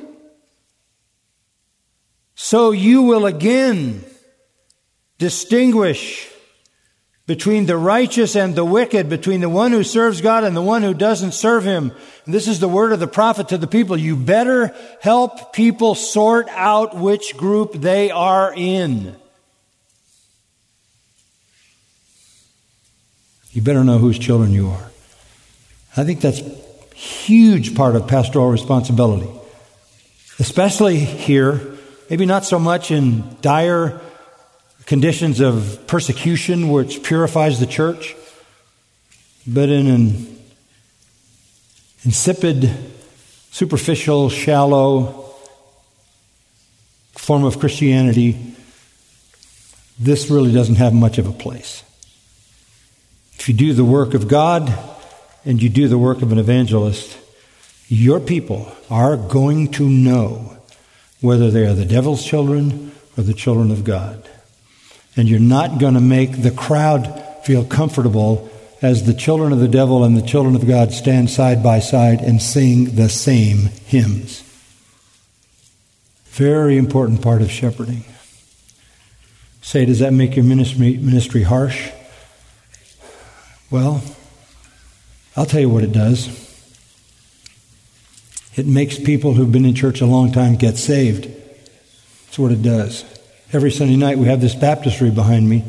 So 2.34 2.70
you 2.70 3.02
will 3.02 3.26
again 3.26 4.04
distinguish 5.18 6.28
between 7.26 7.66
the 7.66 7.76
righteous 7.76 8.34
and 8.34 8.54
the 8.54 8.64
wicked, 8.64 9.08
between 9.08 9.40
the 9.40 9.48
one 9.48 9.70
who 9.70 9.84
serves 9.84 10.20
God 10.20 10.44
and 10.44 10.56
the 10.56 10.62
one 10.62 10.82
who 10.82 10.92
doesn't 10.92 11.32
serve 11.32 11.64
Him. 11.64 11.92
And 12.24 12.34
this 12.34 12.48
is 12.48 12.58
the 12.58 12.68
word 12.68 12.92
of 12.92 13.00
the 13.00 13.06
prophet 13.06 13.48
to 13.48 13.58
the 13.58 13.68
people. 13.68 13.96
You 13.96 14.16
better 14.16 14.74
help 15.00 15.52
people 15.52 15.94
sort 15.94 16.48
out 16.50 16.96
which 16.96 17.36
group 17.36 17.74
they 17.74 18.10
are 18.10 18.52
in. 18.54 19.16
You 23.52 23.62
better 23.62 23.84
know 23.84 23.98
whose 23.98 24.18
children 24.18 24.52
you 24.52 24.68
are. 24.70 24.90
I 25.96 26.04
think 26.04 26.20
that's 26.20 26.40
huge 26.94 27.74
part 27.74 27.96
of 27.96 28.08
pastoral 28.08 28.50
responsibility. 28.50 29.30
Especially 30.38 30.98
here, 30.98 31.60
maybe 32.08 32.24
not 32.24 32.44
so 32.44 32.58
much 32.58 32.90
in 32.90 33.36
dire 33.42 34.00
conditions 34.86 35.40
of 35.40 35.86
persecution 35.86 36.70
which 36.70 37.02
purifies 37.02 37.60
the 37.60 37.66
church, 37.66 38.16
but 39.46 39.68
in 39.68 39.86
an 39.86 40.38
insipid, 42.04 42.70
superficial, 43.50 44.30
shallow 44.30 45.22
form 47.12 47.44
of 47.44 47.58
Christianity, 47.60 48.56
this 49.98 50.30
really 50.30 50.52
doesn't 50.52 50.76
have 50.76 50.94
much 50.94 51.18
of 51.18 51.28
a 51.28 51.32
place. 51.32 51.84
If 53.42 53.48
you 53.48 53.54
do 53.56 53.72
the 53.72 53.84
work 53.84 54.14
of 54.14 54.28
God 54.28 54.72
and 55.44 55.60
you 55.60 55.68
do 55.68 55.88
the 55.88 55.98
work 55.98 56.22
of 56.22 56.30
an 56.30 56.38
evangelist, 56.38 57.18
your 57.88 58.20
people 58.20 58.70
are 58.88 59.16
going 59.16 59.72
to 59.72 59.88
know 59.88 60.58
whether 61.20 61.50
they 61.50 61.66
are 61.66 61.74
the 61.74 61.84
devil's 61.84 62.24
children 62.24 62.92
or 63.18 63.24
the 63.24 63.34
children 63.34 63.72
of 63.72 63.82
God. 63.82 64.30
And 65.16 65.28
you're 65.28 65.40
not 65.40 65.80
going 65.80 65.94
to 65.94 66.00
make 66.00 66.42
the 66.42 66.52
crowd 66.52 67.20
feel 67.42 67.64
comfortable 67.64 68.48
as 68.80 69.06
the 69.06 69.12
children 69.12 69.52
of 69.52 69.58
the 69.58 69.66
devil 69.66 70.04
and 70.04 70.16
the 70.16 70.22
children 70.22 70.54
of 70.54 70.68
God 70.68 70.92
stand 70.92 71.28
side 71.28 71.64
by 71.64 71.80
side 71.80 72.20
and 72.20 72.40
sing 72.40 72.94
the 72.94 73.08
same 73.08 73.70
hymns. 73.86 74.44
Very 76.26 76.76
important 76.76 77.22
part 77.22 77.42
of 77.42 77.50
shepherding. 77.50 78.04
Say, 79.62 79.84
does 79.84 79.98
that 79.98 80.12
make 80.12 80.36
your 80.36 80.44
ministry, 80.44 80.96
ministry 80.96 81.42
harsh? 81.42 81.90
Well, 83.72 84.02
I'll 85.34 85.46
tell 85.46 85.60
you 85.60 85.70
what 85.70 85.82
it 85.82 85.92
does. 85.92 86.28
It 88.54 88.66
makes 88.66 88.98
people 88.98 89.32
who've 89.32 89.50
been 89.50 89.64
in 89.64 89.74
church 89.74 90.02
a 90.02 90.06
long 90.06 90.30
time 90.30 90.56
get 90.56 90.76
saved. 90.76 91.24
That's 92.26 92.38
what 92.38 92.52
it 92.52 92.60
does. 92.60 93.02
Every 93.50 93.70
Sunday 93.70 93.96
night 93.96 94.18
we 94.18 94.26
have 94.26 94.42
this 94.42 94.54
baptistry 94.54 95.10
behind 95.10 95.48
me. 95.48 95.64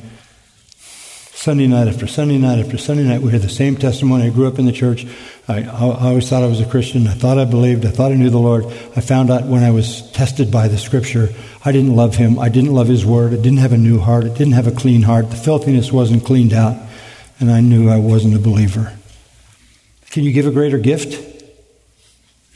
Sunday 1.44 1.68
night 1.68 1.88
after 1.88 2.06
Sunday 2.06 2.38
night 2.38 2.60
after 2.60 2.78
Sunday 2.78 3.04
night, 3.04 3.22
we 3.22 3.32
hear 3.32 3.40
the 3.40 3.48
same 3.48 3.78
testimony. 3.78 4.26
I 4.26 4.30
grew 4.32 4.48
up 4.48 4.60
in 4.60 4.66
the 4.66 4.74
church. 4.74 5.06
I, 5.48 5.64
I, 5.64 6.08
always 6.08 6.30
thought 6.30 6.44
I 6.44 6.48
was 6.48 6.60
a 6.60 6.66
Christian. 6.66 7.08
I 7.08 7.14
thought 7.14 7.38
I 7.38 7.46
believed. 7.46 7.86
I 7.86 7.90
thought 7.90 8.12
I 8.12 8.16
knew 8.16 8.30
the 8.30 8.38
Lord. 8.38 8.66
I 8.98 9.02
found 9.02 9.32
out 9.32 9.46
when 9.46 9.64
I 9.64 9.72
was 9.72 10.10
tested 10.12 10.52
by 10.52 10.68
the 10.68 10.78
Scripture, 10.78 11.30
I 11.64 11.72
didn't 11.72 11.96
love 11.96 12.16
Him. 12.16 12.38
I 12.38 12.50
didn't 12.50 12.74
love 12.74 12.88
His 12.88 13.06
Word. 13.06 13.34
I 13.34 13.38
didn't 13.38 13.58
have 13.58 13.74
a 13.74 13.78
new 13.78 14.00
heart. 14.00 14.26
I 14.26 14.30
didn't 14.30 14.54
have 14.54 14.68
a 14.68 14.72
clean 14.72 15.04
heart. 15.04 15.30
The 15.30 15.36
filthiness 15.38 15.92
wasn't 15.92 16.26
cleaned 16.26 16.54
out, 16.54 16.78
and 17.44 17.52
I 17.52 17.60
knew 17.60 17.90
I 17.90 17.98
wasn't 17.98 18.36
a 18.36 18.40
believer. 18.40 18.94
Can 20.12 20.24
you 20.24 20.32
give 20.32 20.48
a 20.48 20.52
greater 20.52 20.78
gift? 20.78 21.22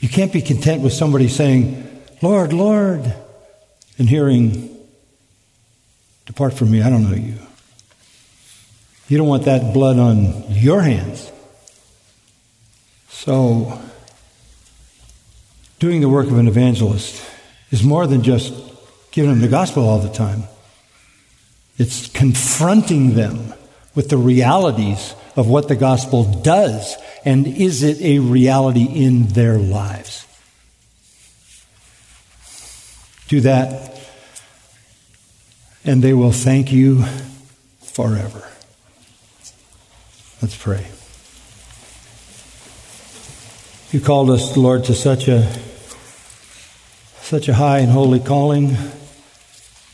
You 0.00 0.08
can't 0.08 0.32
be 0.32 0.40
content 0.40 0.82
with 0.82 0.94
somebody 0.94 1.28
saying, 1.28 2.02
Lord, 2.22 2.54
Lord, 2.54 3.14
and 3.98 4.08
hearing, 4.08 4.74
Depart 6.24 6.54
from 6.54 6.70
me, 6.70 6.80
I 6.80 6.88
don't 6.88 7.02
know 7.02 7.14
you. 7.14 7.34
You 9.08 9.18
don't 9.18 9.28
want 9.28 9.44
that 9.44 9.74
blood 9.74 9.98
on 9.98 10.44
your 10.48 10.80
hands. 10.80 11.30
So, 13.10 13.78
doing 15.80 16.00
the 16.00 16.08
work 16.08 16.28
of 16.28 16.38
an 16.38 16.48
evangelist 16.48 17.22
is 17.70 17.82
more 17.82 18.06
than 18.06 18.22
just 18.22 18.54
giving 19.10 19.32
them 19.32 19.40
the 19.42 19.48
gospel 19.48 19.86
all 19.86 19.98
the 19.98 20.12
time. 20.12 20.44
It's 21.76 22.08
confronting 22.08 23.12
them 23.14 23.52
with 23.98 24.10
the 24.10 24.16
realities 24.16 25.12
of 25.34 25.48
what 25.48 25.66
the 25.66 25.74
gospel 25.74 26.22
does 26.22 26.96
and 27.24 27.48
is 27.48 27.82
it 27.82 28.00
a 28.00 28.20
reality 28.20 28.84
in 28.84 29.26
their 29.30 29.58
lives. 29.58 30.24
Do 33.26 33.40
that, 33.40 34.00
and 35.84 36.00
they 36.00 36.12
will 36.12 36.30
thank 36.30 36.70
you 36.70 37.02
forever. 37.82 38.48
Let's 40.40 40.56
pray. 40.56 40.86
You 43.90 44.00
called 44.00 44.30
us, 44.30 44.56
Lord, 44.56 44.84
to 44.84 44.94
such 44.94 45.26
a 45.26 45.44
such 47.20 47.48
a 47.48 47.54
high 47.54 47.80
and 47.80 47.90
holy 47.90 48.20
calling. 48.20 48.76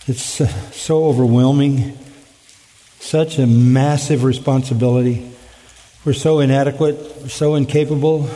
It's 0.07 0.43
so 0.77 1.05
overwhelming, 1.07 1.97
such 3.05 3.39
a 3.39 3.47
massive 3.47 4.25
responsibility. 4.25 5.31
We're 6.07 6.15
so 6.15 6.41
inadequate, 6.41 6.97
we're 7.21 7.29
so 7.29 7.55
incapable. 7.55 8.31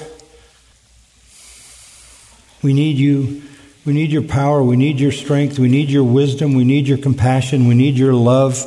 We 2.62 2.74
need 2.74 2.98
you. 2.98 3.42
We 3.86 3.94
need 3.94 4.10
your 4.10 4.22
power. 4.22 4.62
We 4.62 4.76
need 4.76 5.00
your 5.00 5.12
strength. 5.12 5.58
We 5.58 5.68
need 5.68 5.88
your 5.88 6.04
wisdom. 6.04 6.54
We 6.54 6.64
need 6.64 6.86
your 6.86 6.98
compassion. 6.98 7.66
We 7.66 7.74
need 7.74 7.96
your 7.96 8.12
love. 8.12 8.66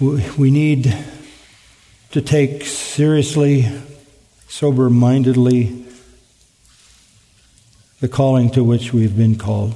We 0.00 0.50
need 0.50 0.96
to 2.12 2.22
take 2.22 2.64
seriously, 2.64 3.66
sober 4.48 4.88
mindedly, 4.88 5.84
the 8.00 8.08
calling 8.08 8.50
to 8.52 8.64
which 8.64 8.94
we've 8.94 9.16
been 9.16 9.36
called. 9.36 9.74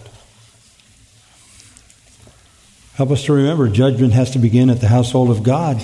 Help 2.94 3.10
us 3.10 3.24
to 3.24 3.32
remember 3.32 3.68
judgment 3.68 4.12
has 4.12 4.32
to 4.32 4.38
begin 4.38 4.68
at 4.68 4.80
the 4.80 4.88
household 4.88 5.30
of 5.30 5.42
God. 5.42 5.82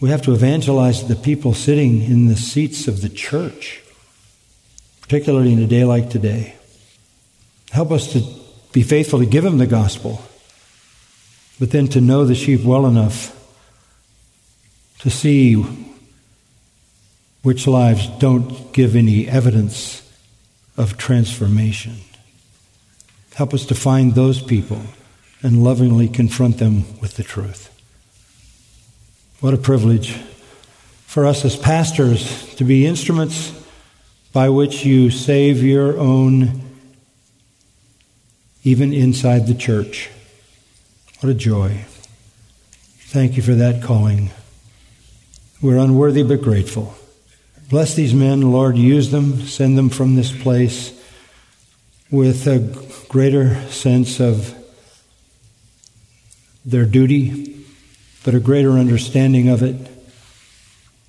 We 0.00 0.10
have 0.10 0.22
to 0.22 0.32
evangelize 0.32 1.06
the 1.06 1.16
people 1.16 1.54
sitting 1.54 2.02
in 2.02 2.26
the 2.26 2.36
seats 2.36 2.88
of 2.88 3.00
the 3.00 3.08
church, 3.08 3.82
particularly 5.00 5.52
in 5.52 5.62
a 5.62 5.66
day 5.66 5.84
like 5.84 6.10
today. 6.10 6.56
Help 7.70 7.90
us 7.90 8.12
to 8.12 8.22
be 8.72 8.82
faithful 8.82 9.18
to 9.18 9.26
give 9.26 9.44
them 9.44 9.58
the 9.58 9.66
gospel, 9.66 10.22
but 11.58 11.70
then 11.70 11.88
to 11.88 12.00
know 12.00 12.24
the 12.24 12.34
sheep 12.34 12.62
well 12.62 12.86
enough 12.86 13.36
to 15.00 15.10
see 15.10 15.54
which 17.42 17.66
lives 17.66 18.06
don't 18.18 18.72
give 18.74 18.94
any 18.94 19.26
evidence 19.26 20.02
of 20.76 20.98
transformation. 20.98 21.96
Help 23.34 23.54
us 23.54 23.64
to 23.66 23.74
find 23.74 24.14
those 24.14 24.42
people 24.42 24.82
and 25.42 25.64
lovingly 25.64 26.08
confront 26.08 26.58
them 26.58 26.84
with 27.00 27.16
the 27.16 27.22
truth. 27.22 27.66
What 29.40 29.54
a 29.54 29.58
privilege 29.58 30.12
for 31.06 31.26
us 31.26 31.44
as 31.44 31.56
pastors 31.56 32.54
to 32.56 32.64
be 32.64 32.86
instruments 32.86 33.52
by 34.32 34.48
which 34.48 34.84
you 34.84 35.10
save 35.10 35.62
your 35.62 35.98
own, 35.98 36.60
even 38.62 38.92
inside 38.92 39.46
the 39.46 39.54
church. 39.54 40.10
What 41.20 41.30
a 41.30 41.34
joy. 41.34 41.84
Thank 42.98 43.36
you 43.36 43.42
for 43.42 43.54
that 43.54 43.82
calling. 43.82 44.30
We're 45.60 45.78
unworthy 45.78 46.22
but 46.22 46.42
grateful. 46.42 46.94
Bless 47.68 47.94
these 47.94 48.14
men, 48.14 48.52
Lord. 48.52 48.76
Use 48.76 49.10
them. 49.10 49.40
Send 49.42 49.76
them 49.76 49.88
from 49.88 50.16
this 50.16 50.30
place 50.30 50.92
with 52.10 52.46
a 52.46 52.58
greater 53.08 53.68
sense 53.68 54.20
of 54.20 54.59
their 56.64 56.84
duty, 56.84 57.64
but 58.24 58.34
a 58.34 58.40
greater 58.40 58.72
understanding 58.72 59.48
of 59.48 59.62
it. 59.62 59.90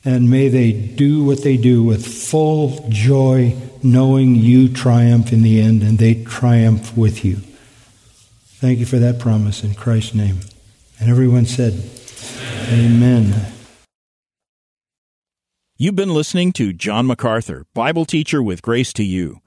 And 0.04 0.30
may 0.30 0.48
they 0.48 0.72
do 0.72 1.24
what 1.24 1.44
they 1.44 1.58
do 1.58 1.84
with 1.84 2.06
full 2.06 2.88
joy, 2.90 3.56
knowing 3.84 4.36
you 4.36 4.68
triumph 4.70 5.32
in 5.32 5.44
the 5.44 5.62
end 5.62 5.84
and 5.84 5.98
they 5.98 6.24
triumph 6.24 6.98
with 6.98 7.24
you. 7.24 7.38
Thank 8.62 8.80
you 8.80 8.86
for 8.86 8.98
that 8.98 9.20
promise 9.20 9.64
in 9.64 9.76
Christ's 9.76 10.16
name. 10.16 10.40
And 11.00 11.10
everyone 11.10 11.46
said, 11.46 11.74
Amen. 12.70 13.34
Amen. 13.34 13.52
You've 15.78 15.96
been 15.96 16.14
listening 16.14 16.52
to 16.54 16.74
John 16.74 17.08
MacArthur, 17.08 17.66
Bible 17.74 18.06
teacher 18.06 18.44
with 18.44 18.62
Grace 18.62 18.94
to 18.94 19.04
You. 19.04 19.42